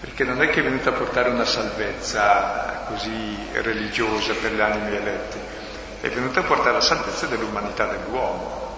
perché 0.03 0.24
non 0.24 0.42
è 0.42 0.50
che 0.50 0.59
è 0.59 0.62
venuto 0.64 0.88
a 0.88 0.94
portare 0.94 1.28
una 1.28 1.44
salvezza 1.44 2.86
così 2.88 3.38
religiosa 3.53 4.34
per 4.34 4.50
le 4.50 4.62
anime 4.64 4.96
elette, 4.96 5.38
è 6.00 6.09
venuto 6.09 6.40
a 6.40 6.42
portare 6.42 6.72
la 6.72 6.80
salvezza 6.80 7.26
dell'umanità 7.26 7.86
dell'uomo. 7.86 8.70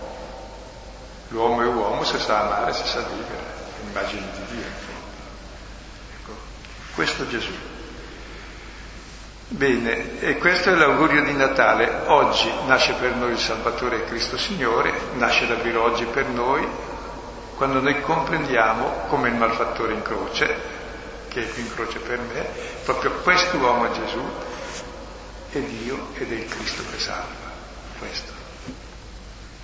L'uomo 1.29 1.63
è 1.63 1.67
uomo 1.67 2.05
se 2.05 2.19
sa 2.19 2.43
amare, 2.43 2.75
se 2.75 2.85
sa 2.85 3.01
vivere, 3.01 3.43
immagini 3.89 4.27
di 4.35 4.55
Dio. 4.55 4.67
Ecco, 6.21 6.37
questo 6.95 7.27
Gesù. 7.27 7.53
Bene, 9.49 10.21
e 10.21 10.37
questo 10.37 10.73
è 10.73 10.75
l'augurio 10.75 11.25
di 11.25 11.33
Natale. 11.33 12.03
Oggi 12.05 12.53
nasce 12.67 12.93
per 13.01 13.15
noi 13.15 13.33
il 13.33 13.39
Salvatore 13.39 14.05
Cristo 14.05 14.37
Signore, 14.37 14.93
nasce 15.15 15.47
davvero 15.47 15.85
oggi 15.85 16.05
per 16.05 16.27
noi, 16.27 16.69
quando 17.57 17.81
noi 17.81 17.99
comprendiamo 18.03 19.07
come 19.09 19.29
il 19.29 19.37
malfattore 19.37 19.95
in 19.95 20.03
croce, 20.03 20.74
che 21.35 21.43
è 21.43 21.53
qui 21.53 21.63
in 21.63 21.75
croce 21.75 21.99
per 21.99 22.21
me, 22.21 22.47
proprio 22.85 23.11
quest'uomo 23.11 23.91
Gesù 23.91 24.23
è 25.51 25.59
Dio 25.59 26.11
ed 26.15 26.31
è 26.31 26.35
il 26.37 26.47
Cristo 26.47 26.83
che 26.91 26.99
salva. 27.01 27.53
Questo. 27.99 28.33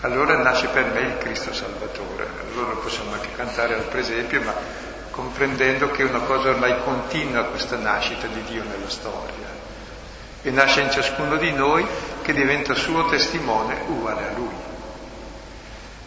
Allora 0.01 0.37
nasce 0.39 0.67
per 0.69 0.87
me 0.87 1.01
il 1.01 1.19
Cristo 1.19 1.55
Salvatore. 1.55 2.27
Allora 2.51 2.73
lo 2.73 2.79
possiamo 2.79 3.13
anche 3.13 3.29
cantare 3.37 3.75
al 3.75 3.85
presepio, 3.85 4.41
ma 4.43 4.55
comprendendo 5.13 5.91
che 5.93 6.03
è 6.03 6.09
una 6.09 6.21
cosa 6.21 6.49
ormai 6.49 6.83
continua 6.83 7.45
questa 7.45 7.77
nascita 7.77 8.27
di 8.27 8.43
Dio 8.45 8.65
nella 8.65 8.89
storia 8.89 9.59
e 10.43 10.51
nasce 10.51 10.81
in 10.81 10.91
ciascuno 10.91 11.37
di 11.37 11.53
noi 11.53 11.87
che 12.23 12.33
diventa 12.33 12.75
suo 12.75 13.09
testimone 13.09 13.83
uguale 13.87 14.27
a 14.27 14.33
lui. 14.35 14.55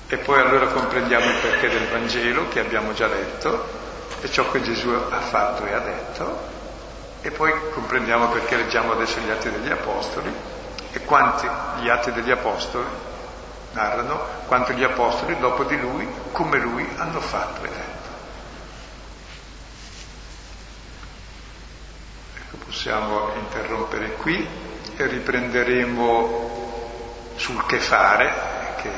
E 0.07 0.17
poi 0.17 0.39
allora 0.39 0.67
comprendiamo 0.67 1.25
il 1.25 1.37
perché 1.39 1.69
del 1.69 1.87
Vangelo 1.87 2.49
che 2.49 2.59
abbiamo 2.59 2.93
già 2.93 3.07
letto 3.07 3.82
e 4.23 4.31
ciò 4.31 4.49
che 4.51 4.61
Gesù 4.61 4.87
ha 4.87 5.19
fatto 5.19 5.65
e 5.65 5.73
ha 5.73 5.79
detto 5.79 6.51
e 7.19 7.31
poi 7.31 7.53
comprendiamo 7.73 8.29
perché 8.29 8.55
leggiamo 8.55 8.93
adesso 8.93 9.19
gli 9.19 9.29
atti 9.29 9.51
degli 9.51 9.69
Apostoli 9.69 10.33
e 10.93 11.01
quanti 11.01 11.45
gli 11.81 11.89
atti 11.89 12.13
degli 12.13 12.31
Apostoli 12.31 12.87
narrano 13.73 14.21
quanto 14.45 14.71
gli 14.71 14.83
Apostoli 14.83 15.37
dopo 15.39 15.65
di 15.65 15.77
lui, 15.77 16.07
come 16.31 16.57
lui, 16.59 16.87
hanno 16.95 17.19
fatto 17.19 17.65
e 17.65 17.69
detto. 17.69 18.01
possiamo 22.65 23.33
interrompere 23.35 24.13
qui 24.13 24.47
e 24.95 25.07
riprenderemo 25.07 26.51
sul 27.35 27.65
che 27.65 27.79
fare, 27.79 28.33
che 28.81 28.89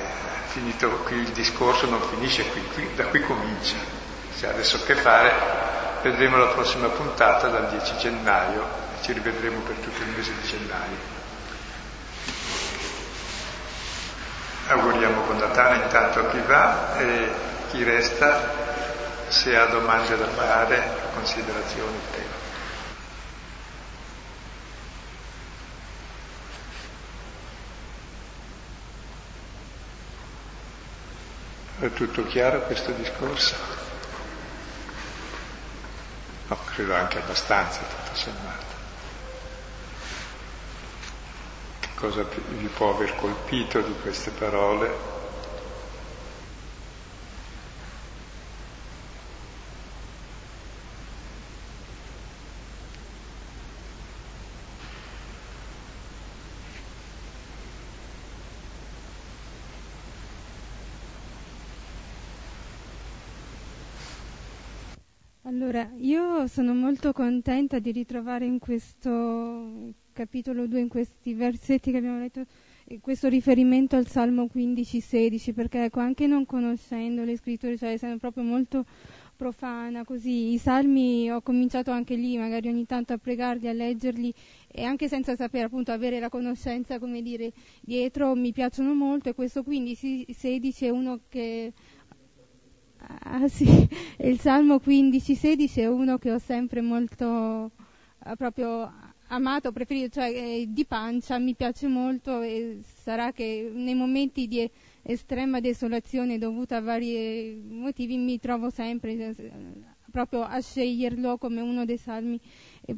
finito 0.47 0.89
qui 1.03 1.17
il 1.17 1.29
discorso 1.29 1.89
non 1.89 2.01
finisce 2.01 2.47
qui, 2.51 2.63
qui 2.73 2.93
da 2.95 3.05
qui 3.05 3.21
comincia. 3.21 4.04
Cioè 4.39 4.49
adesso 4.49 4.83
che 4.83 4.95
fare, 4.95 5.31
vedremo 6.01 6.37
la 6.37 6.47
prossima 6.47 6.87
puntata 6.89 7.47
dal 7.47 7.69
10 7.69 7.97
gennaio 7.97 8.83
ci 9.05 9.13
rivedremo 9.13 9.59
per 9.59 9.75
tutto 9.75 10.01
il 10.01 10.09
mese 10.09 10.33
di 10.41 10.47
gennaio. 10.47 11.13
Auguriamo 14.67 15.21
buon 15.21 15.37
Natale 15.37 15.83
intanto 15.83 16.19
a 16.21 16.29
chi 16.31 16.39
va 16.39 16.97
e 16.97 17.29
chi 17.69 17.83
resta, 17.83 18.51
se 19.27 19.55
ha 19.55 19.65
domande 19.65 20.17
da 20.17 20.27
fare, 20.27 20.89
considerazioni, 21.13 21.99
prego. 22.09 22.33
È 31.81 31.93
tutto 31.93 32.25
chiaro 32.25 32.61
questo 32.61 32.89
discorso? 32.93 33.84
No, 36.47 36.57
credo 36.65 36.93
anche 36.93 37.17
abbastanza, 37.17 37.79
tutto 37.79 38.15
sommato. 38.15 38.65
Che 41.79 41.89
cosa 41.95 42.23
vi 42.49 42.67
può 42.67 42.91
aver 42.93 43.15
colpito 43.15 43.81
di 43.81 43.93
queste 44.01 44.31
parole? 44.31 45.14
Allora, 65.65 65.89
io 65.97 66.45
sono 66.45 66.75
molto 66.75 67.11
contenta 67.11 67.79
di 67.79 67.91
ritrovare 67.91 68.45
in 68.45 68.59
questo 68.59 69.93
capitolo 70.13 70.67
2, 70.67 70.79
in 70.79 70.87
questi 70.87 71.33
versetti 71.33 71.89
che 71.89 71.97
abbiamo 71.97 72.19
letto, 72.19 72.45
eh, 72.85 72.99
questo 73.01 73.29
riferimento 73.29 73.95
al 73.95 74.05
Salmo 74.05 74.43
15-16, 74.45 75.55
perché 75.55 75.85
ecco, 75.85 76.01
anche 76.01 76.27
non 76.27 76.45
conoscendo 76.45 77.23
le 77.23 77.35
scritture, 77.35 77.79
cioè 77.79 77.93
essendo 77.93 78.19
proprio 78.19 78.43
molto 78.43 78.85
profana, 79.35 80.03
così. 80.03 80.53
I 80.53 80.59
salmi 80.59 81.31
ho 81.31 81.41
cominciato 81.41 81.89
anche 81.89 82.13
lì, 82.13 82.37
magari 82.37 82.67
ogni 82.67 82.85
tanto 82.85 83.13
a 83.13 83.17
pregarli, 83.17 83.67
a 83.67 83.73
leggerli 83.73 84.31
e 84.67 84.83
anche 84.83 85.07
senza 85.07 85.35
sapere 85.35 85.65
appunto 85.65 85.91
avere 85.91 86.19
la 86.19 86.29
conoscenza, 86.29 86.99
come 86.99 87.23
dire, 87.23 87.51
dietro 87.81 88.35
mi 88.35 88.51
piacciono 88.51 88.93
molto. 88.93 89.29
E 89.29 89.33
questo 89.33 89.61
15-16 89.61 90.79
è 90.81 90.89
uno 90.89 91.21
che 91.27 91.73
Ah 93.07 93.47
sì, 93.47 93.87
il 94.19 94.39
Salmo 94.39 94.75
15-16 94.77 95.75
è 95.75 95.87
uno 95.87 96.17
che 96.17 96.31
ho 96.31 96.39
sempre 96.39 96.81
molto 96.81 97.71
eh, 98.25 98.35
proprio 98.35 98.91
amato, 99.27 99.71
preferito, 99.71 100.09
cioè 100.19 100.29
eh, 100.29 100.65
di 100.69 100.85
pancia, 100.85 101.37
mi 101.37 101.53
piace 101.53 101.87
molto 101.87 102.41
e 102.41 102.79
sarà 102.83 103.31
che 103.31 103.71
nei 103.73 103.93
momenti 103.93 104.47
di 104.47 104.67
estrema 105.03 105.59
desolazione 105.59 106.39
dovuta 106.39 106.77
a 106.77 106.81
vari 106.81 107.61
motivi 107.67 108.17
mi 108.17 108.39
trovo 108.39 108.69
sempre 108.71 109.13
eh, 109.13 109.35
proprio 110.11 110.41
a 110.43 110.59
sceglierlo 110.61 111.37
come 111.37 111.61
uno 111.61 111.85
dei 111.85 111.97
salmi 111.97 112.39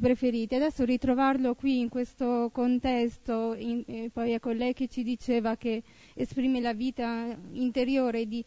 preferiti. 0.00 0.54
Adesso 0.54 0.84
ritrovarlo 0.84 1.54
qui 1.54 1.80
in 1.80 1.88
questo 1.88 2.48
contesto, 2.52 3.54
in, 3.58 3.84
poi 4.12 4.32
ecco 4.32 4.50
lei 4.52 4.72
che 4.72 4.86
ci 4.88 5.02
diceva 5.02 5.56
che 5.56 5.82
esprime 6.14 6.60
la 6.60 6.72
vita 6.72 7.36
interiore 7.52 8.26
di 8.26 8.42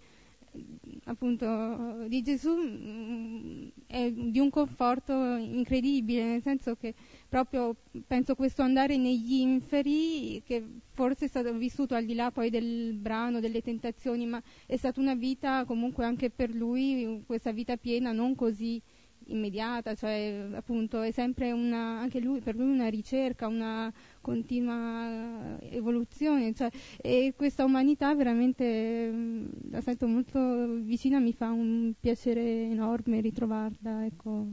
appunto 1.05 2.05
di 2.07 2.21
Gesù 2.21 2.55
mm, 2.55 3.67
è 3.87 4.11
di 4.11 4.39
un 4.39 4.49
conforto 4.49 5.13
incredibile, 5.35 6.23
nel 6.23 6.41
senso 6.41 6.75
che 6.75 6.93
proprio 7.27 7.75
penso 8.05 8.35
questo 8.35 8.61
andare 8.61 8.97
negli 8.97 9.33
inferi, 9.33 10.41
che 10.45 10.63
forse 10.91 11.25
è 11.25 11.27
stato 11.27 11.53
vissuto 11.53 11.95
al 11.95 12.05
di 12.05 12.13
là 12.13 12.31
poi 12.31 12.49
del 12.49 12.93
brano, 12.93 13.39
delle 13.39 13.61
tentazioni, 13.61 14.25
ma 14.25 14.41
è 14.65 14.75
stata 14.75 14.99
una 14.99 15.15
vita 15.15 15.65
comunque 15.65 16.05
anche 16.05 16.29
per 16.29 16.53
lui, 16.53 17.23
questa 17.25 17.51
vita 17.51 17.77
piena, 17.77 18.11
non 18.11 18.35
così 18.35 18.81
immediata, 19.27 19.95
cioè 19.95 20.47
appunto 20.53 21.01
è 21.01 21.11
sempre 21.11 21.51
una, 21.51 21.99
anche 21.99 22.19
lui, 22.19 22.39
per 22.39 22.55
lui 22.55 22.71
una 22.71 22.87
ricerca, 22.87 23.47
una 23.47 23.91
continua 24.21 25.59
evoluzione, 25.61 26.53
cioè, 26.53 26.69
e 26.97 27.33
questa 27.35 27.63
umanità 27.63 28.13
veramente 28.15 29.11
la 29.69 29.81
sento 29.81 30.07
molto 30.07 30.75
vicina, 30.81 31.19
mi 31.19 31.33
fa 31.33 31.49
un 31.49 31.93
piacere 31.99 32.41
enorme 32.41 33.21
ritrovarla, 33.21 34.05
ecco. 34.05 34.47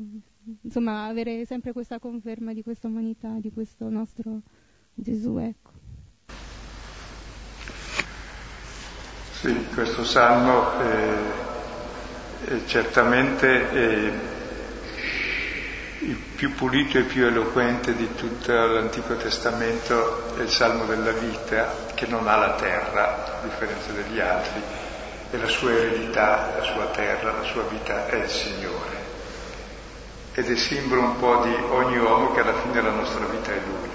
insomma 0.63 1.07
avere 1.07 1.45
sempre 1.45 1.73
questa 1.73 1.99
conferma 1.99 2.53
di 2.53 2.63
questa 2.63 2.89
umanità, 2.89 3.37
di 3.39 3.51
questo 3.53 3.89
nostro 3.89 4.43
Gesù. 4.95 5.39
Ecco. 5.39 5.71
Sì, 9.41 9.55
questo 9.73 10.05
salmo 10.05 10.79
è, 10.81 11.15
è 12.47 12.65
certamente 12.67 13.71
è 13.71 14.38
il 16.01 16.15
più 16.15 16.55
pulito 16.55 16.99
e 16.99 17.03
più 17.03 17.27
eloquente 17.27 17.95
di 17.95 18.15
tutto 18.15 18.53
l'Antico 18.53 19.17
Testamento 19.17 20.37
è 20.37 20.43
il 20.43 20.51
Salmo 20.51 20.85
della 20.85 21.11
vita, 21.11 21.87
che 21.95 22.07
non 22.07 22.29
ha 22.29 22.37
la 22.37 22.53
terra, 22.53 23.41
a 23.41 23.43
differenza 23.43 23.91
degli 23.91 24.21
altri, 24.21 24.63
e 25.31 25.37
la 25.37 25.49
sua 25.49 25.73
eredità, 25.73 26.55
la 26.57 26.63
sua 26.63 26.87
terra, 26.87 27.33
la 27.33 27.43
sua 27.43 27.63
vita 27.65 28.07
è 28.07 28.15
il 28.15 28.29
Signore. 28.29 29.07
Ed 30.35 30.49
è 30.49 30.57
simbolo 30.57 31.01
un 31.01 31.19
po' 31.19 31.43
di 31.43 31.55
ogni 31.55 31.99
uomo 31.99 32.33
che 32.33 32.41
alla 32.41 32.55
fine 32.61 32.81
la 32.81 32.91
nostra 32.91 33.25
vita 33.27 33.51
è 33.51 33.61
Lui, 33.67 33.89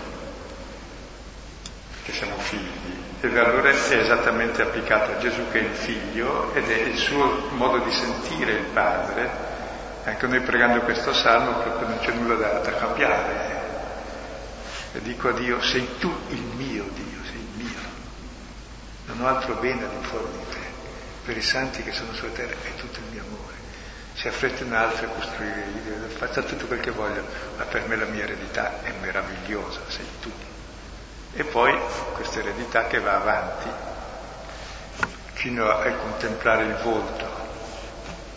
che 2.04 2.12
siamo 2.12 2.38
figli. 2.38 3.02
E 3.22 3.28
allora 3.40 3.70
è 3.70 3.96
esattamente 3.96 4.62
applicato 4.62 5.12
a 5.12 5.18
Gesù 5.20 5.50
che 5.50 5.60
è 5.60 5.64
il 5.64 5.74
figlio 5.74 6.54
ed 6.54 6.70
è 6.70 6.82
il 6.82 6.98
suo 6.98 7.48
modo 7.52 7.78
di 7.78 7.92
sentire 7.92 8.52
il 8.52 8.66
Padre 8.74 9.53
anche 10.04 10.28
noi 10.28 10.42
pregando 10.42 10.82
questo 10.82 11.14
salmo 11.14 11.60
proprio 11.60 11.88
non 11.88 12.00
c'è 12.00 12.12
nulla 12.12 12.36
da, 12.36 12.60
da 12.60 12.76
cambiare. 12.76 13.62
E 14.94 15.02
dico 15.02 15.30
a 15.30 15.32
Dio, 15.32 15.62
sei 15.62 15.98
tu 15.98 16.14
il 16.30 16.42
mio 16.42 16.84
Dio, 16.94 17.24
sei 17.24 17.40
il 17.40 17.64
mio. 17.64 17.80
Non 19.06 19.22
ho 19.22 19.28
altro 19.28 19.56
bene 19.56 19.88
di 19.88 20.06
fuori 20.06 20.26
di 20.32 20.50
te. 20.52 20.62
Per 21.26 21.38
i 21.38 21.42
santi 21.42 21.84
che 21.84 21.94
sono 21.94 22.14
sulla 22.14 22.32
terra 22.32 22.54
è 22.54 22.76
tutto 22.76 23.00
il 23.00 23.06
mio 23.12 23.24
amore. 23.24 23.54
Si 24.14 24.28
affrettano 24.28 24.78
altri 24.78 25.06
a 25.06 25.10
costruire 25.10 25.64
faccia 26.14 26.44
tutto 26.44 26.68
quel 26.68 26.80
che 26.80 26.92
voglio, 26.92 27.26
ma 27.58 27.64
per 27.66 27.88
me 27.88 27.96
la 27.96 28.06
mia 28.06 28.24
eredità 28.24 28.82
è 28.84 28.92
meravigliosa, 29.02 29.82
sei 29.88 30.06
tu. 30.22 30.32
E 31.34 31.44
poi 31.44 31.78
questa 32.14 32.40
eredità 32.40 32.88
che 32.88 33.00
va 33.00 33.16
avanti 33.16 33.70
fino 35.34 35.70
a 35.70 35.90
contemplare 35.92 36.64
il 36.64 36.76
volto 36.84 37.26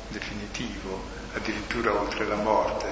definitivo 0.08 1.15
addirittura 1.36 1.92
oltre 1.94 2.24
la 2.24 2.36
morte, 2.36 2.88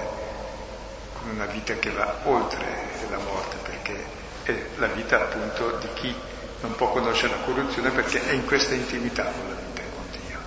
con 1.13 1.29
una 1.29 1.45
vita 1.45 1.73
che 1.75 1.89
va 1.89 2.19
oltre 2.23 2.63
la 3.09 3.17
morte, 3.17 3.57
perché 3.57 4.05
è 4.43 4.65
la 4.75 4.87
vita 4.87 5.21
appunto 5.21 5.77
di 5.77 5.87
chi 5.95 6.15
non 6.61 6.75
può 6.75 6.91
conoscere 6.91 7.33
la 7.35 7.43
corruzione 7.43 7.89
perché 7.89 8.23
è 8.27 8.31
in 8.33 8.45
questa 8.45 8.75
intimità 8.75 9.23
con 9.23 9.49
la 9.49 9.55
vita 9.55 9.81
con 9.95 10.05
Dio. 10.11 10.39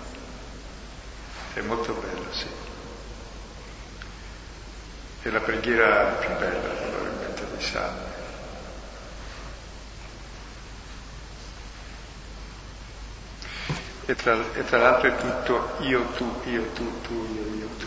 È 1.55 1.61
molto 1.62 1.92
bello, 1.94 2.32
sì. 2.32 2.46
È 5.22 5.28
la 5.30 5.40
preghiera 5.40 6.05
più 6.20 6.30
bella 6.38 6.68
probabilmente 6.68 7.46
dei 7.51 7.61
salmi. 7.62 8.16
E 14.07 14.14
tra, 14.14 14.38
e 14.55 14.64
tra 14.64 14.78
l'altro 14.78 15.09
è 15.09 15.16
tutto 15.16 15.74
io, 15.80 16.03
tu, 16.16 16.40
io, 16.44 16.62
tu, 16.72 17.01
tu, 17.03 17.12
io, 17.34 17.55
io, 17.57 17.68
tu. 17.76 17.86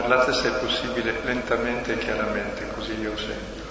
Parlate 0.00 0.32
se 0.32 0.50
è 0.50 0.52
possibile 0.60 1.12
lentamente 1.24 1.94
e 1.94 1.98
chiaramente, 1.98 2.64
così 2.68 2.92
io 3.00 3.16
sento. 3.16 3.62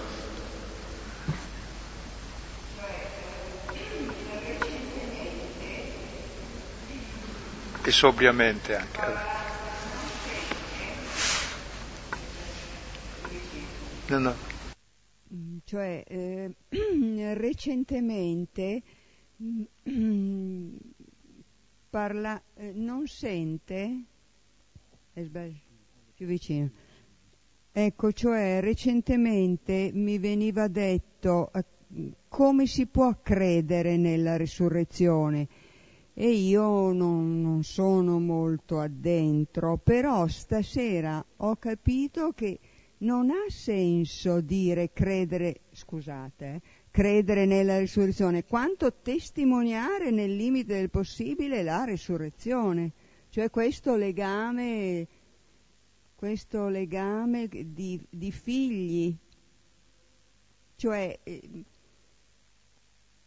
E 7.81 7.91
sobriamente 7.91 8.75
anche. 8.75 9.15
No, 14.07 14.19
no. 14.19 14.35
Mm, 15.33 15.59
cioè, 15.63 16.03
eh, 16.05 16.51
recentemente 17.35 18.81
parla, 21.89 22.41
eh, 22.57 22.73
non 22.75 23.07
sente, 23.07 24.03
è 25.13 25.23
sbagliato 25.23 25.66
più 26.17 26.25
vicino. 26.25 26.67
Ecco, 27.71 28.11
cioè 28.11 28.59
recentemente 28.59 29.91
mi 29.93 30.17
veniva 30.17 30.67
detto 30.67 31.51
eh, 31.53 31.63
come 32.27 32.65
si 32.65 32.87
può 32.87 33.19
credere 33.21 33.97
nella 33.97 34.35
risurrezione 34.35 35.47
e 36.15 36.31
io 36.31 36.91
non, 36.91 37.39
non, 37.39 37.61
sono 37.61 38.19
molto 38.19 38.79
addentro, 38.79 39.77
però 39.77 40.25
stasera 40.25 41.23
ho 41.35 41.55
capito 41.57 42.31
che 42.31 42.57
non 42.99 43.29
ha 43.29 43.45
senso 43.49 44.41
dire 44.41 44.91
credere, 44.93 45.59
scusate, 45.69 46.45
eh, 46.47 46.61
credere 46.89 47.45
nella 47.45 47.77
risurrezione, 47.77 48.43
quanto 48.43 48.91
testimoniare 49.03 50.09
nel 50.09 50.35
limite 50.35 50.73
del 50.73 50.89
possibile 50.89 51.61
la 51.61 51.83
risurrezione, 51.83 52.91
cioè 53.29 53.51
questo 53.51 53.95
legame 53.95 55.07
questo 56.17 56.67
legame 56.67 57.47
di, 57.47 58.03
di 58.09 58.31
figli, 58.31 59.15
cioè 60.75 61.15
eh, 61.21 61.41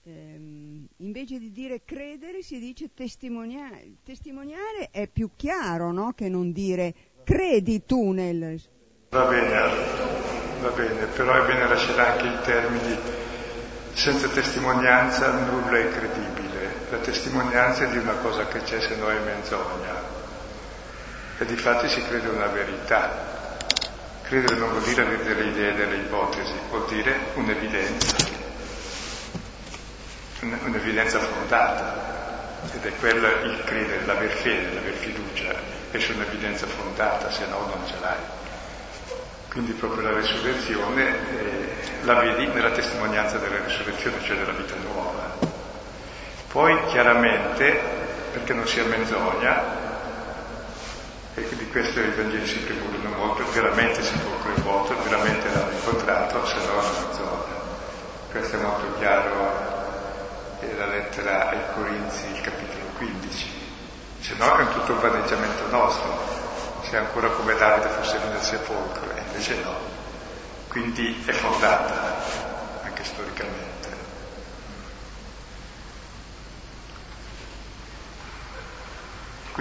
ehm, 0.03 0.89
invece 0.97 1.39
di 1.39 1.53
dire 1.53 1.83
credere 1.85 2.43
si 2.43 2.59
dice 2.59 2.93
testimoniare, 2.93 3.93
testimoniare 4.03 4.89
è 4.91 5.07
più 5.07 5.31
chiaro 5.37 5.93
no? 5.93 6.15
che 6.17 6.29
non 6.29 6.51
dire 6.51 6.93
credi 7.23 7.85
tu 7.87 8.11
nel... 8.11 8.61
Va 9.11 9.25
bene, 9.27 9.51
va 10.61 10.71
bene, 10.71 11.07
però 11.15 11.45
è 11.45 11.47
bene 11.47 11.69
lasciare 11.69 12.03
anche 12.03 12.27
i 12.27 12.45
termini 12.45 12.97
senza 13.93 14.27
testimonianza 14.31 15.31
nulla 15.47 15.79
è 15.79 15.89
credibile, 15.91 16.75
la 16.91 16.99
testimonianza 16.99 17.85
è 17.85 17.93
di 17.93 17.99
una 17.99 18.15
cosa 18.15 18.49
che 18.49 18.59
c'è 18.63 18.81
se 18.81 18.97
no 18.97 19.09
è 19.09 19.19
menzogna 19.21 20.10
e 21.41 21.47
di 21.47 21.57
fatti 21.57 21.89
si 21.89 22.05
crede 22.05 22.29
una 22.29 22.49
verità. 22.49 23.49
Credere 24.25 24.57
non 24.57 24.69
vuol 24.73 24.83
dire 24.83 25.03
avere 25.03 25.25
delle 25.25 25.49
idee, 25.49 25.75
delle 25.75 25.97
ipotesi, 25.97 26.53
vuol 26.69 26.85
dire 26.87 27.19
un'evidenza, 27.33 28.17
un'evidenza 30.41 31.19
fondata. 31.19 32.09
Ed 32.75 32.85
è 32.85 32.95
quella 32.99 33.29
il 33.41 33.63
credere, 33.65 34.05
l'aver 34.05 34.29
fede, 34.29 34.75
l'aver 34.75 34.93
fiducia, 34.93 35.55
su 35.97 36.13
un'evidenza 36.13 36.67
fondata, 36.67 37.31
se 37.31 37.47
no 37.47 37.61
non 37.75 37.87
ce 37.87 37.95
l'hai. 38.03 38.19
Quindi 39.49 39.73
proprio 39.73 40.11
la 40.11 40.19
risurrezione 40.19 41.09
eh, 41.09 41.73
la 42.03 42.21
vedi 42.21 42.49
nella 42.49 42.71
testimonianza 42.71 43.39
della 43.39 43.65
risurrezione, 43.65 44.23
cioè 44.23 44.37
della 44.37 44.53
vita 44.53 44.75
nuova. 44.77 45.39
Poi 46.49 46.85
chiaramente, 46.89 47.81
perché 48.31 48.53
non 48.53 48.67
sia 48.67 48.85
menzogna, 48.85 49.80
e 51.35 51.49
di 51.57 51.69
questo 51.69 52.01
i 52.01 52.11
Vangeli 52.11 52.47
si 52.47 52.59
preoccupano 52.59 53.17
molto, 53.17 53.45
veramente 53.53 54.03
si 54.03 54.13
può 54.19 54.41
vuoto, 54.63 54.95
veramente 55.03 55.49
l'hanno 55.53 55.73
incontrato, 55.73 56.47
se 56.47 56.57
no 56.67 56.75
non 56.75 57.15
zona. 57.15 57.59
Questo 58.31 58.57
è 58.57 58.61
molto 58.61 58.99
chiaro 58.99 59.59
nella 60.61 60.87
lettera 60.87 61.51
ai 61.51 61.59
Corinzi, 61.75 62.27
il 62.33 62.41
capitolo 62.41 62.85
15. 62.99 63.59
Se 64.21 64.35
no 64.37 64.57
è 64.59 64.69
tutto 64.69 64.93
un 64.93 65.01
vaneggiamento 65.01 65.67
nostro, 65.71 66.19
se 66.83 66.97
ancora 66.97 67.29
come 67.29 67.55
Davide 67.57 67.89
fosse 67.89 68.19
nel 68.19 68.41
sepolcro, 68.41 69.11
e 69.15 69.21
invece 69.27 69.57
no. 69.63 69.75
Quindi 70.69 71.23
è 71.27 71.33
fondata, 71.33 72.23
anche 72.83 73.03
storicamente. 73.05 73.70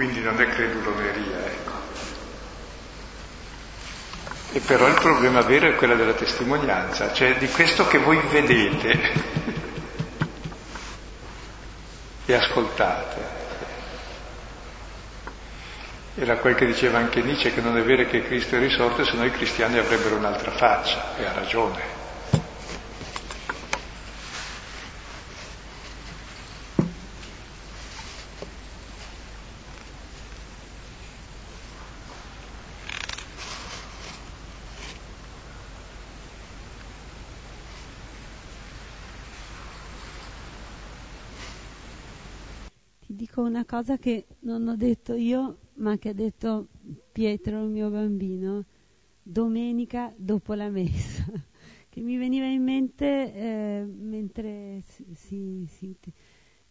Quindi 0.00 0.20
non 0.22 0.40
è 0.40 0.48
creduloneria, 0.48 1.44
ecco. 1.44 1.72
E 4.52 4.60
però 4.60 4.88
il 4.88 4.94
problema 4.94 5.42
vero 5.42 5.68
è 5.68 5.74
quello 5.74 5.94
della 5.94 6.14
testimonianza, 6.14 7.12
cioè 7.12 7.36
di 7.36 7.46
questo 7.50 7.86
che 7.86 7.98
voi 7.98 8.18
vedete 8.30 9.12
e 12.24 12.32
ascoltate. 12.34 13.20
Era 16.14 16.38
quel 16.38 16.54
che 16.54 16.64
diceva 16.64 16.96
anche 16.96 17.20
Nietzsche 17.20 17.52
che 17.52 17.60
non 17.60 17.76
è 17.76 17.82
vero 17.82 18.08
che 18.08 18.22
Cristo 18.22 18.56
è 18.56 18.58
risorto, 18.58 19.04
se 19.04 19.12
no 19.16 19.26
i 19.26 19.30
cristiani 19.30 19.76
avrebbero 19.76 20.16
un'altra 20.16 20.52
faccia, 20.52 21.14
e 21.18 21.26
ha 21.26 21.32
ragione. 21.34 21.99
Dico 43.40 43.42
una 43.42 43.64
cosa 43.64 43.96
che 43.96 44.26
non 44.40 44.68
ho 44.68 44.76
detto 44.76 45.14
io, 45.14 45.58
ma 45.74 45.96
che 45.96 46.10
ha 46.10 46.12
detto 46.12 46.68
Pietro, 47.10 47.62
il 47.62 47.70
mio 47.70 47.88
bambino, 47.88 48.64
domenica 49.22 50.12
dopo 50.16 50.54
la 50.54 50.68
messa, 50.68 51.24
che 51.88 52.00
mi 52.00 52.16
veniva 52.16 52.46
in 52.46 52.62
mente 52.62 53.34
eh, 53.34 53.84
mentre 53.86 54.82
si, 55.14 55.66
si, 55.66 55.96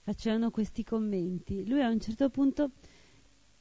facevano 0.02 0.52
questi 0.52 0.84
commenti. 0.84 1.68
Lui 1.68 1.82
a 1.82 1.90
un 1.90 2.00
certo 2.00 2.30
punto 2.30 2.72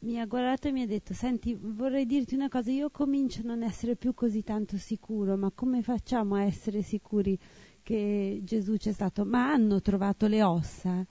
mi 0.01 0.21
ha 0.21 0.27
guardato 0.27 0.69
e 0.69 0.73
mi 0.73 0.83
ha 0.83 0.87
detto, 0.87 1.15
senti, 1.15 1.55
vorrei 1.59 2.05
dirti 2.05 2.35
una 2.35 2.49
cosa, 2.49 2.71
io 2.71 2.91
comincio 2.91 3.41
a 3.41 3.45
non 3.45 3.63
essere 3.63 3.97
più 3.97 4.13
così 4.15 4.43
tanto 4.43 4.77
sicuro, 4.77 5.37
ma 5.37 5.51
come 5.51 5.83
facciamo 5.83 6.35
a 6.35 6.43
essere 6.43 6.83
sicuri 6.83 7.39
che 7.83 8.41
Gesù 8.43 8.77
c'è 8.77 8.93
stato? 8.93 9.25
Ma 9.25 9.51
hanno 9.51 9.81
trovato 9.81 10.27
le 10.27 10.43
ossa? 10.43 11.05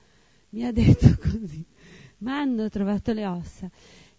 Mi 0.50 0.64
ha 0.64 0.72
detto 0.72 1.08
così 1.20 1.66
ma 2.20 2.39
hanno 2.39 2.70
trovato 2.70 3.13
le 3.13 3.26
ossa. 3.26 3.70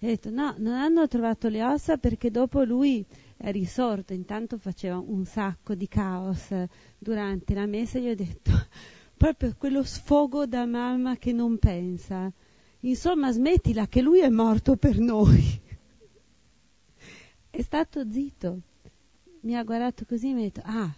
E 0.00 0.06
ho 0.06 0.10
detto 0.10 0.30
no, 0.30 0.54
non 0.58 0.74
hanno 0.74 1.08
trovato 1.08 1.48
le 1.48 1.64
ossa 1.64 1.96
perché 1.96 2.30
dopo 2.30 2.62
lui 2.62 3.04
è 3.36 3.50
risorto, 3.50 4.12
intanto 4.12 4.58
faceva 4.58 4.98
un 4.98 5.24
sacco 5.24 5.74
di 5.74 5.88
caos 5.88 6.54
durante 6.98 7.54
la 7.54 7.66
messa, 7.66 7.98
gli 7.98 8.08
ho 8.08 8.14
detto 8.14 8.52
proprio 9.16 9.54
quello 9.56 9.82
sfogo 9.82 10.46
da 10.46 10.66
mamma 10.66 11.16
che 11.16 11.32
non 11.32 11.58
pensa. 11.58 12.30
Insomma, 12.80 13.32
smettila 13.32 13.88
che 13.88 14.00
lui 14.00 14.20
è 14.20 14.28
morto 14.28 14.76
per 14.76 14.98
noi. 14.98 15.42
è 17.50 17.62
stato 17.62 18.08
zitto. 18.08 18.60
Mi 19.40 19.56
ha 19.56 19.64
guardato 19.64 20.04
così 20.04 20.30
e 20.30 20.34
mi 20.34 20.40
ha 20.40 20.44
detto, 20.44 20.62
ah, 20.64 20.92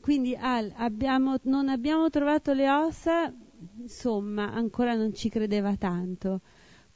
quindi 0.00 0.34
ah, 0.34 0.64
abbiamo, 0.76 1.36
non 1.42 1.68
abbiamo 1.68 2.08
trovato 2.10 2.52
le 2.52 2.70
ossa, 2.70 3.32
insomma, 3.78 4.52
ancora 4.52 4.94
non 4.94 5.12
ci 5.14 5.28
credeva 5.28 5.76
tanto. 5.76 6.40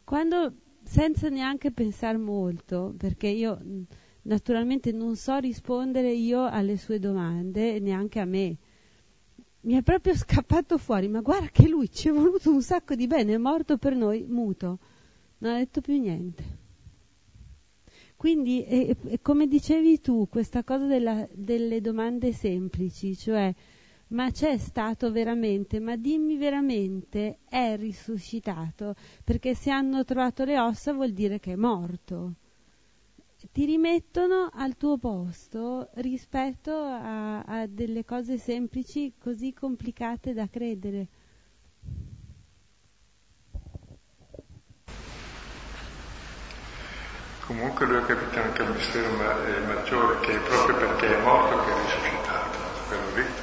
Quando, 0.04 0.54
senza 0.82 1.28
neanche 1.28 1.70
pensare 1.70 2.18
molto, 2.18 2.94
perché 2.96 3.28
io 3.28 3.58
naturalmente 4.22 4.92
non 4.92 5.16
so 5.16 5.38
rispondere 5.38 6.12
io 6.12 6.44
alle 6.46 6.76
sue 6.76 6.98
domande, 6.98 7.78
neanche 7.80 8.20
a 8.20 8.24
me, 8.24 8.56
mi 9.62 9.74
è 9.74 9.82
proprio 9.82 10.14
scappato 10.14 10.78
fuori, 10.78 11.08
ma 11.08 11.20
guarda 11.20 11.48
che 11.48 11.68
lui 11.68 11.90
ci 11.90 12.08
è 12.08 12.12
voluto 12.12 12.50
un 12.50 12.62
sacco 12.62 12.94
di 12.94 13.06
bene, 13.06 13.34
è 13.34 13.38
morto 13.38 13.76
per 13.76 13.94
noi, 13.94 14.24
muto, 14.26 14.78
non 15.38 15.54
ha 15.54 15.58
detto 15.58 15.80
più 15.80 15.98
niente. 15.98 16.58
Quindi, 18.16 18.62
è, 18.62 18.94
è 19.06 19.20
come 19.22 19.46
dicevi 19.46 20.00
tu, 20.00 20.28
questa 20.28 20.62
cosa 20.62 20.86
della, 20.86 21.26
delle 21.32 21.80
domande 21.80 22.32
semplici, 22.32 23.16
cioè 23.16 23.54
ma 24.10 24.30
c'è 24.30 24.58
stato 24.58 25.10
veramente, 25.12 25.78
ma 25.80 25.96
dimmi 25.96 26.36
veramente, 26.36 27.38
è 27.48 27.76
risuscitato, 27.76 28.94
perché 29.24 29.54
se 29.54 29.70
hanno 29.70 30.04
trovato 30.04 30.44
le 30.44 30.58
ossa 30.58 30.92
vuol 30.92 31.12
dire 31.12 31.38
che 31.38 31.52
è 31.52 31.56
morto. 31.56 32.34
Ti 33.52 33.64
rimettono 33.64 34.50
al 34.52 34.76
tuo 34.76 34.98
posto 34.98 35.90
rispetto 35.94 36.72
a, 36.72 37.40
a 37.40 37.66
delle 37.66 38.04
cose 38.04 38.36
semplici 38.36 39.14
così 39.18 39.54
complicate 39.54 40.34
da 40.34 40.46
credere. 40.46 41.06
Comunque 47.46 47.86
lui 47.86 47.96
ha 47.96 48.02
capito 48.02 48.38
anche 48.40 48.62
un 48.62 48.72
mistero 48.72 49.10
maggiore, 49.16 50.20
che 50.20 50.34
è 50.34 50.40
proprio 50.40 50.76
perché 50.76 51.18
è 51.18 51.22
morto 51.22 51.64
che 51.64 51.72
è 51.72 51.80
risuscitato, 51.80 52.58
quello 52.88 53.14
lì 53.16 53.39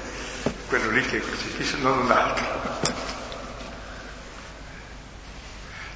quello 0.67 0.89
lì 0.89 1.01
che 1.01 1.17
è 1.17 1.21
crocifisso, 1.21 1.77
non 1.77 1.99
un 1.99 2.11
altro. 2.11 2.45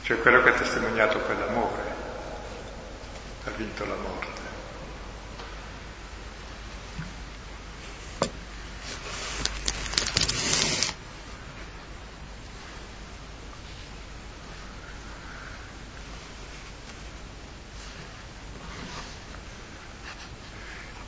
Cioè 0.03 0.19
quello 0.21 0.41
che 0.41 0.49
ha 0.49 0.53
testimoniato 0.53 1.19
quell'amore, 1.19 1.95
ha 3.45 3.49
vinto 3.51 3.85
la 3.85 3.95
morte. 3.95 4.39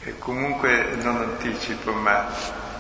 E 0.06 0.18
comunque 0.20 0.96
non 1.02 1.16
anticipo, 1.22 1.94
ma 1.94 2.28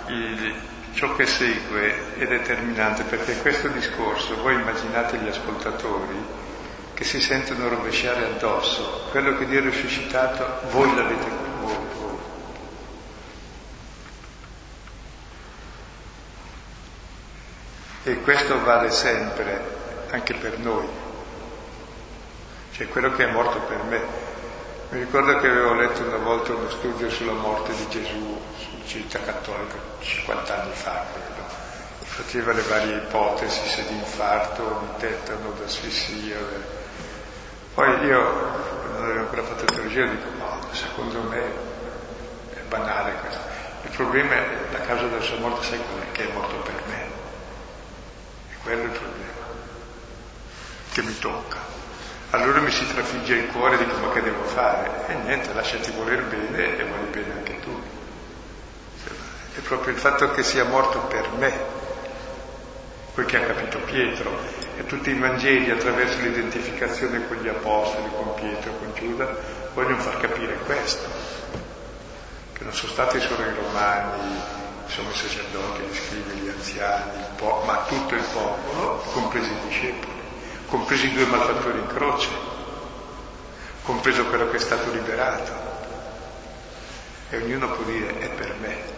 il, 0.07 0.71
ciò 0.93 1.15
che 1.15 1.25
segue 1.25 2.15
è 2.17 2.25
determinante 2.27 3.03
perché 3.03 3.37
questo 3.37 3.67
discorso, 3.69 4.41
voi 4.41 4.53
immaginate 4.53 5.17
gli 5.17 5.27
ascoltatori 5.27 6.41
che 6.93 7.03
si 7.03 7.19
sentono 7.19 7.67
rovesciare 7.67 8.25
addosso, 8.25 9.07
quello 9.09 9.37
che 9.37 9.45
Dio 9.47 9.59
ha 9.59 9.63
risuscitato, 9.63 10.67
voi 10.69 10.95
l'avete 10.95 11.29
voi, 11.59 11.77
voi. 11.97 12.17
E 18.03 18.21
questo 18.21 18.63
vale 18.63 18.91
sempre, 18.91 19.61
anche 20.11 20.35
per 20.35 20.59
noi. 20.59 20.87
Cioè 22.73 22.87
quello 22.87 23.11
che 23.13 23.27
è 23.27 23.31
morto 23.31 23.59
per 23.61 23.83
me. 23.83 24.22
Mi 24.93 24.99
ricordo 24.99 25.39
che 25.39 25.47
avevo 25.47 25.73
letto 25.73 26.03
una 26.03 26.17
volta 26.17 26.53
uno 26.53 26.69
studio 26.69 27.09
sulla 27.09 27.31
morte 27.31 27.73
di 27.73 27.87
Gesù 27.89 28.39
su 28.59 28.69
città 28.85 29.19
cattolica, 29.21 29.73
50 29.99 30.61
anni 30.61 30.71
fa, 30.75 31.03
credo. 31.11 31.49
Faceva 32.03 32.53
le 32.53 32.61
varie 32.61 32.97
ipotesi, 32.97 33.67
se 33.69 33.87
di 33.87 33.95
infarto, 33.95 34.81
di 34.81 34.99
tetano, 34.99 35.49
d'asfissia. 35.57 36.37
Poi 37.73 38.05
io, 38.05 38.21
non 38.91 39.03
avevo 39.03 39.19
ancora 39.21 39.41
fatto 39.41 39.65
teologia, 39.65 40.05
dico 40.05 40.29
no, 40.37 40.59
secondo 40.73 41.21
me 41.23 41.41
è 42.53 42.59
banale 42.67 43.13
questo. 43.13 43.41
Il 43.85 43.89
problema 43.95 44.35
è 44.35 44.47
la 44.73 44.81
causa 44.81 45.07
della 45.07 45.23
sua 45.23 45.39
morte, 45.39 45.65
sai 45.65 45.79
qual 45.89 46.03
è? 46.03 46.11
Che 46.11 46.29
è 46.29 46.33
morto 46.33 46.55
per 46.57 46.83
me. 46.85 47.01
E 48.51 48.55
quello 48.61 48.81
è 48.81 48.85
il 48.85 48.91
problema 48.91 49.41
che 50.91 51.01
mi 51.01 51.17
tocca. 51.17 51.62
Allora 52.33 52.61
mi 52.61 52.71
si 52.71 52.87
trafigge 52.91 53.35
il 53.35 53.51
cuore 53.51 53.77
dico 53.77 53.95
ma 53.99 54.11
che 54.11 54.23
devo 54.23 54.43
fare? 54.43 55.05
E 55.05 55.13
niente, 55.17 55.53
lasciati 55.53 55.91
voler 55.91 56.23
bene 56.23 56.79
e 56.79 56.83
vuoi 56.83 57.05
bene 57.11 57.31
anche 57.31 57.59
tu. 57.59 57.79
È 59.53 59.59
proprio 59.59 59.93
il 59.93 59.99
fatto 59.99 60.31
che 60.31 60.41
sia 60.41 60.63
morto 60.63 60.97
per 61.01 61.29
me, 61.37 61.53
quel 63.13 63.27
che 63.27 63.37
ha 63.37 63.45
capito 63.45 63.77
Pietro, 63.81 64.35
e 64.77 64.85
tutti 64.87 65.11
i 65.11 65.19
Vangeli 65.19 65.69
attraverso 65.69 66.21
l'identificazione 66.21 67.27
con 67.27 67.37
gli 67.37 67.47
Apostoli, 67.47 68.09
con 68.15 68.33
Pietro, 68.33 68.71
con 68.79 68.91
Giuda, 68.95 69.37
vogliono 69.75 69.99
far 69.99 70.19
capire 70.19 70.55
questo, 70.65 71.07
che 72.53 72.63
non 72.63 72.73
sono 72.73 72.93
stati 72.93 73.19
solo 73.19 73.43
i 73.43 73.53
Romani, 73.53 74.41
sono 74.87 75.07
i 75.07 75.13
sacerdoti, 75.13 75.81
gli 75.83 75.95
scrivi, 75.95 76.39
gli 76.39 76.49
anziani, 76.49 77.11
po- 77.35 77.61
ma 77.63 77.85
tutto 77.87 78.15
il 78.15 78.25
popolo, 78.33 79.03
compresi 79.13 79.51
i 79.51 79.67
discepoli 79.67 80.12
compresi 80.73 81.05
i 81.05 81.13
due 81.13 81.27
malfattori 81.27 81.77
in 81.77 81.85
croce, 81.85 82.29
compreso 83.83 84.25
quello 84.25 84.49
che 84.49 84.57
è 84.57 84.59
stato 84.59 84.91
liberato. 84.91 85.51
E 87.29 87.37
ognuno 87.37 87.69
può 87.73 87.83
dire 87.83 88.17
è 88.17 88.29
per 88.29 88.55
me. 88.59 88.91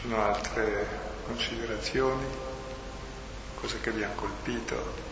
Sono 0.00 0.24
altre 0.24 1.11
considerazioni, 1.26 2.24
cosa 3.54 3.76
che 3.80 3.90
vi 3.90 4.02
ha 4.02 4.08
colpito. 4.14 5.10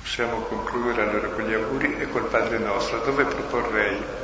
Possiamo 0.00 0.42
concludere 0.42 1.02
allora 1.10 1.28
con 1.28 1.42
gli 1.44 1.52
auguri 1.54 1.96
e 1.98 2.08
col 2.08 2.28
Padre 2.28 2.58
nostro, 2.58 3.00
dove 3.00 3.24
proporrei 3.24 4.23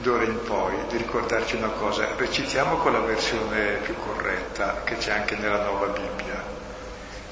d'ora 0.00 0.24
in 0.24 0.42
poi 0.42 0.74
di 0.88 0.96
ricordarci 0.96 1.56
una 1.56 1.68
cosa, 1.68 2.08
recitiamo 2.16 2.76
con 2.76 2.92
la 2.92 3.00
versione 3.00 3.78
più 3.82 3.94
corretta 3.96 4.82
che 4.84 4.96
c'è 4.96 5.12
anche 5.12 5.36
nella 5.36 5.64
nuova 5.64 5.86
Bibbia. 5.86 6.42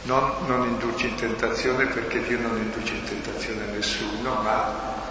Non, 0.02 0.32
non 0.46 0.66
induci 0.66 1.08
in 1.08 1.14
tentazione 1.16 1.86
perché 1.86 2.22
Dio 2.22 2.38
non 2.38 2.56
induce 2.56 2.94
in 2.94 3.04
tentazione 3.04 3.64
nessuno, 3.66 4.34
ma 4.42 5.02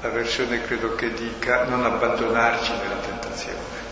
la 0.00 0.08
versione 0.08 0.62
credo 0.62 0.94
che 0.94 1.12
dica 1.12 1.64
non 1.64 1.84
abbandonarci 1.84 2.72
nella 2.72 2.96
tentazione. 2.96 3.82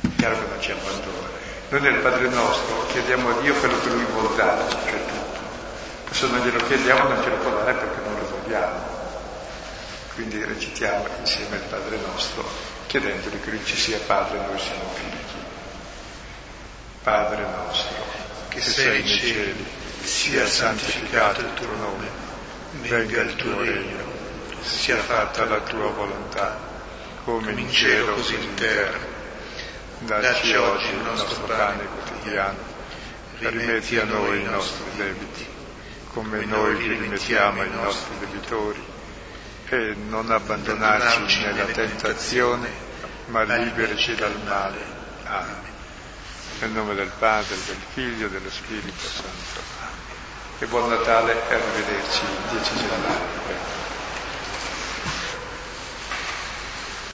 È 0.00 0.08
chiaro 0.16 0.34
che 0.36 0.46
non 0.48 0.60
ci 0.60 0.70
abbandona. 0.72 1.28
Noi 1.70 1.80
nel 1.80 1.96
Padre 1.96 2.28
nostro 2.28 2.86
chiediamo 2.88 3.30
a 3.30 3.40
Dio 3.40 3.54
quello 3.54 3.80
che 3.80 3.88
Lui 3.88 4.04
vuol 4.12 4.34
darci, 4.36 4.76
cioè 4.88 5.04
tutto. 5.06 6.12
Se 6.14 6.26
non 6.28 6.40
glielo 6.40 6.58
chiediamo 6.64 7.08
non 7.08 7.22
ce 7.22 7.30
lo 7.30 7.36
può 7.36 7.50
dare 7.50 7.72
perché 7.72 8.00
non 8.04 8.14
lo 8.18 8.38
vogliamo. 8.38 8.93
Quindi 10.14 10.44
recitiamo 10.44 11.08
insieme 11.18 11.56
al 11.56 11.62
Padre 11.62 11.98
nostro, 11.98 12.48
chiedendogli 12.86 13.40
che 13.40 13.50
lui 13.50 13.64
ci 13.64 13.76
sia 13.76 13.98
Padre 13.98 14.38
e 14.38 14.46
noi 14.46 14.58
siamo 14.60 14.88
figli. 14.94 15.18
Padre 17.02 17.42
nostro, 17.42 18.04
che 18.48 18.60
sei 18.60 19.02
nei 19.02 19.08
cieli, 19.08 19.66
sia 20.02 20.46
santificato 20.46 21.40
il 21.40 21.52
tuo 21.54 21.74
nome, 21.74 22.08
venga 22.82 23.22
il 23.22 23.34
tuo 23.34 23.58
regno, 23.58 24.04
sia 24.60 24.98
fatta 24.98 25.46
la 25.46 25.60
tua 25.62 25.90
volontà, 25.90 26.60
come 27.24 27.50
in 27.50 27.70
cielo 27.72 28.14
così 28.14 28.34
in 28.34 28.54
terra. 28.54 29.12
Dacci 29.98 30.54
oggi 30.54 30.90
il 30.90 31.02
nostro 31.02 31.42
pane 31.42 31.86
quotidiano, 31.86 32.58
rimetti 33.38 33.98
a 33.98 34.04
noi 34.04 34.42
i 34.42 34.44
nostri 34.44 34.84
debiti, 34.94 35.44
come 36.12 36.44
noi 36.44 36.76
li 36.76 36.86
rimettiamo 36.86 37.62
ai 37.62 37.70
nostri 37.70 38.16
debitori 38.20 38.93
e 39.74 39.94
non 40.08 40.30
abbandonarci 40.30 41.40
nella 41.42 41.64
tentazione, 41.64 42.70
ma 43.26 43.42
liberaci 43.42 44.14
dal 44.14 44.38
male. 44.46 44.78
Amen. 45.24 45.72
Nel 46.60 46.70
nome 46.70 46.94
del 46.94 47.10
Padre, 47.18 47.56
del 47.66 47.76
Figlio 47.92 48.26
e 48.26 48.30
dello 48.30 48.50
Spirito 48.50 49.04
Santo. 49.04 49.72
E 50.60 50.66
buon 50.66 50.88
Natale 50.88 51.32
e 51.48 51.54
arrivederci 51.54 52.22
il 52.22 52.58
10 52.58 52.76
gennaio. 52.76 53.93